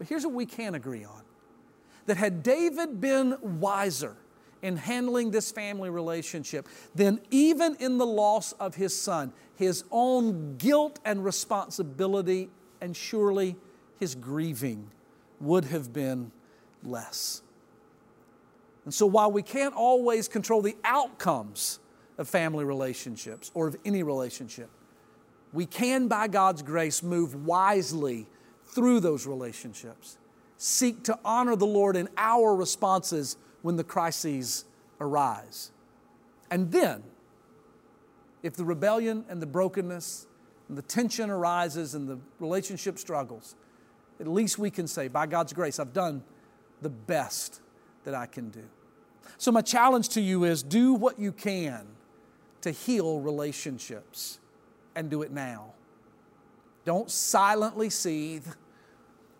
but 0.00 0.08
here's 0.08 0.24
what 0.24 0.32
we 0.32 0.46
can 0.46 0.74
agree 0.74 1.04
on 1.04 1.20
that 2.06 2.16
had 2.16 2.42
David 2.42 3.02
been 3.02 3.36
wiser 3.60 4.16
in 4.62 4.78
handling 4.78 5.30
this 5.30 5.52
family 5.52 5.90
relationship, 5.90 6.66
then 6.94 7.20
even 7.30 7.76
in 7.76 7.98
the 7.98 8.06
loss 8.06 8.52
of 8.52 8.76
his 8.76 8.98
son, 8.98 9.30
his 9.56 9.84
own 9.90 10.56
guilt 10.56 10.98
and 11.04 11.22
responsibility, 11.22 12.48
and 12.80 12.96
surely 12.96 13.56
his 13.98 14.14
grieving 14.14 14.90
would 15.40 15.66
have 15.66 15.92
been 15.92 16.32
less. 16.82 17.42
And 18.84 18.94
so, 18.94 19.06
while 19.06 19.30
we 19.30 19.42
can't 19.42 19.74
always 19.74 20.28
control 20.28 20.62
the 20.62 20.76
outcomes 20.84 21.80
of 22.18 22.28
family 22.28 22.64
relationships 22.64 23.50
or 23.54 23.68
of 23.68 23.76
any 23.84 24.02
relationship, 24.02 24.70
we 25.52 25.66
can, 25.66 26.08
by 26.08 26.28
God's 26.28 26.62
grace, 26.62 27.02
move 27.02 27.46
wisely 27.46 28.26
through 28.64 29.00
those 29.00 29.26
relationships 29.26 30.18
seek 30.60 31.02
to 31.02 31.18
honor 31.24 31.56
the 31.56 31.66
Lord 31.66 31.96
in 31.96 32.06
our 32.18 32.54
responses 32.54 33.38
when 33.62 33.76
the 33.76 33.84
crises 33.84 34.66
arise. 35.00 35.72
And 36.50 36.70
then, 36.70 37.02
if 38.42 38.56
the 38.56 38.64
rebellion 38.64 39.24
and 39.30 39.40
the 39.40 39.46
brokenness 39.46 40.26
and 40.68 40.76
the 40.76 40.82
tension 40.82 41.30
arises 41.30 41.94
and 41.94 42.06
the 42.06 42.18
relationship 42.38 42.98
struggles, 42.98 43.56
at 44.20 44.28
least 44.28 44.58
we 44.58 44.70
can 44.70 44.86
say, 44.86 45.08
by 45.08 45.26
God's 45.26 45.52
grace, 45.52 45.78
I've 45.78 45.92
done 45.92 46.22
the 46.82 46.90
best 46.90 47.60
that 48.04 48.14
I 48.14 48.26
can 48.26 48.50
do. 48.50 48.64
So, 49.38 49.50
my 49.50 49.62
challenge 49.62 50.10
to 50.10 50.20
you 50.20 50.44
is 50.44 50.62
do 50.62 50.92
what 50.92 51.18
you 51.18 51.32
can 51.32 51.86
to 52.60 52.70
heal 52.70 53.20
relationships 53.20 54.38
and 54.94 55.08
do 55.08 55.22
it 55.22 55.30
now. 55.30 55.72
Don't 56.84 57.10
silently 57.10 57.88
seethe. 57.90 58.46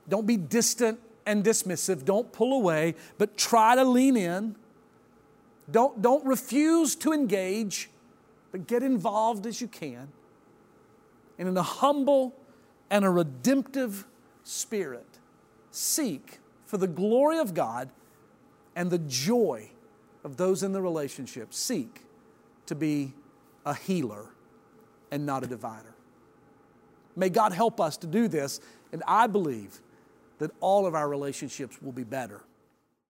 Don't 0.09 0.26
be 0.26 0.37
distant 0.37 0.99
and 1.26 1.45
dismissive. 1.45 2.05
Don't 2.05 2.33
pull 2.33 2.55
away, 2.55 2.95
but 3.18 3.37
try 3.37 3.74
to 3.74 3.85
lean 3.85 4.16
in. 4.16 4.57
Don't, 5.70 6.01
don't 6.01 6.24
refuse 6.24 6.97
to 6.97 7.12
engage, 7.12 7.91
but 8.51 8.66
get 8.66 8.83
involved 8.83 9.47
as 9.47 9.61
you 9.61 9.68
can. 9.68 10.09
And 11.39 11.49
in 11.49 11.57
a 11.57 11.62
humble 11.62 12.35
and 12.91 13.05
a 13.05 13.11
redemptive 13.11 14.07
spirit, 14.51 15.18
seek 15.70 16.40
for 16.66 16.76
the 16.76 16.86
glory 16.86 17.38
of 17.38 17.55
God 17.55 17.90
and 18.74 18.90
the 18.90 18.98
joy 18.98 19.70
of 20.24 20.36
those 20.36 20.62
in 20.62 20.72
the 20.72 20.82
relationship. 20.82 21.55
Seek 21.55 22.03
to 22.66 22.74
be 22.74 23.14
a 23.64 23.74
healer 23.74 24.26
and 25.11 25.24
not 25.24 25.44
a 25.44 25.46
divider. 25.46 25.94
May 27.16 27.28
God 27.28 27.53
help 27.53 27.80
us 27.80 27.96
to 27.98 28.07
do 28.07 28.28
this, 28.28 28.61
and 28.92 29.03
I 29.07 29.26
believe 29.26 29.80
that 30.38 30.51
all 30.61 30.86
of 30.86 30.94
our 30.94 31.09
relationships 31.09 31.80
will 31.82 31.92
be 31.92 32.05
better 32.05 32.42